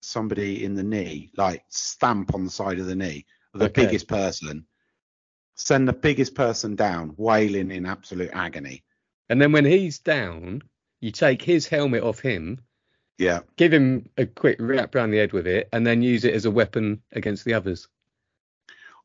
somebody 0.03 0.65
in 0.65 0.75
the 0.75 0.83
knee, 0.83 1.31
like 1.37 1.65
stamp 1.69 2.35
on 2.35 2.45
the 2.45 2.51
side 2.51 2.79
of 2.79 2.87
the 2.87 2.95
knee, 2.95 3.27
the 3.55 3.65
Okay. 3.67 3.85
biggest 3.85 4.07
person. 4.07 4.67
Send 5.57 5.89
the 5.89 5.93
biggest 5.93 6.35
person 6.35 6.77
down, 6.77 7.15
wailing 7.17 7.71
in 7.71 7.85
absolute 7.85 8.31
agony. 8.33 8.85
And 9.29 9.41
then 9.43 9.53
when 9.53 9.65
he's 9.65 9.99
down, 9.99 10.63
you 11.01 11.11
take 11.11 11.43
his 11.43 11.67
helmet 11.67 12.03
off 12.03 12.21
him, 12.21 12.61
Yeah. 13.19 13.41
give 13.57 13.73
him 13.73 14.09
a 14.17 14.27
quick 14.27 14.57
rap 14.61 14.95
round 14.95 15.13
the 15.13 15.19
head 15.19 15.33
with 15.33 15.47
it, 15.47 15.69
and 15.73 15.87
then 15.87 16.03
use 16.03 16.25
it 16.25 16.35
as 16.35 16.45
a 16.45 16.51
weapon 16.51 17.03
against 17.13 17.45
the 17.45 17.55
others. 17.55 17.89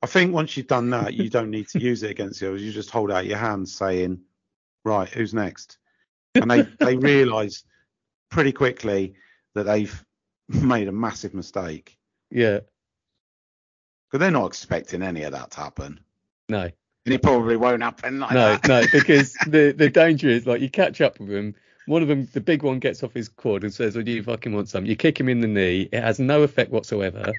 I 0.02 0.08
think 0.08 0.34
once 0.34 0.56
you've 0.56 0.68
done 0.68 0.90
that, 0.92 1.14
you 1.14 1.30
don't 1.30 1.50
need 1.50 1.68
to 1.70 1.80
use 1.80 2.04
it 2.04 2.12
against 2.12 2.40
the 2.40 2.50
others. 2.50 2.62
You 2.62 2.72
just 2.72 2.92
hold 2.92 3.12
out 3.12 3.26
your 3.26 3.38
hands 3.38 3.74
saying, 3.74 4.20
right, 4.84 5.10
who's 5.10 5.34
next? 5.34 5.78
And 6.36 6.50
they, 6.52 6.62
they 6.80 6.96
realise 6.98 7.64
pretty 8.30 8.52
quickly 8.52 9.16
that 9.56 9.64
they've 9.64 10.06
made 10.50 10.88
a 10.88 10.92
massive 10.92 11.34
mistake. 11.34 11.98
Yeah. 12.30 12.60
Because 14.10 14.20
they're 14.20 14.32
not 14.32 14.48
expecting 14.48 15.02
any 15.02 15.24
of 15.24 15.32
that 15.32 15.52
to 15.52 15.60
happen. 15.62 16.00
No. 16.50 16.70
And 17.06 17.14
it 17.14 17.22
probably 17.24 17.56
won't 17.56 17.84
happen 17.84 18.20
like 18.20 18.32
No, 18.32 18.58
that. 18.58 18.68
no, 18.68 18.84
because 18.92 19.34
the 19.48 19.72
the 19.78 19.90
danger 19.90 20.28
is 20.28 20.46
like 20.48 20.60
you 20.62 20.70
catch 20.70 21.02
up 21.02 21.20
with 21.20 21.30
them. 21.30 21.56
One 21.88 22.02
of 22.02 22.08
them, 22.08 22.28
the 22.34 22.42
big 22.42 22.64
one, 22.64 22.80
gets 22.80 23.04
off 23.04 23.14
his 23.14 23.30
quad 23.30 23.64
and 23.64 23.72
says, 23.72 23.96
"Oh, 23.96 24.02
do 24.02 24.12
you 24.12 24.24
fucking 24.24 24.54
want 24.54 24.70
some?" 24.70 24.88
You 24.88 24.96
kick 24.96 25.20
him 25.20 25.30
in 25.30 25.42
the 25.42 25.48
knee. 25.48 25.88
It 25.92 26.02
has 26.02 26.18
no 26.20 26.42
effect 26.42 26.72
whatsoever. 26.72 27.32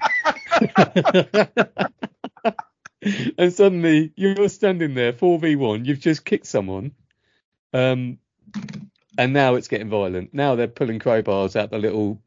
and 3.37 3.53
suddenly 3.53 4.13
you're 4.15 4.49
standing 4.49 4.93
there, 4.93 5.13
four 5.13 5.39
v 5.39 5.55
one. 5.55 5.85
You've 5.85 5.99
just 5.99 6.25
kicked 6.25 6.47
someone, 6.47 6.91
um, 7.73 8.17
and 9.17 9.33
now 9.33 9.55
it's 9.55 9.67
getting 9.67 9.89
violent. 9.89 10.33
Now 10.33 10.55
they're 10.55 10.67
pulling 10.67 10.99
crowbars 10.99 11.55
out 11.55 11.71
the 11.71 11.77
little 11.77 12.21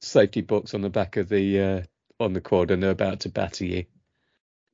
safety 0.00 0.40
box 0.40 0.74
on 0.74 0.80
the 0.80 0.90
back 0.90 1.16
of 1.16 1.28
the 1.28 1.60
uh, 1.60 1.82
on 2.18 2.32
the 2.32 2.40
quad, 2.40 2.70
and 2.70 2.82
they're 2.82 2.90
about 2.90 3.20
to 3.20 3.28
batter 3.28 3.64
you. 3.64 3.84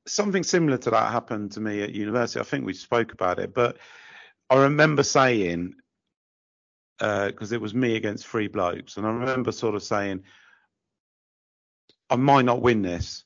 Something 0.05 0.43
similar 0.43 0.77
to 0.77 0.91
that 0.91 1.11
happened 1.11 1.53
to 1.53 1.59
me 1.59 1.81
at 1.81 1.93
university. 1.93 2.39
I 2.39 2.43
think 2.43 2.65
we 2.65 2.73
spoke 2.73 3.13
about 3.13 3.39
it, 3.39 3.53
but 3.53 3.77
I 4.49 4.63
remember 4.63 5.03
saying, 5.03 5.75
because 6.97 7.51
it 7.51 7.61
was 7.61 7.73
me 7.73 7.95
against 7.95 8.25
three 8.25 8.47
blokes, 8.47 8.97
and 8.97 9.05
I 9.05 9.09
remember 9.09 9.51
sort 9.51 9.75
of 9.75 9.83
saying, 9.83 10.23
I 12.09 12.15
might 12.15 12.45
not 12.45 12.61
win 12.61 12.81
this, 12.81 13.25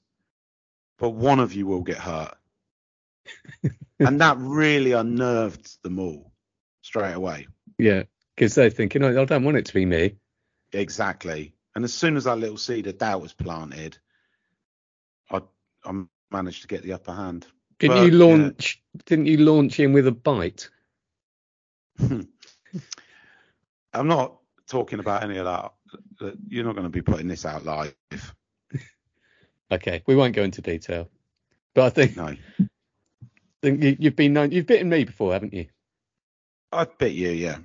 but 1.02 1.10
one 1.10 1.40
of 1.40 1.52
you 1.52 1.66
will 1.66 1.82
get 1.82 1.98
hurt. 1.98 2.36
and 4.00 4.22
that 4.22 4.38
really 4.38 4.92
unnerved 4.92 5.82
them 5.82 5.98
all 5.98 6.32
straight 6.84 7.14
away. 7.14 7.48
Yeah, 7.80 8.04
because 8.36 8.54
they're 8.54 8.70
thinking, 8.70 9.04
oh, 9.04 9.20
I 9.20 9.26
don't 9.26 9.44
want 9.44 9.58
it 9.58 9.66
to 9.66 9.74
be 9.74 9.84
me. 9.84 10.18
Exactly. 10.74 11.56
And 11.76 11.84
as 11.84 11.94
soon 11.94 12.18
as 12.18 12.26
that 12.26 12.38
little 12.38 12.58
seed 12.58 12.86
of 12.86 13.00
doubt 13.00 13.22
was 13.22 13.34
planted, 13.34 13.98
I, 15.32 15.42
I 15.84 16.04
managed 16.30 16.62
to 16.62 16.68
get 16.68 16.84
the 16.84 16.94
upper 16.94 17.14
hand. 17.14 17.48
Didn't 17.80 17.98
But, 17.98 18.06
you 18.06 18.12
yeah. 18.20 18.26
launch? 18.26 18.84
Didn't 19.08 19.26
you 19.26 19.38
launch 19.38 19.80
in 19.80 19.94
with 19.94 20.06
a 20.06 20.12
bite? 20.12 20.70
Hmm. 21.98 22.22
I'm 23.92 24.08
not 24.08 24.38
talking 24.68 25.00
about 25.00 25.24
any 25.24 25.38
of 25.38 25.46
that 25.46 26.34
You're 26.48 26.64
not 26.64 26.76
going 26.76 26.84
to 26.84 26.90
be 26.90 27.02
putting 27.02 27.28
this 27.28 27.46
out 27.46 27.66
live. 27.66 28.36
Okay, 29.72 30.04
we 30.06 30.16
won't 30.16 30.36
go 30.36 30.44
into 30.44 30.62
detail, 30.62 31.10
but 31.74 31.86
I 31.86 31.90
think, 31.90 32.18
No. 32.18 32.36
think 33.62 33.82
you, 33.82 33.96
you've 34.00 34.16
been 34.16 34.34
known. 34.34 34.52
You've 34.52 34.66
bitten 34.68 34.90
me 34.90 35.06
before, 35.06 35.34
haven't 35.34 35.54
you? 35.54 35.68
I 36.72 36.86
bet 36.86 37.14
you, 37.14 37.30
yeah. 37.30 37.58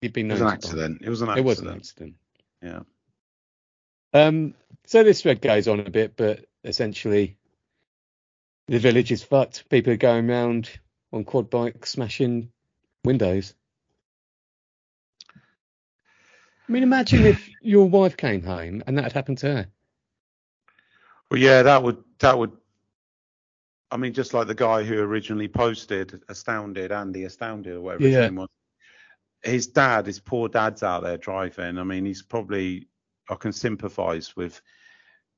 You've 0.00 0.14
been 0.14 0.30
It 0.30 0.34
was 0.34 0.40
an 0.40 0.48
accident. 0.48 1.02
It 1.02 1.10
was 1.10 1.20
an 1.20 1.28
accident. 1.28 1.46
It 1.46 1.48
was 1.48 1.60
an 1.60 1.68
accident. 1.68 2.14
Yeah. 2.62 2.80
Um. 4.14 4.54
So 4.86 5.04
this 5.04 5.22
thread 5.22 5.40
goes 5.40 5.68
on 5.68 5.80
a 5.80 5.90
bit, 5.90 6.16
but 6.16 6.46
essentially, 6.64 7.36
the 8.66 8.78
village 8.78 9.12
is 9.12 9.22
fucked. 9.22 9.68
People 9.68 9.92
are 9.92 9.98
going 9.98 10.26
round 10.26 10.70
on 11.12 11.24
quad 11.24 11.50
bikes, 11.50 11.90
smashing 11.90 12.50
windows. 13.04 13.54
I 16.68 16.72
mean, 16.72 16.82
imagine 16.82 17.26
if 17.26 17.46
your 17.62 17.86
wife 17.88 18.16
came 18.16 18.42
home 18.42 18.82
and 18.86 18.96
that 18.96 19.04
had 19.04 19.12
happened 19.12 19.38
to 19.38 19.54
her. 19.54 19.66
Well, 21.30 21.40
yeah, 21.40 21.62
that 21.62 21.82
would 21.82 22.02
that 22.18 22.36
would. 22.38 22.52
I 23.92 23.96
mean, 23.96 24.12
just 24.12 24.34
like 24.34 24.46
the 24.46 24.54
guy 24.54 24.82
who 24.84 24.98
originally 25.00 25.48
posted 25.48 26.22
"Astounded," 26.28 26.92
Andy 26.92 27.24
Astounded, 27.24 27.74
or 27.74 27.80
whatever 27.80 28.04
his 28.04 28.14
name 28.16 28.36
was. 28.36 28.48
His 29.42 29.66
dad, 29.68 30.06
his 30.06 30.20
poor 30.20 30.48
dad's 30.48 30.82
out 30.82 31.02
there 31.02 31.16
driving. 31.16 31.78
I 31.78 31.84
mean, 31.84 32.04
he's 32.04 32.22
probably. 32.22 32.88
I 33.28 33.36
can 33.36 33.52
sympathise 33.52 34.34
with 34.36 34.60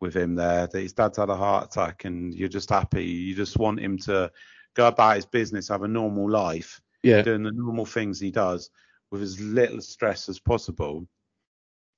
with 0.00 0.16
him 0.16 0.34
there. 0.34 0.66
That 0.66 0.80
his 0.80 0.94
dad's 0.94 1.18
had 1.18 1.28
a 1.28 1.36
heart 1.36 1.66
attack, 1.66 2.04
and 2.06 2.32
you're 2.34 2.48
just 2.48 2.70
happy. 2.70 3.04
You 3.04 3.34
just 3.34 3.58
want 3.58 3.80
him 3.80 3.98
to 3.98 4.30
go 4.74 4.88
about 4.88 5.16
his 5.16 5.26
business, 5.26 5.68
have 5.68 5.82
a 5.82 5.88
normal 5.88 6.28
life, 6.30 6.80
Yeah. 7.02 7.20
doing 7.20 7.42
the 7.42 7.52
normal 7.52 7.84
things 7.84 8.18
he 8.18 8.30
does 8.30 8.70
with 9.10 9.20
as 9.20 9.38
little 9.38 9.82
stress 9.82 10.30
as 10.30 10.38
possible. 10.40 11.06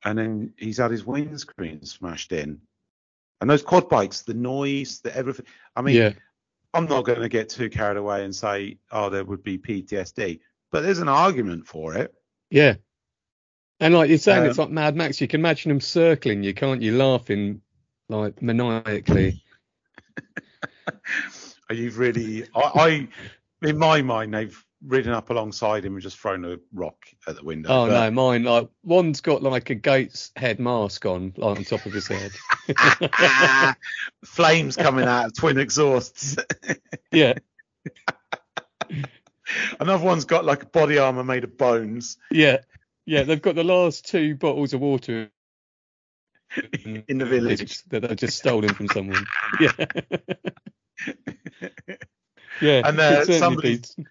And 0.04 0.18
then 0.18 0.54
he's 0.58 0.78
had 0.78 0.90
his 0.90 1.06
windscreen 1.06 1.86
smashed 1.86 2.32
in. 2.32 2.60
And 3.40 3.50
those 3.50 3.62
quad 3.62 3.88
bikes, 3.88 4.22
the 4.22 4.34
noise, 4.34 5.00
the 5.00 5.14
everything. 5.16 5.46
I 5.76 5.82
mean, 5.82 5.96
yeah. 5.96 6.12
I'm 6.72 6.86
not 6.86 7.04
going 7.04 7.20
to 7.20 7.28
get 7.28 7.48
too 7.48 7.70
carried 7.70 7.96
away 7.96 8.24
and 8.24 8.34
say, 8.34 8.78
oh, 8.90 9.08
there 9.10 9.24
would 9.24 9.42
be 9.42 9.58
PTSD, 9.58 10.40
but 10.72 10.82
there's 10.82 10.98
an 10.98 11.08
argument 11.08 11.66
for 11.66 11.94
it. 11.94 12.12
Yeah. 12.50 12.74
And 13.80 13.94
like 13.94 14.08
you're 14.08 14.18
saying, 14.18 14.46
it's 14.46 14.58
Um, 14.58 14.66
like 14.66 14.72
Mad 14.72 14.96
Max. 14.96 15.20
You 15.20 15.28
can 15.28 15.40
imagine 15.40 15.68
them 15.68 15.80
circling 15.80 16.42
you, 16.42 16.54
can't 16.54 16.82
you? 16.82 16.96
Laughing 16.96 17.60
like 18.08 18.40
maniacally. 18.40 19.42
Are 21.68 21.74
You've 21.74 21.98
really, 21.98 22.44
I, 22.54 22.60
I, 23.62 23.66
in 23.66 23.78
my 23.78 24.02
mind, 24.02 24.34
they've 24.34 24.63
ridden 24.86 25.12
up 25.12 25.30
alongside 25.30 25.84
him 25.84 25.94
and 25.94 26.02
just 26.02 26.18
thrown 26.18 26.44
a 26.44 26.58
rock 26.72 26.96
at 27.26 27.36
the 27.36 27.44
window. 27.44 27.68
oh 27.70 27.86
but- 27.88 28.04
no, 28.04 28.10
mine 28.10 28.44
like 28.44 28.68
one's 28.82 29.20
got 29.20 29.42
like 29.42 29.70
a 29.70 29.74
Gates 29.74 30.30
head 30.36 30.58
mask 30.60 31.06
on, 31.06 31.32
like 31.36 31.58
on 31.58 31.64
top 31.64 31.86
of 31.86 31.92
his 31.92 32.06
head. 32.06 32.32
Flames 34.24 34.76
coming 34.76 35.06
out 35.06 35.26
of 35.26 35.34
twin 35.34 35.58
exhausts. 35.58 36.36
yeah, 37.12 37.34
Another 39.80 40.04
one's 40.04 40.24
got 40.24 40.44
like 40.44 40.62
a 40.62 40.66
body 40.66 40.98
armor 40.98 41.22
made 41.24 41.44
of 41.44 41.56
bones 41.58 42.16
yeah, 42.30 42.58
yeah. 43.06 43.22
They've 43.24 43.40
got 43.42 43.54
the 43.54 43.64
last 43.64 44.06
two 44.06 44.34
bottles 44.36 44.72
of 44.74 44.80
water 44.80 45.30
in 46.72 47.18
the 47.18 47.26
village. 47.26 47.82
that 47.84 48.00
they've 48.00 48.16
just 48.16 48.38
stolen 48.38 48.72
from 48.72 48.88
someone. 48.88 49.24
Yeah. 49.60 49.72
yeah. 52.60 52.82
And, 52.88 52.98
uh, 53.00 53.16
could 53.24 53.26
certainly 53.26 53.38
somebody's- 53.38 53.94
be- 53.94 54.04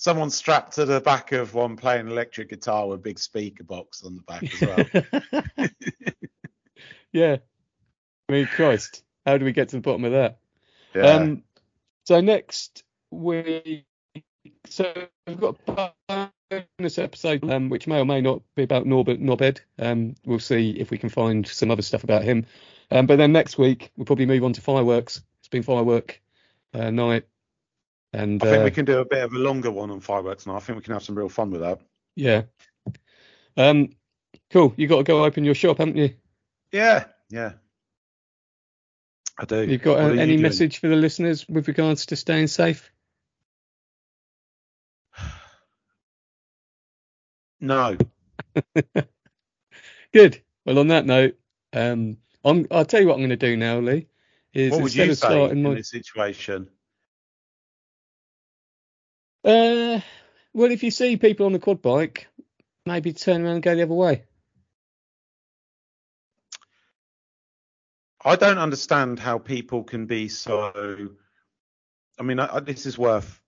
Someone 0.00 0.30
strapped 0.30 0.76
to 0.76 0.86
the 0.86 0.98
back 0.98 1.32
of 1.32 1.52
one 1.52 1.76
playing 1.76 2.08
electric 2.08 2.48
guitar 2.48 2.88
with 2.88 3.00
a 3.00 3.02
big 3.02 3.18
speaker 3.18 3.64
box 3.64 4.02
on 4.02 4.16
the 4.16 4.22
back 4.22 4.42
as 4.42 5.60
well. 5.60 5.68
yeah. 7.12 7.36
I 8.26 8.32
mean, 8.32 8.46
Christ, 8.46 9.04
how 9.26 9.36
do 9.36 9.44
we 9.44 9.52
get 9.52 9.68
to 9.68 9.76
the 9.76 9.82
bottom 9.82 10.06
of 10.06 10.12
that? 10.12 10.38
Yeah. 10.94 11.02
Um, 11.02 11.42
so 12.06 12.22
next 12.22 12.82
we 13.10 13.84
so 14.64 14.90
we've 15.26 15.38
got 15.38 15.56
a 15.68 16.30
bonus 16.48 16.98
episode 16.98 17.44
um, 17.50 17.68
which 17.68 17.86
may 17.86 18.00
or 18.00 18.06
may 18.06 18.22
not 18.22 18.40
be 18.54 18.62
about 18.62 18.86
Norbert 18.86 19.20
Nobed. 19.20 19.60
Um, 19.78 20.14
we'll 20.24 20.38
see 20.38 20.70
if 20.70 20.90
we 20.90 20.96
can 20.96 21.10
find 21.10 21.46
some 21.46 21.70
other 21.70 21.82
stuff 21.82 22.04
about 22.04 22.22
him. 22.22 22.46
Um, 22.90 23.04
but 23.04 23.16
then 23.16 23.32
next 23.32 23.58
week 23.58 23.92
we'll 23.98 24.06
probably 24.06 24.24
move 24.24 24.44
on 24.44 24.54
to 24.54 24.62
fireworks. 24.62 25.20
It's 25.40 25.48
been 25.48 25.62
firework 25.62 26.22
uh, 26.72 26.88
night, 26.88 27.26
and 28.12 28.42
I 28.42 28.46
think 28.46 28.60
uh, 28.62 28.64
we 28.64 28.70
can 28.70 28.84
do 28.84 28.98
a 28.98 29.04
bit 29.04 29.22
of 29.22 29.32
a 29.32 29.38
longer 29.38 29.70
one 29.70 29.90
on 29.90 30.00
fireworks 30.00 30.46
now. 30.46 30.56
I 30.56 30.60
think 30.60 30.76
we 30.76 30.82
can 30.82 30.92
have 30.92 31.02
some 31.02 31.16
real 31.16 31.28
fun 31.28 31.50
with 31.50 31.60
that. 31.60 31.80
yeah. 32.16 32.42
Um, 33.56 33.90
cool. 34.50 34.72
You 34.76 34.86
got 34.86 34.98
to 34.98 35.04
go 35.04 35.24
open 35.24 35.44
your 35.44 35.54
shop, 35.54 35.78
haven't 35.78 35.96
you? 35.96 36.14
Yeah, 36.72 37.04
yeah. 37.28 37.52
I 39.38 39.44
do. 39.44 39.78
Got 39.78 40.00
uh, 40.00 40.12
you 40.12 40.20
any 40.20 40.32
doing? 40.32 40.42
message 40.42 40.78
for 40.78 40.88
the 40.88 40.96
listeners 40.96 41.48
with 41.48 41.68
regards 41.68 42.06
to 42.06 42.16
staying 42.16 42.48
safe? 42.48 42.90
No. 47.62 47.94
Good. 50.14 50.40
Well, 50.64 50.78
on 50.78 50.88
that 50.88 51.04
note, 51.04 51.36
um, 51.74 52.16
I'm, 52.42 52.66
I'll 52.70 52.86
tell 52.86 53.02
you 53.02 53.08
what 53.08 53.14
I'm 53.14 53.20
going 53.20 53.28
to 53.30 53.36
do 53.36 53.54
now, 53.54 53.80
Lee. 53.80 54.06
Is 54.54 54.72
What 54.72 54.80
would 54.80 54.94
you 54.94 55.06
say 55.08 55.14
starting 55.14 55.58
in 55.58 55.62
my, 55.62 55.74
this 55.74 55.90
situation? 55.90 56.70
Uh, 59.44 60.00
well, 60.52 60.70
if 60.70 60.82
you 60.82 60.90
see 60.90 61.16
people 61.16 61.46
on 61.46 61.52
the 61.52 61.58
quad 61.58 61.82
bike, 61.82 62.26
maybe 62.86 63.12
turn 63.12 63.42
around 63.42 63.54
and 63.54 63.62
go 63.62 63.74
the 63.74 63.82
other 63.82 63.94
way. 63.94 64.24
I 68.24 68.36
don't 68.36 68.58
understand 68.58 69.18
how 69.18 69.38
people 69.38 69.82
can 69.84 70.06
be 70.06 70.28
so. 70.28 71.10
I 72.18 72.22
mean, 72.22 72.38
I, 72.38 72.56
I- 72.56 72.60
this 72.60 72.84
is 72.86 72.98
worth 72.98 73.40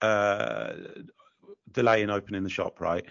uh, 0.00 0.72
delaying 1.72 2.10
opening 2.10 2.42
the 2.42 2.48
shop, 2.48 2.80
right? 2.80 3.04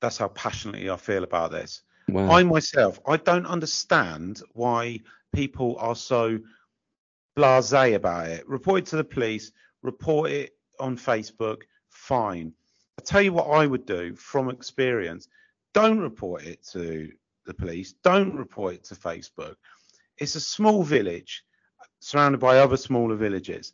That's 0.00 0.18
how 0.18 0.28
passionately 0.28 0.90
I 0.90 0.96
feel 0.96 1.22
about 1.24 1.52
this. 1.52 1.82
Wow. 2.08 2.30
I 2.30 2.42
myself, 2.42 3.00
I 3.06 3.16
don't 3.16 3.46
understand 3.46 4.42
why 4.52 5.00
people 5.32 5.76
are 5.78 5.94
so 5.96 6.38
blasé 7.36 7.94
about 7.94 8.28
it. 8.28 8.48
Report 8.48 8.80
it 8.80 8.86
to 8.86 8.96
the 8.96 9.04
police, 9.04 9.52
report 9.82 10.30
it 10.30 10.55
on 10.80 10.96
Facebook, 10.96 11.62
fine. 11.90 12.52
I 12.98 13.02
tell 13.02 13.22
you 13.22 13.32
what 13.32 13.48
I 13.48 13.66
would 13.66 13.86
do 13.86 14.14
from 14.14 14.50
experience. 14.50 15.28
Don't 15.74 15.98
report 15.98 16.44
it 16.44 16.64
to 16.72 17.10
the 17.44 17.54
police. 17.54 17.92
Don't 18.02 18.34
report 18.34 18.74
it 18.74 18.84
to 18.84 18.94
Facebook. 18.94 19.56
It's 20.18 20.34
a 20.34 20.40
small 20.40 20.82
village 20.82 21.44
surrounded 22.00 22.38
by 22.38 22.58
other 22.58 22.76
smaller 22.76 23.16
villages. 23.16 23.72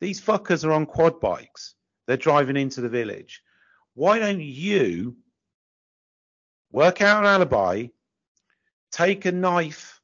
These 0.00 0.20
fuckers 0.20 0.64
are 0.64 0.72
on 0.72 0.86
quad 0.86 1.20
bikes. 1.20 1.74
They're 2.06 2.16
driving 2.16 2.56
into 2.56 2.80
the 2.80 2.88
village. 2.88 3.42
Why 3.94 4.18
don't 4.18 4.40
you 4.40 5.16
work 6.72 7.00
out 7.00 7.20
an 7.22 7.30
alibi, 7.30 7.86
take 8.90 9.24
a 9.24 9.32
knife, 9.32 10.00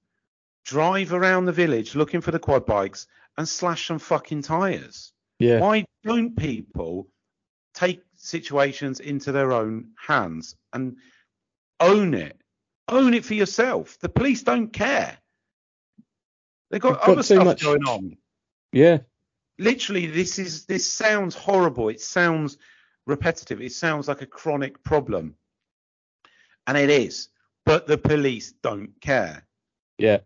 drive 0.64 1.12
around 1.12 1.44
the 1.44 1.52
village 1.52 1.94
looking 1.94 2.20
for 2.20 2.30
the 2.30 2.38
quad 2.38 2.64
bikes, 2.64 3.06
and 3.36 3.48
slash 3.48 3.88
some 3.88 3.98
fucking 3.98 4.42
tires? 4.42 5.12
Yeah. 5.40 5.58
Why 5.58 5.84
don't 6.04 6.36
people 6.36 7.08
take 7.74 8.02
situations 8.16 9.00
into 9.00 9.32
their 9.32 9.52
own 9.52 9.90
hands 9.98 10.54
and 10.72 10.96
own 11.80 12.14
it? 12.14 12.40
Own 12.88 13.14
it 13.14 13.24
for 13.24 13.34
yourself. 13.34 13.98
The 14.00 14.08
police 14.08 14.42
don't 14.42 14.72
care. 14.72 15.16
They've 16.70 16.80
got, 16.80 17.00
got 17.00 17.08
other 17.08 17.22
stuff 17.22 17.44
much- 17.44 17.62
going 17.62 17.82
on. 17.84 18.16
Yeah. 18.72 18.98
Literally, 19.58 20.06
this 20.06 20.38
is 20.38 20.64
this 20.66 20.90
sounds 20.90 21.34
horrible. 21.34 21.88
It 21.88 22.00
sounds 22.00 22.56
repetitive. 23.06 23.60
It 23.60 23.72
sounds 23.72 24.08
like 24.08 24.22
a 24.22 24.26
chronic 24.26 24.82
problem, 24.82 25.34
and 26.66 26.78
it 26.78 26.88
is. 26.88 27.28
But 27.66 27.86
the 27.86 27.98
police 27.98 28.52
don't 28.62 28.98
care. 29.02 29.46
Yeah. 29.98 30.18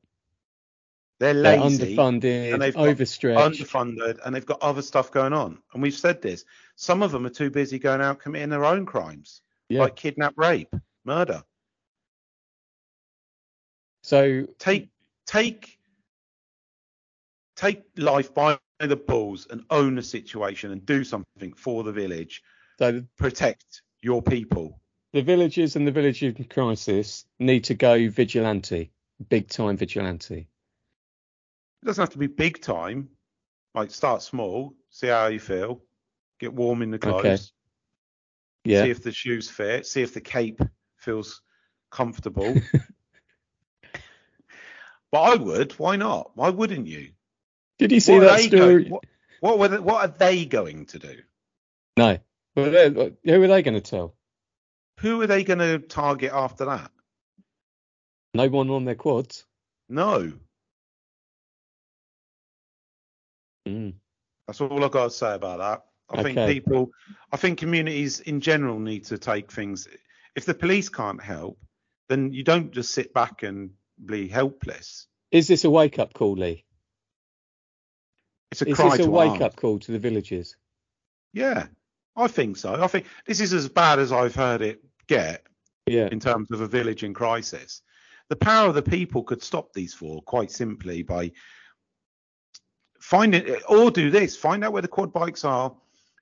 They're 1.21 1.35
They're 1.35 1.59
underfunded, 1.59 2.53
and 2.53 2.61
they've 2.61 2.77
overstretched. 2.77 3.39
underfunded 3.39 4.19
and 4.25 4.35
they've 4.35 4.45
got 4.45 4.61
other 4.63 4.83
stuff 4.83 5.11
going 5.13 5.33
on. 5.33 5.59
And 5.73 5.83
we've 5.83 5.95
said 5.95 6.21
this. 6.21 6.45
Some 6.77 7.03
of 7.03 7.13
them 7.13 7.25
are 7.25 7.31
too 7.31 7.51
busy 7.51 7.79
going 7.79 8.01
out 8.01 8.19
committing 8.19 8.51
their 8.51 8.65
own 8.65 8.85
crimes, 8.85 9.41
yeah. 9.69 9.81
like 9.83 9.95
kidnap, 9.97 10.35
rape, 10.37 10.75
murder. 11.05 11.43
so 14.03 14.47
Take 14.59 14.91
take 15.27 15.79
take 17.57 17.85
life 17.97 18.35
by 18.35 18.59
the 18.81 18.97
balls 18.97 19.47
and 19.51 19.65
own 19.71 19.95
the 19.95 20.03
situation 20.03 20.73
and 20.73 20.85
do 20.85 21.05
something 21.05 21.53
for 21.57 21.85
the 21.85 21.93
village. 21.93 22.43
so 22.79 23.03
Protect 23.17 23.83
your 24.03 24.21
people. 24.21 24.81
the 25.13 25.23
villages 25.23 25.77
and 25.77 25.87
the 25.87 25.93
village 25.93 26.23
in 26.23 26.35
crisis 26.45 27.25
need 27.39 27.65
to 27.65 27.75
go 27.75 28.09
vigilante, 28.11 28.91
big 29.29 29.49
time 29.49 29.77
vigilante. 29.77 30.49
It 31.85 31.89
doesn't 31.89 32.01
have 32.03 32.11
to 32.13 32.19
be 32.19 32.29
big 32.29 32.63
time. 32.63 33.11
Like 33.75 33.91
start 33.91 34.23
small, 34.23 34.75
see 34.89 35.09
how 35.09 35.27
you 35.27 35.39
feel, 35.39 35.83
get 36.41 36.55
warm 36.55 36.81
in 36.81 36.91
the 36.91 36.99
clothes, 36.99 37.19
Okay. 37.21 37.37
Yeah. 38.65 38.85
see 38.85 38.91
if 38.91 39.03
the 39.03 39.13
shoes 39.13 39.51
fit, 39.51 39.85
see 39.87 40.01
if 40.01 40.15
the 40.15 40.23
cape 40.23 40.61
feels 40.97 41.43
comfortable. 41.91 42.55
but 45.13 45.21
I 45.21 45.35
would. 45.35 45.73
Why 45.73 45.97
not? 45.97 46.31
Why 46.35 46.49
wouldn't 46.51 46.87
you? 46.87 47.11
Did 47.79 47.93
you 47.93 48.01
see 48.01 48.15
What 48.15 48.21
that 48.21 48.41
story? 48.41 48.85
going- 48.85 48.91
what, 48.91 49.05
what, 49.41 49.59
were 49.59 49.69
they- 49.69 49.79
what 49.81 50.05
are 50.05 50.15
they 50.17 50.47
going 50.47 50.87
to 50.87 50.99
do? 50.99 51.17
No. 51.99 52.19
Who 52.55 52.63
are 52.65 52.71
they 52.71 53.63
going 53.63 53.75
to 53.75 53.81
tell? 53.83 54.15
Who 55.01 55.21
are 55.21 55.27
they 55.27 55.45
going 55.45 55.59
to 55.59 55.81
target 55.81 56.31
after 56.33 56.65
that? 56.67 56.91
No 58.33 58.49
one 58.49 58.71
on 58.71 58.85
their 58.87 58.95
quads. 58.95 59.45
No. 59.89 60.33
Mm. 63.67 63.95
That's 64.47 64.61
all 64.61 64.85
I've 64.85 64.91
got 64.91 65.05
to 65.05 65.11
say 65.11 65.35
about 65.35 65.59
that. 65.59 65.85
I 66.11 66.23
think 66.23 66.37
people, 66.49 66.91
I 67.33 67.37
think 67.37 67.59
communities 67.59 68.21
in 68.21 68.41
general 68.41 68.79
need 68.79 69.05
to 69.07 69.19
take 69.19 69.51
things. 69.51 69.89
If 70.37 70.45
the 70.45 70.55
police 70.55 70.89
can't 70.89 71.23
help, 71.23 71.59
then 72.09 72.33
you 72.33 72.43
don't 72.45 72.71
just 72.71 72.93
sit 72.93 73.15
back 73.15 73.43
and 73.43 73.71
be 74.05 74.29
helpless. 74.29 75.07
Is 75.31 75.49
this 75.49 75.65
a 75.65 75.71
wake 75.71 75.99
up 75.99 76.13
call, 76.13 76.35
Lee? 76.35 76.65
It's 78.53 78.63
a 78.63 78.69
Is 78.69 78.77
cry 78.77 78.97
this 78.97 79.07
a 79.07 79.11
wake 79.11 79.31
arms. 79.31 79.43
up 79.43 79.57
call 79.57 79.79
to 79.81 79.93
the 79.93 79.99
villagers? 79.99 80.57
Yeah, 81.33 81.67
I 82.15 82.29
think 82.29 82.57
so. 82.57 82.81
I 82.81 82.87
think 82.87 83.07
this 83.27 83.41
is 83.41 83.53
as 83.53 83.69
bad 83.69 83.99
as 83.99 84.13
I've 84.13 84.35
heard 84.35 84.63
it 84.63 84.85
get 85.09 85.47
Yeah. 85.87 86.09
in 86.13 86.21
terms 86.21 86.51
of 86.51 86.61
a 86.61 86.69
village 86.69 87.03
in 87.03 87.15
crisis. 87.15 87.83
The 88.29 88.37
power 88.37 88.69
of 88.69 88.75
the 88.75 88.83
people 88.83 89.25
could 89.25 89.43
stop 89.43 89.73
these 89.73 89.93
four 89.95 90.23
quite 90.23 90.51
simply 90.51 91.03
by 91.03 91.33
find 93.05 93.35
it 93.35 93.63
or 93.69 93.91
do 93.91 94.11
this 94.11 94.35
find 94.35 94.65
out 94.65 94.73
where 94.73 94.81
the 94.81 94.89
quad 94.89 95.13
bikes 95.13 95.45
are 95.45 95.71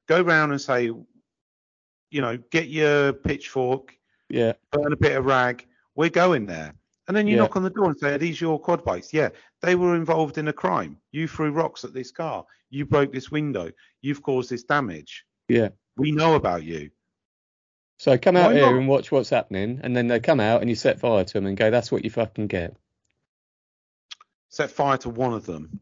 go 0.09 0.20
round 0.20 0.51
and 0.51 0.61
say 0.61 0.87
you 0.87 2.20
know 2.20 2.37
get 2.51 2.66
your 2.68 3.12
pitchfork 3.12 3.97
Yeah. 4.28 4.55
burn 4.72 4.93
a 4.93 4.97
bit 4.97 5.16
of 5.16 5.24
rag 5.24 5.64
we're 5.95 6.11
going 6.11 6.45
there 6.47 6.74
and 7.07 7.16
then 7.16 7.28
you 7.28 7.37
Yeah. 7.37 7.43
knock 7.43 7.55
on 7.57 7.62
the 7.62 7.70
door 7.70 7.87
and 7.87 7.97
say 7.97 8.14
are 8.14 8.18
these 8.18 8.41
your 8.41 8.59
quad 8.59 8.85
bikes 8.85 9.12
yeah 9.12 9.28
they 9.61 9.76
were 9.76 9.95
involved 9.95 10.39
in 10.39 10.49
a 10.49 10.53
crime 10.53 10.99
you 11.12 11.28
threw 11.28 11.53
rocks 11.53 11.85
at 11.85 11.95
this 11.95 12.11
car 12.11 12.45
you 12.68 12.85
broke 12.85 13.12
this 13.12 13.30
window 13.30 13.70
you've 14.01 14.22
caused 14.24 14.51
this 14.51 14.64
damage 14.64 15.24
Yeah. 15.49 15.68
we 15.97 16.11
know 16.11 16.35
about 16.35 16.64
you 16.64 16.91
So 17.99 18.18
come 18.18 18.37
out 18.37 18.49
Why 18.51 18.55
here 18.55 18.66
not? 18.72 18.74
and 18.78 18.89
watch 18.89 19.12
what's 19.12 19.30
happening, 19.30 19.78
and 19.85 19.97
then 19.97 20.09
they 20.09 20.18
come 20.18 20.41
out 20.41 20.61
and 20.62 20.68
you 20.68 20.74
set 20.74 20.99
fire 20.99 21.22
to 21.22 21.33
them 21.35 21.47
and 21.47 21.57
go, 21.57 21.70
"That's 21.70 21.93
what 21.93 22.03
you 22.03 22.11
fucking 22.11 22.49
get." 22.49 22.74
set 24.49 24.70
fire 24.72 24.99
to 24.99 25.09
one 25.09 25.33
of 25.33 25.47
them 25.47 25.78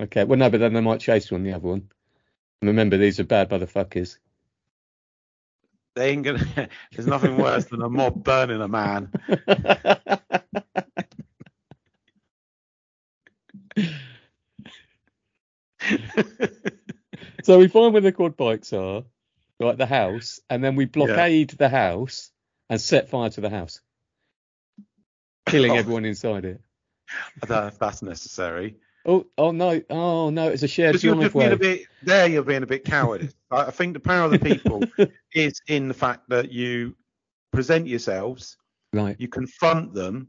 Okay. 0.00 0.24
Well, 0.24 0.38
no, 0.38 0.50
but 0.50 0.60
then 0.60 0.72
they 0.74 0.80
might 0.80 1.00
chase 1.00 1.30
you 1.30 1.36
on 1.36 1.42
the 1.42 1.52
other 1.52 1.68
one. 1.68 1.88
And 2.60 2.68
remember, 2.68 2.96
these 2.96 3.20
are 3.20 3.24
bad 3.24 3.50
motherfuckers. 3.50 4.18
they 5.94 6.10
ain't 6.10 6.24
gonna 6.24 6.68
there's 6.92 7.06
nothing 7.06 7.38
worse 7.38 7.64
than 7.66 7.80
a 7.80 7.88
mob 7.88 8.22
burning 8.24 8.60
a 8.60 8.68
man 8.68 9.10
so 17.42 17.58
we 17.58 17.68
find 17.68 17.92
where 17.92 18.02
the 18.02 18.12
quad 18.12 18.36
bikes 18.36 18.72
are, 18.72 19.04
like 19.60 19.76
the 19.78 19.86
house, 19.86 20.40
and 20.50 20.62
then 20.62 20.76
we 20.76 20.84
blockade 20.84 21.50
the 21.50 21.68
house 21.68 22.30
and 22.68 22.80
set 22.80 23.08
fire 23.08 23.30
to 23.30 23.40
the 23.40 23.50
house, 23.50 23.80
killing 25.46 25.72
Oh. 25.72 25.76
everyone 25.76 26.04
inside 26.04 26.44
it. 26.44 26.60
I 27.42 27.46
don't 27.46 27.60
know 27.60 27.66
if 27.68 27.78
that's 27.78 28.02
necessary. 28.02 28.76
Oh, 29.08 29.24
oh 29.38 29.52
no, 29.52 29.80
oh 29.88 30.30
no, 30.30 30.48
it's 30.48 30.64
a 30.64 30.68
shared 30.68 31.00
you're 31.02 31.14
just 31.14 31.34
being 31.34 31.52
a 31.52 31.56
bit 31.56 31.86
there. 32.02 32.26
You're 32.26 32.42
being 32.42 32.64
a 32.64 32.66
bit 32.66 32.84
cowardice. 32.84 33.34
I 33.50 33.66
I 33.66 33.70
think 33.70 33.94
the 33.94 34.00
power 34.00 34.24
of 34.24 34.32
the 34.32 34.38
people 34.40 34.82
is 35.32 35.60
in 35.68 35.86
the 35.88 35.94
fact 35.94 36.28
that 36.30 36.50
you 36.50 36.96
present 37.52 37.86
yourselves, 37.86 38.56
Right. 38.92 39.16
you 39.18 39.28
confront 39.28 39.94
them, 39.94 40.28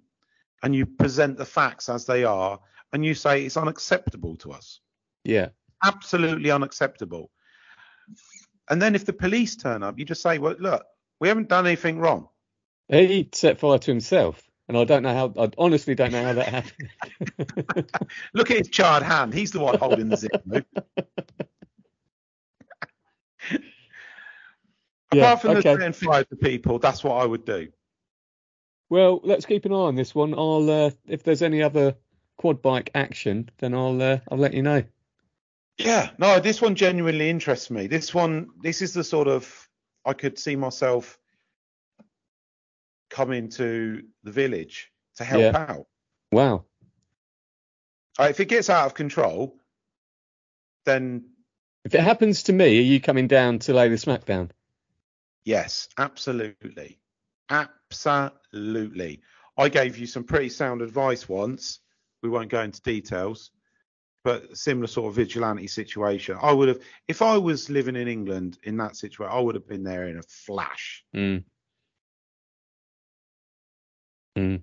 and 0.62 0.76
you 0.76 0.86
present 0.86 1.38
the 1.38 1.46
facts 1.46 1.90
as 1.90 2.06
they 2.06 2.24
are, 2.24 2.60
and 2.94 3.04
you 3.04 3.16
say 3.16 3.46
it's 3.46 3.58
unacceptable 3.58 4.36
to 4.38 4.52
us, 4.52 4.80
Yeah. 5.24 5.50
absolutely 5.84 6.52
unacceptable. 6.52 7.32
And 8.70 8.82
then 8.82 8.96
if 8.96 9.06
the 9.06 9.14
police 9.14 9.56
turn 9.56 9.82
up, 9.82 9.98
you 9.98 10.06
just 10.06 10.22
say, 10.22 10.38
well, 10.38 10.56
look, 10.60 10.86
we 11.20 11.28
haven't 11.30 11.50
done 11.50 11.66
anything 11.66 12.00
wrong. 12.00 12.28
He 12.90 13.30
set 13.34 13.60
fire 13.60 13.80
to 13.80 13.92
himself. 13.92 14.42
And 14.68 14.78
I 14.78 14.84
don't 14.84 15.04
know 15.04 15.14
how. 15.14 15.34
I 15.44 15.50
honestly 15.58 15.96
don't 15.96 16.12
know 16.12 16.24
how 16.24 16.34
that 16.34 16.48
happened. 16.48 16.90
Look 18.34 18.52
at 18.52 18.58
his 18.58 18.70
charred 18.70 19.04
hand. 19.04 19.34
He's 19.34 19.52
the 19.52 19.60
one 19.60 19.78
holding 19.78 20.10
the 20.10 20.18
Zippo. 20.18 20.64
Yeah, 25.14 25.32
Apart 25.32 25.42
from 25.42 25.52
okay. 25.52 25.62
the 25.62 25.76
setting 25.78 25.94
fire 25.94 26.24
to 26.26 26.36
people, 26.36 26.80
that's 26.80 27.02
what 27.02 27.14
I 27.14 27.26
would 27.26 27.46
do. 27.46 27.70
Well, 28.90 29.22
let's 29.24 29.46
keep 29.46 29.64
an 29.64 29.72
eye 29.72 29.76
on 29.76 29.96
this 29.96 30.14
one. 30.14 30.34
I'll 30.34 30.70
uh, 30.70 30.92
if 31.08 31.24
there's 31.24 31.42
any 31.42 31.64
other 31.64 31.96
quad 32.36 32.62
bike 32.62 32.90
action, 32.94 33.50
then 33.60 33.74
I'll 33.74 34.02
uh, 34.02 34.20
I'll 34.30 34.38
let 34.38 34.54
you 34.54 34.64
know. 34.64 34.84
Yeah, 35.78 36.10
no, 36.18 36.40
this 36.40 36.62
one 36.62 36.76
genuinely 36.76 37.30
interests 37.30 37.70
me. 37.70 37.88
This 37.88 38.14
one, 38.14 38.50
this 38.62 38.82
is 38.82 38.94
the 38.94 39.04
sort 39.04 39.30
of 39.30 39.70
I 40.06 40.14
could 40.14 40.38
see 40.38 40.56
myself 40.56 41.18
coming 43.18 43.46
into 43.46 44.04
the 44.24 44.32
village 44.32 44.92
to 45.16 45.24
help 45.24 45.42
Yeah. 45.42 45.66
out. 45.70 45.88
Wow. 46.32 46.66
Uh, 48.20 48.28
if 48.30 48.40
it 48.40 48.46
gets 48.46 48.70
out 48.70 48.86
of 48.86 48.94
control, 48.94 49.60
then 50.86 51.32
If 51.84 51.96
it 51.96 52.02
happens 52.02 52.44
to 52.44 52.54
me, 52.54 52.78
are 52.78 52.84
you 52.94 53.00
coming 53.02 53.28
down 53.28 53.58
to 53.60 53.74
lay 53.74 53.90
the 53.90 53.96
smackdown? 53.96 54.52
yes, 55.46 55.90
absolutely, 55.98 57.00
absolutely. 57.50 59.22
I 59.58 59.70
gave 59.70 59.98
you 59.98 60.06
some 60.06 60.24
pretty 60.24 60.50
sound 60.50 60.82
advice 60.84 61.28
once. 61.28 61.80
We 62.22 62.30
won't 62.30 62.50
go 62.50 62.62
into 62.62 62.82
details, 62.82 63.50
but 64.24 64.56
similar 64.58 64.88
sort 64.88 65.08
of 65.10 65.16
vigilante 65.16 65.68
situation. 65.68 66.38
I 66.40 66.52
would 66.52 66.68
have, 66.68 66.82
if 67.08 67.22
I 67.24 67.38
was 67.38 67.70
living 67.70 67.96
in 67.96 68.08
England 68.08 68.60
in 68.64 68.78
that 68.78 68.96
situation, 68.96 69.34
I 69.34 69.40
would 69.40 69.56
have 69.56 69.68
been 69.68 69.84
there 69.84 70.08
in 70.08 70.18
a 70.18 70.24
flash. 70.24 71.04
Mm. 71.16 71.46
Mm. 74.38 74.62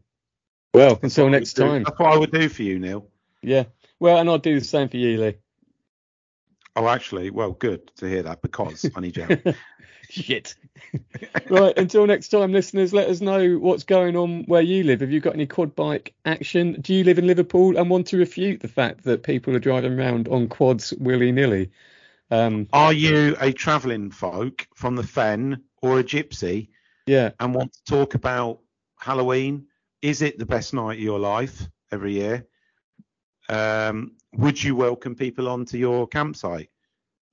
Well, 0.73 0.99
until 1.03 1.29
next 1.29 1.55
do- 1.55 1.65
time. 1.65 1.83
That's 1.83 1.99
what 1.99 2.13
I 2.13 2.17
would 2.17 2.31
do 2.31 2.49
for 2.49 2.63
you, 2.63 2.79
Neil. 2.79 3.09
Yeah. 3.43 3.65
Well, 4.01 4.19
and 4.19 4.29
I'll 4.29 4.39
do 4.39 4.59
the 4.59 4.65
same 4.65 4.89
for 4.89 4.97
you, 4.97 5.21
Lee. 5.21 5.37
Oh, 6.77 6.89
actually, 6.89 7.31
well, 7.31 7.53
good 7.53 7.95
to 7.97 8.09
hear 8.09 8.23
that 8.25 8.43
because 8.43 8.89
I 8.97 9.01
need 9.01 9.17
your 9.17 9.27
help. 9.27 9.57
Shit. 10.11 10.55
right. 11.49 11.77
Until 11.79 12.07
next 12.07 12.29
time, 12.29 12.53
listeners, 12.53 12.93
let 12.93 13.09
us 13.09 13.21
know 13.21 13.55
what's 13.55 13.85
going 13.85 14.17
on 14.17 14.45
where 14.45 14.63
you 14.63 14.83
live. 14.83 15.01
Have 15.01 15.11
you 15.11 15.21
got 15.21 15.35
any 15.35 15.47
quad 15.47 15.75
bike 15.75 16.15
action? 16.25 16.81
Do 16.81 16.95
you 16.95 17.05
live 17.05 17.19
in 17.19 17.27
Liverpool 17.27 17.77
and 17.77 17.89
want 17.89 18.09
to 18.09 18.17
refute 18.17 18.61
the 18.61 18.69
fact 18.69 19.05
that 19.05 19.23
people 19.23 19.55
are 19.55 19.61
driving 19.61 19.99
around 19.99 20.29
on 20.29 20.49
quads 20.49 20.93
willy 20.95 21.33
nilly? 21.33 21.71
Um, 22.31 22.69
Are 22.73 22.93
you 22.93 23.37
a 23.41 23.53
travelling 23.53 24.11
folk 24.11 24.67
from 24.75 24.97
the 24.97 25.03
Fen 25.05 25.63
or 25.83 26.01
a 26.01 26.05
gypsy 26.05 26.69
yeah. 27.07 27.31
and 27.39 27.55
want 27.55 27.73
to 27.73 27.85
talk 27.85 28.15
about 28.15 28.61
Halloween? 28.99 29.67
Is 30.03 30.23
it 30.23 30.39
the 30.39 30.47
best 30.47 30.75
night 30.75 30.99
of 30.99 31.03
your 31.03 31.19
life 31.19 31.67
every 31.91 32.15
year? 32.15 32.47
Um, 33.49 34.17
would 34.35 34.63
you 34.63 34.75
welcome 34.77 35.15
people 35.15 35.49
onto 35.49 35.79
your 35.79 36.07
campsite 36.07 36.71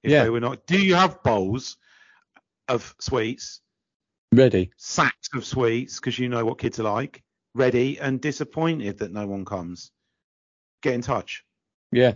if 0.04 0.12
Yeah. 0.12 0.24
they 0.24 0.30
were 0.30 0.40
not? 0.40 0.66
Do 0.66 0.80
you 0.82 0.96
have 0.96 1.24
bowls 1.24 1.78
of 2.68 2.96
sweets, 3.00 3.62
Ready. 4.32 4.72
sacks 4.78 5.30
of 5.34 5.46
sweets, 5.46 6.00
because 6.00 6.18
you 6.20 6.30
know 6.30 6.46
what 6.46 6.60
kids 6.60 6.80
are 6.80 6.84
like, 6.84 7.24
ready 7.54 8.00
and 8.00 8.22
disappointed 8.22 9.00
that 9.00 9.12
no 9.12 9.28
one 9.28 9.46
comes? 9.46 9.92
Get 10.82 10.94
in 10.94 11.02
touch. 11.02 11.44
Yeah. 11.92 12.14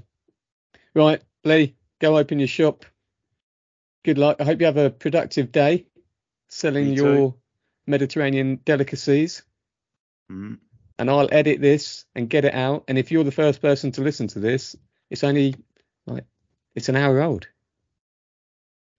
Right, 0.94 1.22
Lee, 1.44 1.76
go 2.00 2.18
open 2.18 2.40
your 2.40 2.48
shop. 2.48 2.86
Good 4.04 4.18
luck. 4.18 4.38
I 4.40 4.44
hope 4.46 4.60
you 4.60 4.66
have 4.66 4.78
a 4.78 4.90
productive 4.90 5.52
day 5.52 5.88
selling 6.48 6.94
your 6.94 7.16
too. 7.32 7.40
Mediterranean 7.88 8.60
delicacies. 8.66 9.44
Mm. 10.32 10.60
And 10.98 11.10
I'll 11.10 11.28
edit 11.32 11.62
this 11.62 12.06
and 12.16 12.30
get 12.30 12.46
it 12.46 12.54
out. 12.54 12.86
And 12.88 12.98
if 12.98 13.12
you're 13.12 13.24
the 13.26 13.32
first 13.32 13.62
person 13.62 13.92
to 13.94 14.02
listen 14.02 14.28
to 14.30 14.40
this, 14.40 14.76
it's 15.10 15.24
only 15.24 15.56
like 16.08 16.24
it's 16.74 16.90
an 16.90 16.96
hour 16.96 17.22
old. 17.22 17.48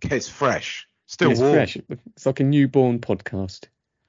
It's 0.02 0.28
fresh, 0.28 0.86
still 1.06 1.30
it's 1.30 1.40
warm. 1.40 1.54
fresh. 1.54 1.78
It's 2.14 2.26
like 2.26 2.40
a 2.40 2.44
newborn 2.44 2.98
podcast. 2.98 3.64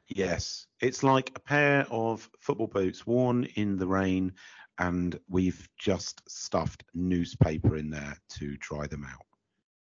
Yes, 0.09 0.67
it's 0.81 1.01
like 1.01 1.31
a 1.35 1.39
pair 1.39 1.85
of 1.89 2.29
football 2.39 2.67
boots 2.67 3.07
worn 3.07 3.45
in 3.55 3.77
the 3.77 3.87
rain, 3.87 4.33
and 4.77 5.17
we've 5.29 5.67
just 5.77 6.21
stuffed 6.29 6.83
newspaper 6.93 7.77
in 7.77 7.89
there 7.89 8.17
to 8.37 8.57
dry 8.57 8.87
them 8.87 9.05
out. 9.05 9.25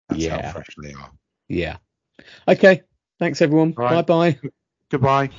That's 0.10 0.22
Yeah. 0.24 0.42
how 0.42 0.52
fresh 0.52 0.76
they 0.82 0.94
are. 0.94 1.12
Yeah. 1.48 1.78
Okay. 2.48 2.82
Thanks 3.20 3.42
everyone. 3.42 3.74
Right. 3.78 4.06
Bye 4.06 4.34
bye. 4.34 4.50
Goodbye. 4.90 5.30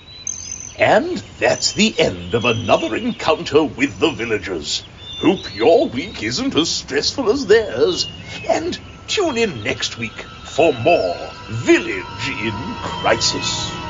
And 0.78 1.18
that's 1.38 1.72
the 1.74 1.94
end 1.98 2.34
of 2.34 2.44
another 2.44 2.96
encounter 2.96 3.62
with 3.62 3.98
the 3.98 4.10
villagers. 4.10 4.84
Hope 5.20 5.54
your 5.54 5.88
week 5.88 6.22
isn't 6.22 6.56
as 6.56 6.68
stressful 6.68 7.30
as 7.30 7.46
theirs. 7.46 8.10
And 8.48 8.78
tune 9.06 9.36
in 9.36 9.62
next 9.62 9.98
week 9.98 10.12
for 10.44 10.72
more 10.72 11.16
Village 11.48 12.28
in 12.28 12.52
Crisis. 12.82 13.83